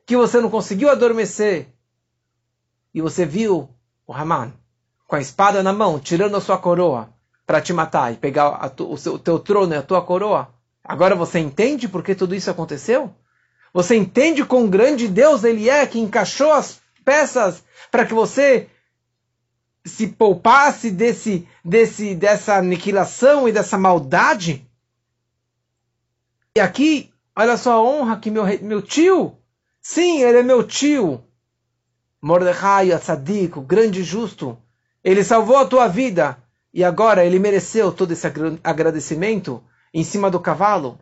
que 0.05 0.17
você 0.17 0.41
não 0.41 0.51
conseguiu 0.51 0.91
adormecer, 0.91 1.69
e 2.95 3.01
você 3.01 3.25
viu 3.25 3.69
o 4.07 4.13
Haman 4.13 4.53
com 5.07 5.17
a 5.17 5.21
espada 5.21 5.63
na 5.63 5.73
mão, 5.73 5.99
tirando 5.99 6.37
a 6.37 6.41
sua 6.41 6.59
coroa 6.59 7.09
para 7.47 7.61
te 7.61 7.73
matar 7.73 8.13
e 8.13 8.17
pegar 8.17 8.73
o, 8.79 8.97
seu, 8.97 9.15
o 9.15 9.19
teu 9.19 9.39
trono 9.39 9.73
e 9.73 9.77
a 9.77 9.83
tua 9.83 10.03
coroa. 10.03 10.49
Agora 10.85 11.15
você 11.15 11.39
entende 11.39 11.89
por 11.89 12.03
que 12.03 12.15
tudo 12.15 12.35
isso 12.35 12.51
aconteceu? 12.51 13.15
Você 13.73 13.97
entende 13.97 14.45
quão 14.45 14.69
grande 14.69 15.09
Deus 15.09 15.45
ele 15.45 15.69
é 15.69 15.87
que 15.87 15.99
encaixou 15.99 16.53
as 16.53 16.81
peças 17.05 17.63
para 17.91 18.05
que 18.05 18.13
você 18.13 18.69
se 19.89 20.07
poupasse 20.07 20.91
desse, 20.91 21.49
desse, 21.65 22.15
dessa 22.15 22.57
aniquilação 22.57 23.49
e 23.49 23.53
dessa 23.53 23.77
maldade? 23.77 24.65
E 26.57 26.61
aqui, 26.61 27.13
olha 27.35 27.57
só 27.57 27.73
a 27.73 27.83
honra 27.83 28.19
que 28.19 28.31
meu, 28.31 28.45
meu 28.63 28.83
tio, 28.83 29.37
sim, 29.81 30.23
ele 30.23 30.39
é 30.39 30.43
meu 30.43 30.63
tio, 30.63 31.25
Mordecai, 32.21 32.93
a 32.93 32.99
Tzadik, 32.99 33.59
o 33.59 33.63
grande 33.63 34.03
justo, 34.03 34.59
ele 35.03 35.25
salvou 35.25 35.57
a 35.57 35.67
tua 35.67 35.89
vida 35.89 36.43
e 36.75 36.85
agora 36.85 37.25
ele 37.25 37.39
mereceu 37.39 37.93
todo 37.93 38.13
esse 38.13 38.27
agradecimento 38.63 39.63
em 39.95 40.05
cima 40.05 40.31
do 40.31 40.41
cavalo. 40.41 40.99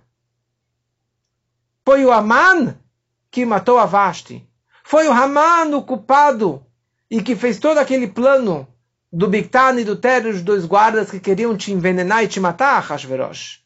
Foi 1.85 2.05
o 2.05 2.13
Aman 2.13 2.79
que 3.31 3.45
matou 3.45 3.79
a 3.79 3.87
Vashti. 3.87 4.47
Foi 4.85 5.09
o 5.09 5.13
Haman 5.13 5.77
o 5.77 5.83
culpado 5.83 6.65
e 7.11 7.23
que 7.23 7.35
fez 7.35 7.59
todo 7.59 7.79
aquele 7.79 8.07
plano 8.07 8.67
do 9.17 9.29
Bictan 9.29 9.81
e 9.81 9.85
do 9.85 9.97
Ter, 9.97 10.27
os 10.27 10.43
dois 10.43 10.67
guardas 10.67 11.11
que 11.11 11.19
queriam 11.19 11.57
te 11.57 11.73
envenenar 11.73 12.23
e 12.23 12.29
te 12.29 12.39
matar, 12.39 12.83
Hashverosh. 12.83 13.63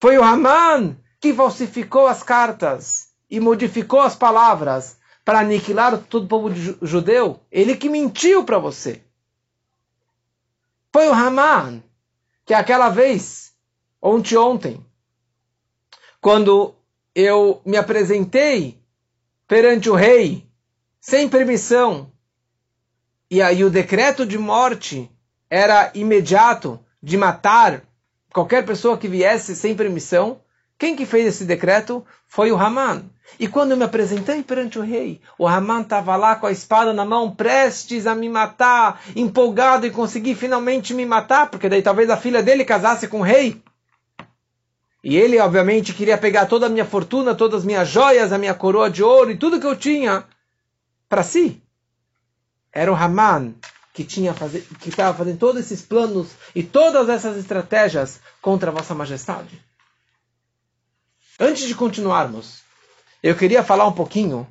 Foi 0.00 0.18
o 0.18 0.24
Haman 0.24 0.96
que 1.20 1.32
falsificou 1.32 2.08
as 2.08 2.20
cartas 2.20 3.12
e 3.30 3.38
modificou 3.38 4.00
as 4.00 4.16
palavras 4.16 4.98
para 5.24 5.38
aniquilar 5.38 5.98
todo 5.98 6.24
o 6.24 6.28
povo 6.28 6.50
judeu. 6.82 7.38
Ele 7.48 7.76
que 7.76 7.88
mentiu 7.88 8.42
para 8.42 8.58
você. 8.58 9.04
Foi 10.92 11.06
o 11.06 11.14
Haman 11.14 11.80
que 12.44 12.54
aquela 12.54 12.88
vez, 12.88 13.52
ontem 14.02 14.36
ontem, 14.36 14.84
quando 16.20 16.74
eu 17.14 17.62
me 17.64 17.76
apresentei 17.76 18.82
perante 19.46 19.88
o 19.88 19.94
rei 19.94 20.44
sem 21.00 21.28
permissão 21.28 22.10
e 23.30 23.42
aí 23.42 23.64
o 23.64 23.70
decreto 23.70 24.24
de 24.24 24.38
morte 24.38 25.10
era 25.50 25.90
imediato 25.94 26.78
de 27.02 27.16
matar 27.16 27.82
qualquer 28.32 28.64
pessoa 28.64 28.96
que 28.96 29.08
viesse 29.08 29.56
sem 29.56 29.74
permissão. 29.74 30.40
Quem 30.78 30.94
que 30.94 31.06
fez 31.06 31.26
esse 31.26 31.44
decreto 31.44 32.04
foi 32.28 32.52
o 32.52 32.56
Haman. 32.56 33.04
E 33.40 33.48
quando 33.48 33.72
eu 33.72 33.76
me 33.76 33.84
apresentei 33.84 34.42
perante 34.42 34.78
o 34.78 34.82
rei, 34.82 35.20
o 35.38 35.48
Haman 35.48 35.82
estava 35.82 36.14
lá 36.14 36.36
com 36.36 36.46
a 36.46 36.52
espada 36.52 36.92
na 36.92 37.04
mão, 37.04 37.34
prestes 37.34 38.06
a 38.06 38.14
me 38.14 38.28
matar, 38.28 39.02
empolgado 39.16 39.86
em 39.86 39.90
conseguir 39.90 40.36
finalmente 40.36 40.94
me 40.94 41.04
matar, 41.04 41.50
porque 41.50 41.68
daí 41.68 41.82
talvez 41.82 42.08
a 42.08 42.16
filha 42.16 42.42
dele 42.42 42.64
casasse 42.64 43.08
com 43.08 43.20
o 43.20 43.24
rei. 43.24 43.60
E 45.02 45.16
ele, 45.16 45.38
obviamente, 45.40 45.94
queria 45.94 46.18
pegar 46.18 46.46
toda 46.46 46.66
a 46.66 46.68
minha 46.68 46.84
fortuna, 46.84 47.34
todas 47.34 47.60
as 47.60 47.66
minhas 47.66 47.88
joias, 47.88 48.32
a 48.32 48.38
minha 48.38 48.54
coroa 48.54 48.90
de 48.90 49.02
ouro 49.02 49.30
e 49.30 49.36
tudo 49.36 49.60
que 49.60 49.66
eu 49.66 49.76
tinha 49.76 50.24
para 51.08 51.22
si. 51.22 51.62
Era 52.76 52.92
o 52.92 52.94
Haman 52.94 53.54
que 53.94 54.04
tinha 54.04 54.34
que 54.78 54.90
estava 54.90 55.16
fazendo 55.16 55.38
todos 55.38 55.62
esses 55.62 55.80
planos 55.80 56.32
e 56.54 56.62
todas 56.62 57.08
essas 57.08 57.38
estratégias 57.38 58.20
contra 58.42 58.70
vossa 58.70 58.94
majestade. 58.94 59.64
Antes 61.40 61.66
de 61.66 61.74
continuarmos, 61.74 62.60
eu 63.22 63.34
queria 63.34 63.64
falar 63.64 63.86
um 63.86 63.94
pouquinho 63.94 64.46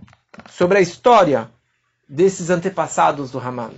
sobre 0.49 0.79
a 0.79 0.81
história 0.81 1.51
desses 2.09 2.49
antepassados 2.49 3.29
do 3.29 3.37
Haman. 3.37 3.73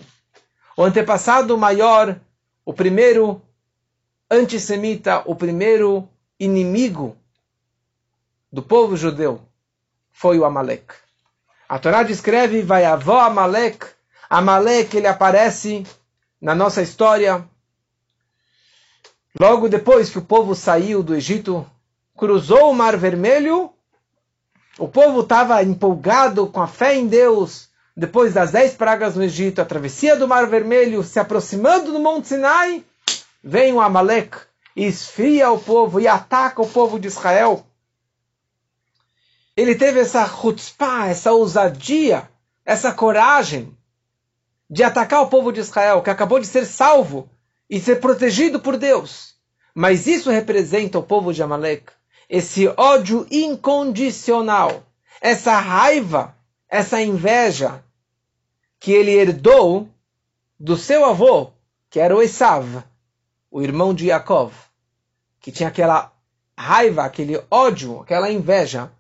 O 0.78 0.84
antepassado 0.84 1.58
maior, 1.58 2.18
o 2.64 2.74
primeiro 2.74 3.42
antissemita, 4.32 5.24
o 5.26 5.36
primeiro 5.36 6.08
inimigo 6.40 7.18
do 8.50 8.64
povo 8.64 8.96
judeu 8.96 9.42
foi 10.10 10.40
o 10.40 10.46
Amalek. 10.46 10.94
A 11.68 11.78
Torá 11.78 12.02
descreve, 12.02 12.62
vai 12.62 12.86
avó 12.86 13.20
Amalek. 13.20 13.97
Amalek, 14.30 14.98
ele 14.98 15.08
aparece 15.08 15.86
na 16.42 16.54
nossa 16.54 16.82
história. 16.82 17.48
Logo 19.40 19.70
depois 19.70 20.10
que 20.10 20.18
o 20.18 20.24
povo 20.24 20.56
saiu 20.56 21.02
do 21.02 21.16
Egito, 21.16 21.66
cruzou 22.16 22.72
o 22.72 22.76
Mar 22.76 22.98
Vermelho, 22.98 23.72
o 24.80 24.88
povo 24.88 25.22
estava 25.22 25.64
empolgado 25.64 26.48
com 26.48 26.62
a 26.62 26.68
fé 26.68 26.96
em 26.96 27.08
Deus, 27.08 27.70
depois 27.96 28.34
das 28.34 28.52
dez 28.52 28.74
pragas 28.74 29.16
no 29.16 29.24
Egito, 29.24 29.62
a 29.62 29.66
travessia 29.66 30.16
do 30.16 30.28
Mar 30.28 30.48
Vermelho, 30.48 31.04
se 31.04 31.20
aproximando 31.20 31.92
do 31.92 32.00
Monte 32.00 32.28
Sinai, 32.28 32.84
vem 33.44 33.74
o 33.74 33.80
Amalek, 33.80 34.38
esfria 34.76 35.52
o 35.52 35.60
povo 35.60 36.00
e 36.00 36.08
ataca 36.08 36.62
o 36.62 36.68
povo 36.68 37.00
de 37.00 37.08
Israel. 37.08 37.66
Ele 39.56 39.74
teve 39.74 40.00
essa 40.00 40.28
chutzpah, 40.28 41.08
essa 41.08 41.32
ousadia, 41.32 42.30
essa 42.66 42.92
coragem 42.92 43.77
de 44.70 44.84
atacar 44.84 45.22
o 45.22 45.30
povo 45.30 45.52
de 45.52 45.60
Israel, 45.60 46.02
que 46.02 46.10
acabou 46.10 46.40
de 46.40 46.48
ser 46.48 46.66
salvo 46.66 47.30
e 47.70 47.80
ser 47.80 47.98
protegido 47.98 48.60
por 48.60 48.78
Deus. 48.78 49.36
Mas 49.74 50.08
isso 50.08 50.30
representa 50.30 51.00
o 51.00 51.04
povo 51.04 51.34
de 51.34 51.42
Amalek, 51.42 51.92
esse 52.30 52.68
ódio 52.76 53.26
incondicional, 53.32 54.84
essa 55.22 55.58
raiva, 55.60 56.36
essa 56.68 57.02
inveja 57.02 57.84
que 58.80 58.92
ele 58.92 59.12
herdou 59.12 59.88
do 60.60 60.76
seu 60.76 61.06
avô, 61.06 61.52
que 61.90 62.00
era 62.00 62.16
o 62.16 62.22
Esav, 62.22 62.84
o 63.50 63.62
irmão 63.62 63.94
de 63.94 64.08
Yaakov. 64.08 64.54
que 65.40 65.52
tinha 65.52 65.70
aquela 65.70 66.12
raiva, 66.58 67.06
aquele 67.06 67.42
ódio, 67.50 68.02
aquela 68.02 68.30
inveja, 68.30 68.92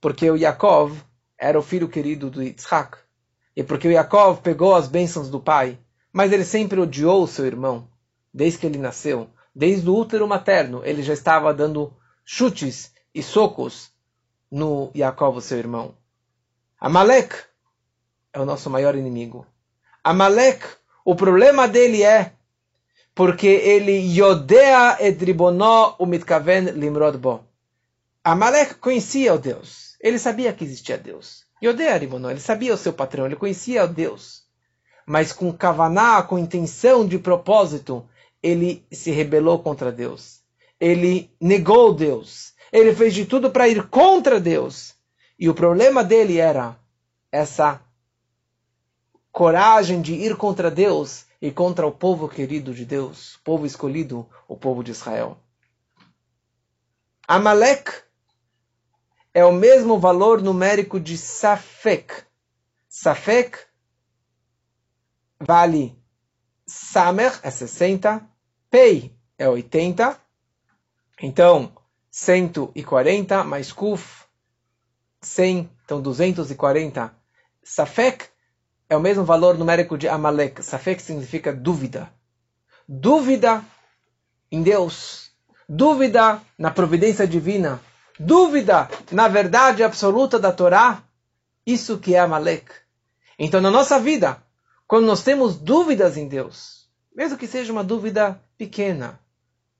porque 0.00 0.30
o 0.30 0.36
Yaakov 0.36 0.96
era 1.36 1.58
o 1.58 1.62
filho 1.62 1.88
querido 1.88 2.30
do 2.30 2.42
Yitzhak, 2.42 2.98
e 3.58 3.64
porque 3.64 3.88
o 3.88 3.90
Yaakov 3.90 4.40
pegou 4.40 4.76
as 4.76 4.86
bênçãos 4.86 5.28
do 5.28 5.40
pai, 5.40 5.80
mas 6.12 6.30
ele 6.30 6.44
sempre 6.44 6.78
odiou 6.78 7.24
o 7.24 7.26
seu 7.26 7.44
irmão, 7.44 7.88
desde 8.32 8.56
que 8.60 8.66
ele 8.66 8.78
nasceu, 8.78 9.28
desde 9.52 9.90
o 9.90 9.96
útero 9.96 10.28
materno, 10.28 10.80
ele 10.84 11.02
já 11.02 11.12
estava 11.12 11.52
dando 11.52 11.92
chutes 12.24 12.92
e 13.12 13.20
socos 13.20 13.90
no 14.48 14.92
Yaakov, 14.94 15.40
seu 15.40 15.58
irmão. 15.58 15.96
Amalek 16.78 17.34
é 18.32 18.38
o 18.38 18.44
nosso 18.44 18.70
maior 18.70 18.94
inimigo. 18.94 19.44
Amalek, 20.04 20.64
o 21.04 21.16
problema 21.16 21.66
dele 21.66 22.04
é 22.04 22.34
porque 23.12 23.48
ele 23.48 24.16
yodea 24.16 24.98
edribonó 25.00 25.96
o 25.98 26.06
mitkaven 26.06 26.66
limrod 26.78 27.18
bo. 27.18 27.40
Amalek 28.22 28.76
conhecia 28.76 29.34
o 29.34 29.38
Deus. 29.38 29.96
Ele 30.00 30.16
sabia 30.16 30.52
que 30.52 30.62
existia 30.62 30.96
Deus. 30.96 31.47
Yodea 31.62 31.96
ribonó, 31.96 32.30
ele 32.30 32.40
sabia 32.40 32.74
o 32.74 32.78
seu 32.78 32.92
patrão, 32.92 33.26
ele 33.26 33.36
conhecia 33.36 33.86
Deus. 33.86 34.44
Mas 35.06 35.32
com 35.32 35.52
kavaná, 35.52 36.22
com 36.22 36.38
intenção 36.38 37.06
de 37.06 37.18
propósito, 37.18 38.08
ele 38.42 38.86
se 38.92 39.10
rebelou 39.10 39.58
contra 39.58 39.90
Deus. 39.90 40.40
Ele 40.78 41.30
negou 41.40 41.94
Deus. 41.94 42.52
Ele 42.72 42.94
fez 42.94 43.14
de 43.14 43.24
tudo 43.24 43.50
para 43.50 43.68
ir 43.68 43.88
contra 43.88 44.38
Deus. 44.38 44.94
E 45.38 45.48
o 45.48 45.54
problema 45.54 46.04
dele 46.04 46.38
era 46.38 46.76
essa 47.32 47.80
coragem 49.32 50.00
de 50.02 50.14
ir 50.14 50.36
contra 50.36 50.70
Deus 50.70 51.26
e 51.40 51.50
contra 51.50 51.86
o 51.86 51.92
povo 51.92 52.28
querido 52.28 52.74
de 52.74 52.84
Deus, 52.84 53.36
o 53.36 53.42
povo 53.44 53.66
escolhido, 53.66 54.28
o 54.48 54.56
povo 54.56 54.82
de 54.82 54.90
Israel. 54.90 55.38
Amalek 57.26 57.92
é 59.38 59.44
o 59.44 59.52
mesmo 59.52 60.00
valor 60.00 60.42
numérico 60.42 60.98
de 60.98 61.16
Safek. 61.16 62.24
Safek 62.88 63.56
vale 65.38 65.96
Samer 66.66 67.38
é 67.44 67.48
60, 67.48 68.28
Pei 68.68 69.16
é 69.38 69.48
80. 69.48 70.20
Então, 71.22 71.72
140 72.10 73.44
mais 73.44 73.70
Kuf, 73.70 74.24
100, 75.20 75.70
então 75.84 76.02
240. 76.02 77.14
Safek 77.62 78.24
é 78.90 78.96
o 78.96 79.00
mesmo 79.00 79.24
valor 79.24 79.56
numérico 79.56 79.96
de 79.96 80.08
Amalek. 80.08 80.64
Safek 80.64 81.00
significa 81.00 81.52
dúvida. 81.52 82.12
Dúvida 82.88 83.64
em 84.50 84.64
Deus. 84.64 85.30
Dúvida 85.68 86.42
na 86.58 86.72
providência 86.72 87.24
divina. 87.24 87.80
Dúvida 88.18 88.88
na 89.12 89.28
verdade 89.28 89.82
absoluta 89.82 90.38
da 90.38 90.52
Torá. 90.52 91.02
Isso 91.66 91.98
que 91.98 92.14
é 92.14 92.18
Amalek. 92.18 92.70
Então, 93.38 93.60
na 93.60 93.70
nossa 93.70 93.98
vida, 94.00 94.42
quando 94.86 95.06
nós 95.06 95.22
temos 95.22 95.56
dúvidas 95.56 96.16
em 96.16 96.26
Deus, 96.26 96.88
mesmo 97.14 97.38
que 97.38 97.46
seja 97.46 97.72
uma 97.72 97.84
dúvida 97.84 98.40
pequena, 98.56 99.20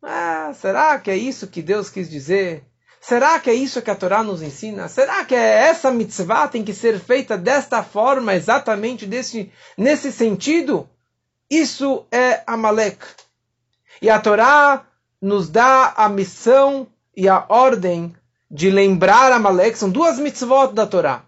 ah, 0.03 0.53
será 0.55 0.99
que 0.99 1.11
é 1.11 1.17
isso 1.17 1.49
que 1.49 1.63
Deus 1.63 1.91
quis 1.91 2.09
dizer? 2.09 2.65
Será 3.01 3.39
que 3.41 3.49
é 3.49 3.55
isso 3.55 3.81
que 3.81 3.91
a 3.91 3.95
Torá 3.95 4.23
nos 4.23 4.43
ensina? 4.43 4.89
Será 4.89 5.25
que 5.25 5.35
é 5.35 5.69
essa 5.69 5.91
mitzvah 5.91 6.49
tem 6.49 6.65
que 6.65 6.75
ser 6.75 7.01
feita 7.01 7.37
desta 7.39 7.83
forma, 7.83 8.35
exatamente 8.35 9.07
desse, 9.07 9.51
nesse 9.77 10.13
sentido? 10.13 10.89
Isso 11.51 12.07
é 12.13 12.43
Amalek. 12.47 13.05
E 14.03 14.11
a 14.11 14.21
Torá 14.21 14.87
nos 15.21 15.49
dá 15.49 15.95
a 15.97 16.09
missão 16.09 16.87
e 17.17 17.29
a 17.29 17.45
ordem 17.49 18.15
de 18.51 18.71
lembrar 18.71 19.33
Amalek. 19.33 19.79
São 19.79 19.91
duas 19.91 20.19
mitzvot 20.19 20.73
da 20.73 20.87
Torá. 20.87 21.23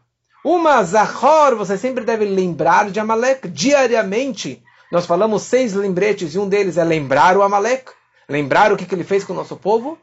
Uma, 0.45 0.83
Zahor, 0.83 1.55
você 1.55 1.77
sempre 1.77 2.05
deve 2.05 2.25
lembrar 2.25 2.91
de 2.91 2.99
Amalek 2.99 3.49
diariamente. 3.49 4.62
Nós 4.91 5.07
falamos 5.07 5.43
seis 5.43 5.75
lembretes 5.75 6.35
e 6.35 6.39
um 6.39 6.49
deles 6.49 6.79
é 6.79 6.85
lembrar 6.85 7.37
o 7.37 7.43
Amalek, 7.43 7.93
lembrar 8.29 8.73
o 8.73 8.77
que, 8.77 8.87
que 8.87 8.95
ele 8.95 9.05
fez 9.05 9.23
com 9.23 9.33
o 9.33 9.37
nosso 9.37 9.57
povo. 9.57 9.99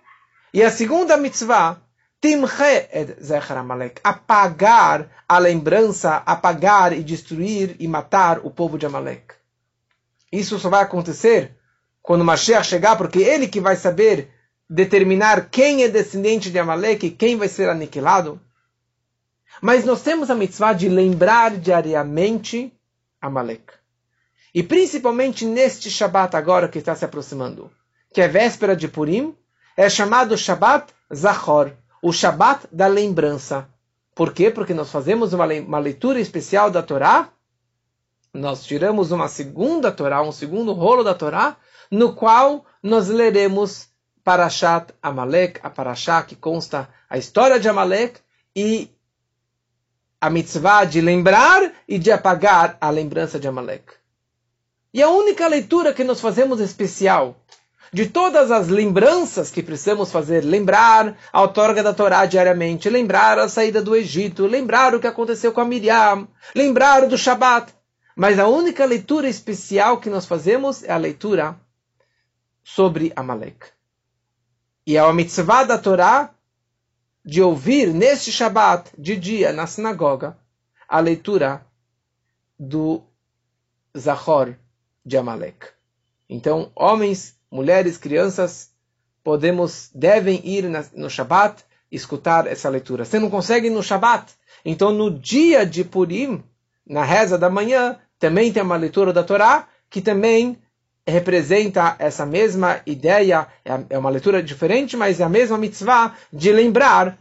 E 0.53 0.63
a 0.63 0.69
segunda 0.69 1.17
mitzvah, 1.17 1.81
Timche 2.21 2.87
et 2.91 3.17
Zecher 3.21 3.57
Amalek, 3.57 3.99
apagar 4.03 5.09
a 5.27 5.39
lembrança, 5.39 6.21
apagar 6.25 6.93
e 6.93 7.03
destruir 7.03 7.75
e 7.79 7.87
matar 7.87 8.39
o 8.43 8.51
povo 8.51 8.77
de 8.77 8.85
Amalek. 8.85 9.33
Isso 10.31 10.59
só 10.59 10.69
vai 10.69 10.83
acontecer 10.83 11.57
quando 12.01 12.23
Mashiach 12.23 12.65
chegar, 12.65 12.95
porque 12.95 13.19
ele 13.19 13.47
que 13.47 13.59
vai 13.59 13.75
saber 13.75 14.31
determinar 14.69 15.49
quem 15.49 15.83
é 15.83 15.87
descendente 15.87 16.49
de 16.49 16.59
Amalek 16.59 17.07
e 17.07 17.11
quem 17.11 17.37
vai 17.37 17.47
ser 17.47 17.69
aniquilado. 17.69 18.39
Mas 19.61 19.85
nós 19.85 20.01
temos 20.01 20.29
a 20.29 20.35
mitzvah 20.35 20.73
de 20.73 20.89
lembrar 20.89 21.57
diariamente 21.57 22.73
Amalek. 23.21 23.73
E 24.53 24.61
principalmente 24.63 25.45
neste 25.45 25.89
Shabat 25.89 26.35
agora 26.35 26.67
que 26.67 26.79
está 26.79 26.95
se 26.95 27.05
aproximando, 27.05 27.71
que 28.13 28.21
é 28.21 28.27
véspera 28.27 28.75
de 28.75 28.87
Purim, 28.87 29.35
é 29.75 29.89
chamado 29.89 30.37
Shabat 30.37 30.93
Zachor, 31.13 31.71
o 32.01 32.11
Shabat 32.11 32.67
da 32.71 32.87
lembrança. 32.87 33.67
Por 34.15 34.33
quê? 34.33 34.49
Porque 34.49 34.73
nós 34.73 34.91
fazemos 34.91 35.33
uma, 35.33 35.45
uma 35.45 35.79
leitura 35.79 36.19
especial 36.19 36.71
da 36.71 36.81
Torá, 36.81 37.29
nós 38.33 38.65
tiramos 38.65 39.11
uma 39.11 39.27
segunda 39.27 39.91
Torá, 39.91 40.21
um 40.21 40.31
segundo 40.31 40.73
rolo 40.73 41.03
da 41.03 41.13
Torá, 41.13 41.57
no 41.89 42.13
qual 42.13 42.65
nós 42.81 43.07
leremos 43.07 43.87
Parashat 44.27 44.93
Amalek, 45.01 45.61
a 45.63 45.69
Parashá 45.69 46.21
que 46.21 46.35
consta 46.35 46.89
a 47.09 47.17
história 47.17 47.57
de 47.61 47.69
Amalek 47.69 48.19
e 48.53 48.91
a 50.19 50.29
mitzvah 50.29 50.83
de 50.83 50.99
lembrar 50.99 51.71
e 51.87 51.97
de 51.97 52.11
apagar 52.11 52.77
a 52.81 52.89
lembrança 52.89 53.39
de 53.39 53.47
Amalek. 53.47 53.93
E 54.93 55.01
a 55.01 55.07
única 55.07 55.47
leitura 55.47 55.93
que 55.93 56.03
nós 56.03 56.19
fazemos 56.19 56.59
especial 56.59 57.37
de 57.93 58.09
todas 58.09 58.51
as 58.51 58.67
lembranças 58.67 59.49
que 59.49 59.63
precisamos 59.63 60.11
fazer, 60.11 60.43
lembrar 60.43 61.17
a 61.31 61.41
outorga 61.41 61.81
da 61.81 61.93
Torá 61.93 62.25
diariamente, 62.25 62.89
lembrar 62.89 63.39
a 63.39 63.47
saída 63.47 63.81
do 63.81 63.95
Egito, 63.95 64.45
lembrar 64.45 64.93
o 64.93 64.99
que 64.99 65.07
aconteceu 65.07 65.53
com 65.53 65.61
a 65.61 65.65
Miriam, 65.65 66.27
lembrar 66.53 67.07
do 67.07 67.17
Shabat. 67.17 67.73
Mas 68.13 68.37
a 68.39 68.47
única 68.49 68.83
leitura 68.83 69.29
especial 69.29 70.01
que 70.01 70.09
nós 70.09 70.25
fazemos 70.25 70.83
é 70.83 70.91
a 70.91 70.97
leitura 70.97 71.57
sobre 72.61 73.13
Amalek. 73.15 73.76
E 74.87 74.95
é 74.95 75.01
a 75.01 75.11
mitzvah 75.11 75.65
da 75.65 75.77
Torá 75.77 76.33
de 77.25 77.41
ouvir 77.41 77.93
neste 77.93 78.31
Shabat, 78.31 78.89
de 78.97 79.17
dia, 79.17 79.51
na 79.51 79.67
sinagoga, 79.67 80.37
a 80.87 81.01
leitura 81.01 81.65
do 82.57 83.03
Zahor 83.97 84.55
de 85.05 85.17
Amalek. 85.17 85.67
Então, 86.29 86.71
homens, 86.73 87.35
mulheres, 87.51 87.97
crianças, 87.97 88.71
podemos, 89.21 89.91
devem 89.93 90.39
ir 90.47 90.63
no 90.93 91.09
Shabat 91.09 91.65
escutar 91.91 92.47
essa 92.47 92.69
leitura. 92.69 93.03
Se 93.03 93.19
não 93.19 93.29
consegue 93.29 93.69
no 93.69 93.83
Shabat, 93.83 94.31
então 94.63 94.93
no 94.93 95.11
dia 95.11 95.65
de 95.65 95.83
Purim, 95.83 96.41
na 96.85 97.03
reza 97.03 97.37
da 97.37 97.49
manhã, 97.49 97.99
também 98.17 98.53
tem 98.53 98.63
uma 98.63 98.77
leitura 98.77 99.11
da 99.11 99.21
Torá 99.21 99.67
que 99.89 99.99
também 99.99 100.57
representa 101.07 101.95
essa 101.97 102.25
mesma 102.25 102.81
ideia, 102.85 103.47
é, 103.63 103.79
é 103.91 103.97
uma 103.97 104.09
leitura 104.09 104.43
diferente, 104.43 104.97
mas 104.97 105.21
é 105.21 105.23
a 105.23 105.29
mesma 105.29 105.57
mitzvah 105.57 106.13
de 106.31 106.51
lembrar 106.51 107.17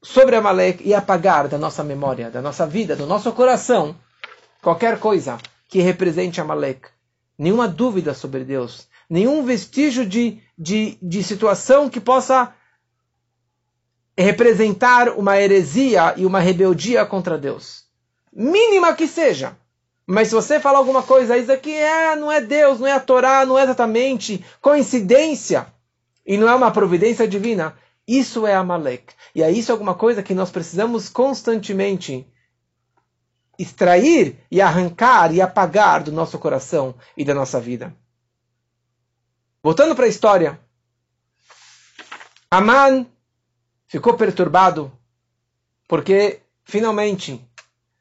sobre 0.00 0.36
Amalek 0.36 0.86
e 0.86 0.94
apagar 0.94 1.48
da 1.48 1.58
nossa 1.58 1.82
memória, 1.82 2.30
da 2.30 2.40
nossa 2.40 2.66
vida, 2.66 2.94
do 2.94 3.06
nosso 3.06 3.32
coração, 3.32 3.96
qualquer 4.62 5.00
coisa 5.00 5.38
que 5.68 5.80
represente 5.80 6.40
Amalek. 6.40 6.88
Nenhuma 7.36 7.66
dúvida 7.66 8.14
sobre 8.14 8.44
Deus, 8.44 8.86
nenhum 9.10 9.42
vestígio 9.44 10.06
de, 10.06 10.40
de, 10.56 10.96
de 11.02 11.22
situação 11.24 11.90
que 11.90 11.98
possa 11.98 12.54
representar 14.16 15.08
uma 15.08 15.40
heresia 15.40 16.14
e 16.16 16.24
uma 16.24 16.38
rebeldia 16.38 17.04
contra 17.04 17.36
Deus. 17.36 17.84
Mínima 18.32 18.94
que 18.94 19.08
seja. 19.08 19.56
Mas 20.06 20.28
se 20.28 20.34
você 20.34 20.60
falar 20.60 20.78
alguma 20.78 21.02
coisa, 21.02 21.36
isso 21.36 21.50
aqui 21.50 21.72
é, 21.72 22.14
não 22.16 22.30
é 22.30 22.40
Deus, 22.40 22.78
não 22.78 22.86
é 22.86 22.92
a 22.92 23.00
Torá, 23.00 23.46
não 23.46 23.58
é 23.58 23.62
exatamente 23.62 24.44
coincidência 24.60 25.66
e 26.26 26.36
não 26.36 26.48
é 26.48 26.54
uma 26.54 26.70
providência 26.70 27.26
divina, 27.26 27.76
isso 28.06 28.46
é 28.46 28.54
Amalek. 28.54 29.14
E 29.34 29.42
é 29.42 29.50
isso 29.50 29.72
alguma 29.72 29.94
coisa 29.94 30.22
que 30.22 30.34
nós 30.34 30.50
precisamos 30.50 31.08
constantemente 31.08 32.26
extrair 33.58 34.38
e 34.50 34.60
arrancar 34.60 35.32
e 35.32 35.40
apagar 35.40 36.02
do 36.02 36.12
nosso 36.12 36.38
coração 36.38 36.94
e 37.16 37.24
da 37.24 37.34
nossa 37.34 37.60
vida. 37.60 37.94
Voltando 39.62 39.94
para 39.94 40.04
a 40.04 40.08
história. 40.08 40.60
Aman 42.50 43.06
ficou 43.86 44.14
perturbado 44.14 44.92
porque 45.88 46.40
finalmente 46.64 47.42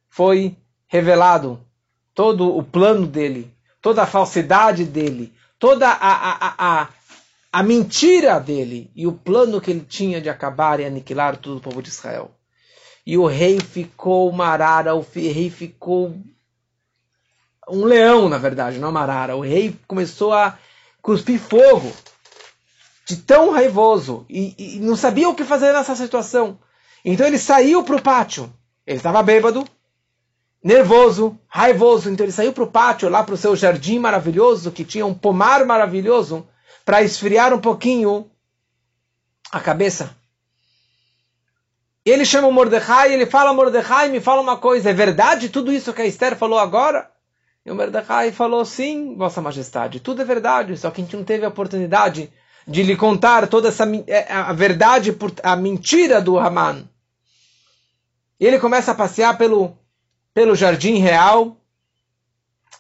foi 0.10 0.58
revelado 0.88 1.66
todo 2.14 2.56
o 2.56 2.64
plano 2.64 3.08
dele, 3.08 3.54
toda 3.82 4.04
a 4.04 4.08
falsidade 4.08 4.86
dele, 4.86 5.34
toda 5.60 5.88
a, 5.88 5.94
a, 5.94 6.56
a, 6.58 6.90
a 7.52 7.64
mentira 7.64 8.40
dele 8.40 8.92
e 8.96 9.08
o 9.08 9.14
plano 9.14 9.62
que 9.62 9.72
ele 9.72 9.86
tinha 9.88 10.22
de 10.22 10.30
acabar 10.30 10.80
e 10.80 10.86
aniquilar 10.86 11.38
todo 11.38 11.58
o 11.58 11.62
povo 11.62 11.82
de 11.82 11.90
Israel. 11.90 12.32
E 13.06 13.18
o 13.18 13.26
rei 13.26 13.60
ficou 13.60 14.30
uma 14.30 14.48
arara, 14.48 14.96
o 14.96 15.06
rei 15.14 15.50
ficou 15.50 16.16
um 17.70 17.84
leão, 17.84 18.30
na 18.30 18.38
verdade, 18.38 18.80
não 18.80 18.90
uma 18.90 19.02
arara. 19.02 19.36
O 19.36 19.42
rei 19.42 19.76
começou 19.88 20.34
a 20.34 20.58
cuspir 21.02 21.40
fogo 21.40 21.92
de 23.06 23.18
tão 23.18 23.52
raivoso 23.52 24.26
e, 24.30 24.56
e 24.58 24.80
não 24.80 24.96
sabia 24.96 25.28
o 25.28 25.36
que 25.36 25.44
fazer 25.44 25.74
nessa 25.74 25.96
situação. 25.96 26.58
Então 27.04 27.28
ele 27.28 27.38
saiu 27.38 27.84
para 27.84 27.98
o 27.98 28.02
pátio. 28.02 28.52
Ele 28.88 28.98
estava 28.98 29.22
bêbado, 29.22 29.66
nervoso, 30.64 31.38
raivoso. 31.48 32.10
Então 32.10 32.26
ele 32.26 32.32
saiu 32.32 32.54
para 32.54 32.64
o 32.64 32.72
pátio, 32.72 33.10
lá 33.10 33.24
para 33.24 33.36
o 33.36 33.38
seu 33.38 33.56
jardim 33.56 34.00
maravilhoso, 34.00 34.72
que 34.72 34.86
tinha 34.86 35.06
um 35.06 35.14
pomar 35.14 35.66
maravilhoso, 35.66 36.48
para 36.86 37.04
esfriar 37.04 37.54
um 37.54 37.60
pouquinho 37.60 38.30
a 39.52 39.60
cabeça. 39.60 40.16
Ele 42.06 42.26
chama 42.26 42.48
o 42.48 42.52
Mordecai, 42.52 43.14
ele 43.14 43.26
fala, 43.26 43.54
Mordecai, 43.54 44.10
me 44.10 44.20
fala 44.20 44.42
uma 44.42 44.58
coisa, 44.58 44.90
é 44.90 44.94
verdade 44.94 45.50
tudo 45.50 45.72
isso 45.72 45.94
que 45.94 46.02
a 46.02 46.06
Esther 46.06 46.36
falou 46.36 46.60
agora? 46.60 47.10
E 47.66 47.72
o 47.72 47.76
Mordecai 47.76 48.32
falou, 48.34 48.66
sim, 48.66 49.16
Vossa 49.16 49.42
Majestade, 49.42 50.02
tudo 50.02 50.22
é 50.22 50.26
verdade, 50.26 50.76
só 50.76 50.92
que 50.92 51.02
a 51.02 51.04
gente 51.04 51.16
não 51.16 51.24
teve 51.24 51.46
a 51.46 51.50
oportunidade 51.50 52.30
de 52.68 52.84
lhe 52.84 52.98
contar 52.98 53.48
toda 53.48 53.70
essa 53.70 53.86
é, 54.08 54.32
a 54.32 54.52
verdade, 54.52 55.16
a 55.42 55.56
mentira 55.56 56.22
do 56.22 56.38
Haman. 56.38 56.90
E 58.38 58.46
ele 58.46 58.60
começa 58.60 58.92
a 58.92 58.96
passear 58.96 59.38
pelo, 59.38 59.78
pelo 60.34 60.56
jardim 60.56 60.98
real 60.98 61.58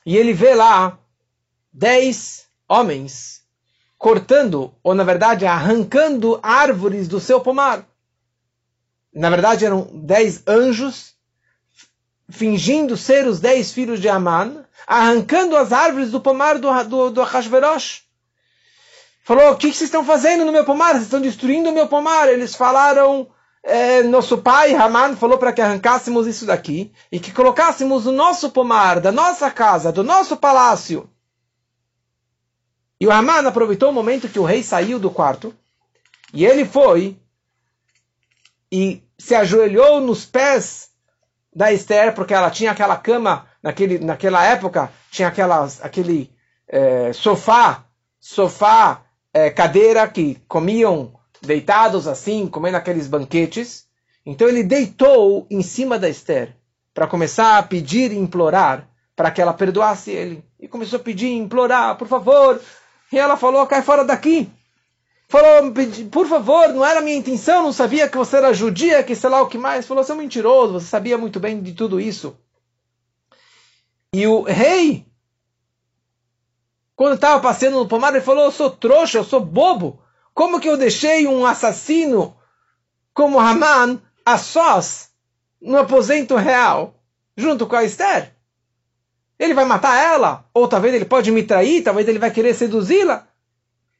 e 0.05 0.17
ele 0.17 0.33
vê 0.33 0.53
lá 0.53 0.97
dez 1.71 2.47
homens 2.67 3.43
cortando, 3.97 4.73
ou 4.83 4.93
na 4.93 5.03
verdade 5.03 5.45
arrancando 5.45 6.39
árvores 6.43 7.07
do 7.07 7.19
seu 7.19 7.39
pomar. 7.39 7.85
Na 9.13 9.29
verdade 9.29 9.65
eram 9.65 9.89
dez 9.93 10.43
anjos 10.45 11.13
fingindo 12.29 12.97
ser 12.97 13.27
os 13.27 13.39
dez 13.39 13.71
filhos 13.71 14.01
de 14.01 14.09
Aman, 14.09 14.65
arrancando 14.87 15.55
as 15.55 15.71
árvores 15.71 16.11
do 16.11 16.19
pomar 16.19 16.57
do, 16.57 16.83
do, 16.83 17.09
do 17.11 17.21
Hashverosh. 17.21 18.03
Falou, 19.23 19.51
o 19.51 19.55
que, 19.55 19.69
que 19.69 19.77
vocês 19.77 19.87
estão 19.87 20.03
fazendo 20.03 20.43
no 20.43 20.51
meu 20.51 20.65
pomar? 20.65 20.91
Vocês 20.93 21.03
estão 21.03 21.21
destruindo 21.21 21.69
o 21.69 21.73
meu 21.73 21.87
pomar. 21.87 22.27
Eles 22.27 22.55
falaram, 22.55 23.27
é, 23.63 24.03
nosso 24.03 24.39
pai, 24.39 24.75
Haman, 24.75 25.15
falou 25.15 25.37
para 25.37 25.53
que 25.53 25.61
arrancássemos 25.61 26.27
isso 26.27 26.45
daqui 26.45 26.91
e 27.09 27.17
que 27.17 27.31
colocássemos 27.31 28.05
o 28.05 28.11
nosso 28.11 28.51
pomar, 28.51 28.99
da 28.99 29.11
nossa 29.11 29.49
casa, 29.49 29.91
do 29.91 30.03
nosso 30.03 30.35
palácio. 30.35 31.09
E 32.99 33.07
o 33.07 33.11
Haman 33.11 33.47
aproveitou 33.47 33.89
o 33.89 33.93
momento 33.93 34.27
que 34.27 34.39
o 34.39 34.43
rei 34.43 34.63
saiu 34.63 34.99
do 34.99 35.09
quarto 35.09 35.55
e 36.33 36.45
ele 36.45 36.65
foi 36.65 37.17
e 38.69 39.01
se 39.17 39.33
ajoelhou 39.33 40.01
nos 40.01 40.25
pés 40.25 40.89
da 41.55 41.71
Esther, 41.71 42.13
porque 42.13 42.33
ela 42.33 42.49
tinha 42.49 42.71
aquela 42.71 42.97
cama, 42.97 43.47
naquele, 43.61 43.99
naquela 43.99 44.43
época, 44.43 44.91
tinha 45.09 45.27
aquelas, 45.27 45.83
aquele 45.83 46.33
é, 46.67 47.13
sofá, 47.13 47.85
sofá, 48.19 49.03
é, 49.33 49.49
cadeira 49.49 50.07
que 50.07 50.35
comiam 50.47 51.13
deitados 51.43 52.07
assim, 52.07 52.47
comendo 52.47 52.77
aqueles 52.77 53.07
banquetes. 53.07 53.85
Então 54.25 54.47
ele 54.47 54.63
deitou 54.63 55.45
em 55.49 55.61
cima 55.61 55.99
da 55.99 56.09
Esther 56.09 56.55
para 56.93 57.07
começar 57.07 57.57
a 57.57 57.63
pedir 57.63 58.11
e 58.11 58.17
implorar 58.17 58.87
para 59.15 59.29
que 59.29 59.41
ela 59.41 59.53
perdoasse 59.53 60.11
ele. 60.11 60.43
E 60.59 60.67
começou 60.67 60.97
a 60.97 61.03
pedir 61.03 61.27
e 61.27 61.37
implorar, 61.37 61.97
por 61.97 62.07
favor. 62.07 62.59
E 63.11 63.19
ela 63.19 63.37
falou, 63.37 63.67
cai 63.67 63.81
fora 63.81 64.03
daqui. 64.03 64.49
Falou, 65.27 65.73
por 66.11 66.27
favor, 66.27 66.69
não 66.69 66.85
era 66.85 67.01
minha 67.01 67.17
intenção, 67.17 67.63
não 67.63 67.73
sabia 67.73 68.07
que 68.07 68.17
você 68.17 68.37
era 68.37 68.53
judia, 68.53 69.03
que 69.03 69.15
sei 69.15 69.29
lá 69.29 69.41
o 69.41 69.47
que 69.47 69.57
mais. 69.57 69.85
Falou, 69.85 70.03
você 70.03 70.11
é 70.11 70.15
um 70.15 70.19
mentiroso, 70.19 70.73
você 70.73 70.85
sabia 70.85 71.17
muito 71.17 71.39
bem 71.39 71.61
de 71.61 71.73
tudo 71.73 71.99
isso. 71.99 72.37
E 74.13 74.27
o 74.27 74.43
rei, 74.43 75.07
quando 76.95 77.15
estava 77.15 77.41
passeando 77.41 77.79
no 77.79 77.87
pomar, 77.87 78.09
ele 78.09 78.21
falou, 78.21 78.45
eu 78.45 78.51
sou 78.51 78.69
trouxa, 78.69 79.17
eu 79.17 79.23
sou 79.23 79.39
bobo. 79.39 80.02
Como 80.33 80.59
que 80.59 80.67
eu 80.67 80.77
deixei 80.77 81.27
um 81.27 81.45
assassino 81.45 82.35
como 83.13 83.39
Haman 83.39 84.01
a 84.25 84.37
sós 84.37 85.11
no 85.61 85.77
aposento 85.77 86.35
real, 86.35 86.95
junto 87.37 87.67
com 87.67 87.75
a 87.75 87.83
Esther? 87.83 88.33
Ele 89.37 89.53
vai 89.53 89.65
matar 89.65 89.95
ela? 90.01 90.45
Ou 90.53 90.67
talvez 90.67 90.93
ele 90.93 91.05
pode 91.05 91.31
me 91.31 91.43
trair, 91.43 91.83
talvez 91.83 92.07
ele 92.07 92.19
vai 92.19 92.31
querer 92.31 92.53
seduzi-la? 92.53 93.27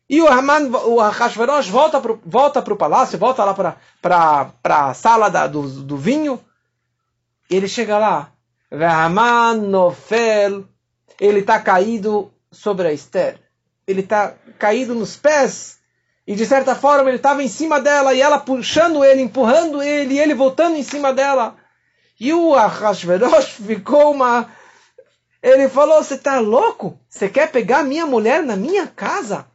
E 0.10 0.22
o 0.22 0.28
Haman, 0.28 0.70
o 0.70 1.00
Hashverosh 1.00 1.70
volta 1.70 2.00
para 2.02 2.14
volta 2.26 2.60
o 2.60 2.76
palácio, 2.76 3.18
volta 3.18 3.44
lá 3.44 3.54
para 4.02 4.88
a 4.88 4.94
sala 4.94 5.30
da, 5.30 5.48
do, 5.48 5.62
do 5.82 5.98
vinho. 5.98 6.40
E 7.50 7.56
ele 7.56 7.68
chega 7.68 7.98
lá. 7.98 8.32
Haman 8.72 9.56
nofel. 9.56 10.66
Ele 11.20 11.40
está 11.40 11.60
caído 11.60 12.32
sobre 12.52 12.88
a 12.88 12.94
Esther. 12.94 13.40
Ele 13.88 14.02
está 14.02 14.36
caído 14.58 14.94
nos 14.94 15.16
pés 15.16 15.80
e 16.26 16.36
de 16.36 16.46
certa 16.46 16.74
forma 16.74 17.10
ele 17.10 17.18
estava 17.18 17.44
em 17.44 17.48
cima 17.48 17.82
dela 17.82 18.14
e 18.14 18.22
ela 18.22 18.40
puxando 18.40 19.04
ele, 19.04 19.22
empurrando 19.22 19.82
ele, 19.82 20.16
e 20.16 20.20
ele 20.20 20.34
voltando 20.34 20.78
em 20.78 20.84
cima 20.84 21.14
dela. 21.14 21.56
E 22.20 22.34
o 22.34 22.56
Ahasverosh 22.56 23.62
ficou 23.68 24.12
uma. 24.12 24.50
Ele 25.42 25.68
falou: 25.68 26.02
Você 26.02 26.16
está 26.16 26.40
louco? 26.40 26.98
Você 27.10 27.28
quer 27.28 27.52
pegar 27.52 27.84
minha 27.84 28.06
mulher 28.06 28.42
na 28.42 28.56
minha 28.56 28.88
casa? 28.88 29.46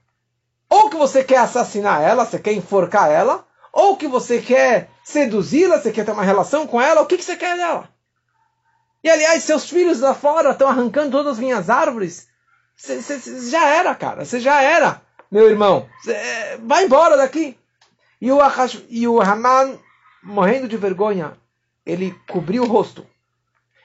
Ou 0.69 0.91
que 0.91 0.97
você 0.97 1.25
quer 1.25 1.39
assassinar 1.39 2.03
ela, 2.03 2.27
você 2.27 2.39
quer 2.39 2.53
enforcar 2.53 3.11
ela, 3.11 3.47
ou 3.73 3.97
que 3.97 4.07
você 4.07 4.43
quer 4.43 4.91
seduzi-la, 5.03 5.81
você 5.81 5.91
quer 5.91 6.05
ter 6.05 6.13
uma 6.13 6.23
relação 6.23 6.67
com 6.67 6.79
ela, 6.79 7.01
o 7.01 7.07
que, 7.07 7.17
que 7.17 7.25
você 7.25 7.37
quer 7.37 7.57
dela? 7.57 7.89
E 9.03 9.09
aliás, 9.09 9.45
seus 9.45 9.71
filhos 9.71 10.01
lá 10.01 10.13
fora 10.13 10.51
estão 10.51 10.69
arrancando 10.69 11.13
todas 11.13 11.35
as 11.35 11.39
minhas 11.39 11.71
árvores. 11.71 12.29
Você 12.77 13.49
já 13.49 13.67
era, 13.67 13.95
cara, 13.95 14.27
você 14.27 14.39
já 14.39 14.61
era 14.61 15.01
meu 15.31 15.49
irmão, 15.49 15.89
vai 16.65 16.85
embora 16.85 17.17
daqui. 17.17 17.57
E 18.21 18.33
o, 18.33 18.41
Ahash, 18.41 18.83
e 18.89 19.07
o 19.07 19.21
Haman, 19.21 19.79
morrendo 20.23 20.67
de 20.67 20.77
vergonha, 20.77 21.37
ele 21.85 22.15
cobriu 22.29 22.65
o 22.65 22.67
rosto. 22.67 23.07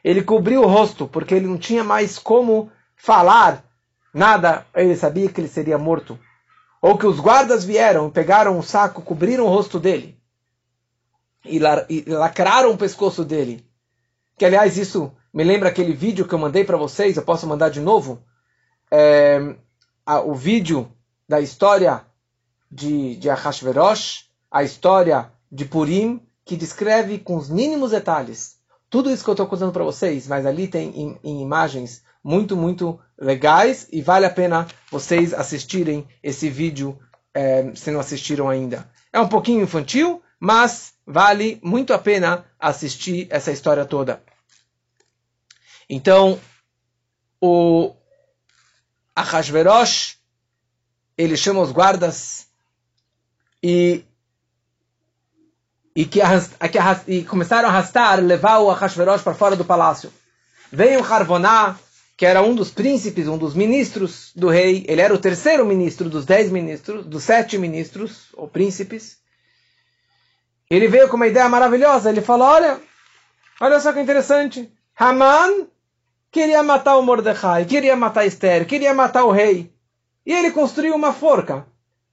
Ele 0.03 0.23
cobriu 0.23 0.61
o 0.61 0.67
rosto 0.67 1.07
porque 1.07 1.33
ele 1.35 1.47
não 1.47 1.57
tinha 1.57 1.83
mais 1.83 2.17
como 2.17 2.71
falar 2.95 3.63
nada. 4.13 4.65
Ele 4.75 4.95
sabia 4.95 5.29
que 5.29 5.39
ele 5.39 5.47
seria 5.47 5.77
morto. 5.77 6.19
Ou 6.81 6.97
que 6.97 7.05
os 7.05 7.19
guardas 7.19 7.63
vieram, 7.63 8.09
pegaram 8.09 8.57
um 8.57 8.61
saco, 8.61 9.01
cobriram 9.01 9.45
o 9.45 9.49
rosto 9.49 9.79
dele 9.79 10.19
e, 11.45 11.59
lacraram 12.07 12.71
o 12.71 12.77
pescoço 12.77 13.23
dele. 13.23 13.65
Que 14.37 14.45
aliás 14.45 14.77
isso 14.77 15.13
me 15.33 15.43
lembra 15.43 15.69
aquele 15.69 15.93
vídeo 15.93 16.27
que 16.27 16.33
eu 16.33 16.39
mandei 16.39 16.63
para 16.63 16.77
vocês. 16.77 17.15
Eu 17.15 17.23
posso 17.23 17.47
mandar 17.47 17.69
de 17.69 17.79
novo. 17.79 18.23
É, 18.91 19.55
a, 20.05 20.21
o 20.21 20.33
vídeo 20.33 20.91
da 21.33 21.41
história 21.41 22.05
de, 22.71 23.15
de 23.15 23.27
Ahashverosh, 23.27 24.29
a 24.51 24.61
história 24.61 25.31
de 25.51 25.65
Purim, 25.65 26.21
que 26.45 26.55
descreve 26.55 27.17
com 27.17 27.37
os 27.37 27.49
mínimos 27.49 27.89
detalhes 27.89 28.59
tudo 28.87 29.09
isso 29.09 29.23
que 29.23 29.31
eu 29.31 29.33
estou 29.33 29.47
contando 29.47 29.71
para 29.71 29.83
vocês, 29.83 30.27
mas 30.27 30.45
ali 30.45 30.67
tem 30.67 30.89
em, 30.89 31.19
em, 31.23 31.41
imagens 31.41 32.03
muito, 32.23 32.55
muito 32.55 32.99
legais 33.17 33.87
e 33.91 33.99
vale 33.99 34.27
a 34.27 34.29
pena 34.29 34.67
vocês 34.91 35.33
assistirem 35.33 36.07
esse 36.21 36.51
vídeo 36.51 36.99
é, 37.33 37.73
se 37.73 37.89
não 37.89 37.99
assistiram 37.99 38.47
ainda. 38.47 38.87
É 39.11 39.19
um 39.19 39.27
pouquinho 39.27 39.63
infantil, 39.63 40.21
mas 40.39 40.93
vale 41.03 41.59
muito 41.63 41.95
a 41.95 41.97
pena 41.97 42.45
assistir 42.59 43.25
essa 43.31 43.51
história 43.51 43.85
toda. 43.85 44.21
Então, 45.89 46.39
o 47.41 47.95
Ahashverosh 49.15 50.21
ele 51.17 51.37
chama 51.37 51.61
os 51.61 51.71
guardas 51.71 52.47
e 53.61 54.03
e 55.95 56.05
que, 56.05 56.21
arrast, 56.21 56.53
que 56.71 56.77
arrast, 56.77 57.03
e 57.07 57.23
começaram 57.23 57.69
a 57.69 57.71
arrastar, 57.71 58.19
levar 58.19 58.59
o 58.59 58.71
Ahashverosh 58.71 59.21
para 59.21 59.35
fora 59.35 59.55
do 59.55 59.63
palácio. 59.63 60.11
Veio 60.71 61.03
Harvoná, 61.03 61.75
que 62.17 62.25
era 62.25 62.41
um 62.41 62.55
dos 62.55 62.71
príncipes, 62.71 63.27
um 63.27 63.37
dos 63.37 63.53
ministros 63.53 64.31
do 64.35 64.49
rei. 64.49 64.83
Ele 64.87 65.01
era 65.01 65.13
o 65.13 65.19
terceiro 65.19 65.65
ministro 65.65 66.09
dos 66.09 66.25
dez 66.25 66.51
ministros, 66.51 67.05
dos 67.05 67.23
sete 67.23 67.57
ministros, 67.57 68.29
ou 68.33 68.47
príncipes. 68.47 69.17
Ele 70.69 70.87
veio 70.87 71.09
com 71.09 71.15
uma 71.15 71.27
ideia 71.27 71.47
maravilhosa. 71.47 72.09
Ele 72.09 72.21
falou: 72.21 72.47
Olha, 72.47 72.79
olha 73.61 73.79
só 73.79 73.93
que 73.93 73.99
interessante. 73.99 74.71
Haman 74.95 75.67
queria 76.31 76.63
matar 76.63 76.97
o 76.97 77.03
Mordecai, 77.03 77.65
queria 77.65 77.95
matar 77.95 78.25
Esther, 78.25 78.65
queria 78.65 78.93
matar 78.93 79.25
o 79.25 79.31
rei. 79.31 79.72
E 80.25 80.33
ele 80.33 80.51
construiu 80.51 80.95
uma 80.95 81.13
forca 81.13 81.65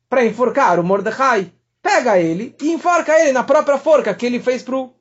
para 0.08 0.24
enforcar 0.24 0.80
o 0.80 0.84
Mordecai. 0.84 1.52
Pega 1.82 2.18
ele 2.18 2.54
e 2.61 2.72
enforca 2.72 3.18
ele 3.18 3.32
na 3.32 3.44
própria 3.44 3.78
forca 3.78 4.14
que 4.14 4.26
ele 4.26 4.40
fez 4.40 4.62
para 4.62 4.76
o 4.76 4.94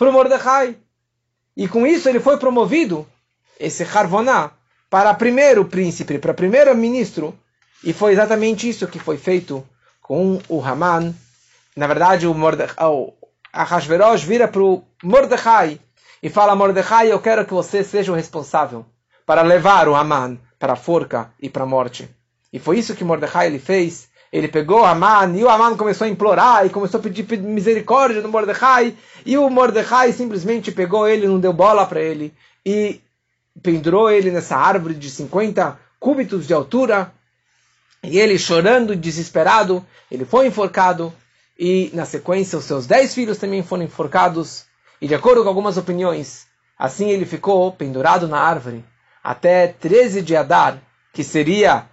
Mordecai. 0.00 0.76
E 1.56 1.68
com 1.68 1.86
isso 1.86 2.08
ele 2.08 2.20
foi 2.20 2.38
promovido, 2.38 3.06
esse 3.58 3.82
Harvoná, 3.82 4.52
para 4.88 5.12
primeiro 5.14 5.64
príncipe, 5.64 6.18
para 6.18 6.32
primeiro 6.32 6.74
ministro, 6.74 7.38
E 7.84 7.92
foi 7.92 8.12
exatamente 8.12 8.68
isso 8.68 8.88
que 8.88 8.98
foi 8.98 9.16
feito 9.16 9.64
com 10.02 10.40
o 10.48 10.64
Haman. 10.64 11.14
Na 11.76 11.86
verdade, 11.86 12.26
o, 12.26 12.34
Morde 12.34 12.64
o 12.80 13.12
Ahasverosh 13.52 14.24
vira 14.24 14.48
para 14.48 14.62
o 14.62 14.82
Mordecai 15.02 15.78
e 16.20 16.28
fala: 16.28 16.56
Mordecai, 16.56 17.12
eu 17.12 17.20
quero 17.20 17.44
que 17.44 17.54
você 17.54 17.84
seja 17.84 18.10
o 18.10 18.14
responsável 18.16 18.84
para 19.24 19.42
levar 19.42 19.88
o 19.88 19.94
Haman 19.94 20.38
para 20.58 20.72
a 20.72 20.76
forca 20.76 21.30
e 21.40 21.48
para 21.48 21.62
a 21.62 21.66
morte. 21.66 22.08
E 22.52 22.58
foi 22.58 22.78
isso 22.78 22.94
que 22.94 23.04
Mordecai 23.04 23.46
ele 23.46 23.58
fez. 23.58 24.08
Ele 24.32 24.48
pegou 24.48 24.84
Haman 24.84 25.36
e 25.36 25.44
o 25.44 25.48
Haman 25.48 25.76
começou 25.76 26.06
a 26.06 26.10
implorar 26.10 26.66
e 26.66 26.70
começou 26.70 27.00
a 27.00 27.02
pedir 27.02 27.26
misericórdia 27.38 28.20
do 28.20 28.28
Mordecai. 28.28 28.94
E 29.24 29.38
o 29.38 29.48
Mordecai 29.48 30.12
simplesmente 30.12 30.70
pegou 30.70 31.08
ele, 31.08 31.26
não 31.26 31.40
deu 31.40 31.52
bola 31.52 31.86
para 31.86 32.00
ele 32.00 32.34
e 32.64 33.00
pendurou 33.62 34.10
ele 34.10 34.30
nessa 34.30 34.56
árvore 34.56 34.94
de 34.94 35.10
50 35.10 35.78
cúbitos 35.98 36.46
de 36.46 36.52
altura. 36.52 37.12
E 38.02 38.18
ele 38.18 38.38
chorando, 38.38 38.94
desesperado, 38.94 39.84
ele 40.10 40.24
foi 40.24 40.46
enforcado. 40.46 41.12
E 41.58 41.90
na 41.92 42.04
sequência, 42.04 42.58
os 42.58 42.64
seus 42.64 42.86
dez 42.86 43.14
filhos 43.14 43.38
também 43.38 43.62
foram 43.62 43.82
enforcados. 43.82 44.64
E 45.00 45.08
de 45.08 45.14
acordo 45.14 45.42
com 45.42 45.48
algumas 45.48 45.76
opiniões, 45.76 46.46
assim 46.78 47.10
ele 47.10 47.24
ficou 47.24 47.72
pendurado 47.72 48.28
na 48.28 48.38
árvore 48.38 48.84
até 49.22 49.66
13 49.66 50.22
de 50.22 50.36
Adar, 50.36 50.78
que 51.12 51.24
seria 51.24 51.86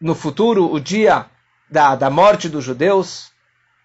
no 0.00 0.14
futuro 0.14 0.72
o 0.72 0.80
dia 0.80 1.26
da, 1.70 1.94
da 1.94 2.10
morte 2.10 2.48
dos 2.48 2.64
judeus. 2.64 3.30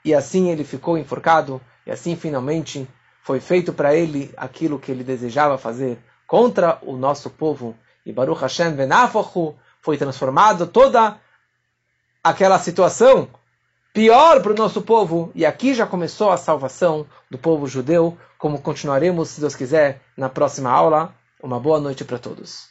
E 0.03 0.13
assim 0.13 0.49
ele 0.49 0.63
ficou 0.63 0.97
enforcado. 0.97 1.61
E 1.85 1.91
assim 1.91 2.15
finalmente 2.15 2.87
foi 3.23 3.39
feito 3.39 3.73
para 3.73 3.95
ele 3.95 4.33
aquilo 4.37 4.79
que 4.79 4.91
ele 4.91 5.03
desejava 5.03 5.57
fazer 5.57 5.99
contra 6.25 6.79
o 6.81 6.95
nosso 6.95 7.29
povo. 7.29 7.75
E 8.05 8.11
Baruch 8.11 8.41
Hashem 8.41 8.71
Benafachu 8.71 9.55
foi 9.81 9.97
transformado 9.97 10.67
toda 10.67 11.19
aquela 12.23 12.59
situação 12.59 13.29
pior 13.93 14.41
para 14.41 14.51
o 14.51 14.55
nosso 14.55 14.81
povo. 14.81 15.31
E 15.33 15.45
aqui 15.45 15.73
já 15.73 15.87
começou 15.87 16.29
a 16.29 16.37
salvação 16.37 17.05
do 17.31 17.37
povo 17.37 17.67
judeu, 17.67 18.17
como 18.37 18.61
continuaremos, 18.61 19.29
se 19.29 19.41
Deus 19.41 19.55
quiser, 19.55 20.01
na 20.15 20.29
próxima 20.29 20.69
aula. 20.69 21.13
Uma 21.41 21.59
boa 21.59 21.79
noite 21.79 22.05
para 22.05 22.19
todos. 22.19 22.69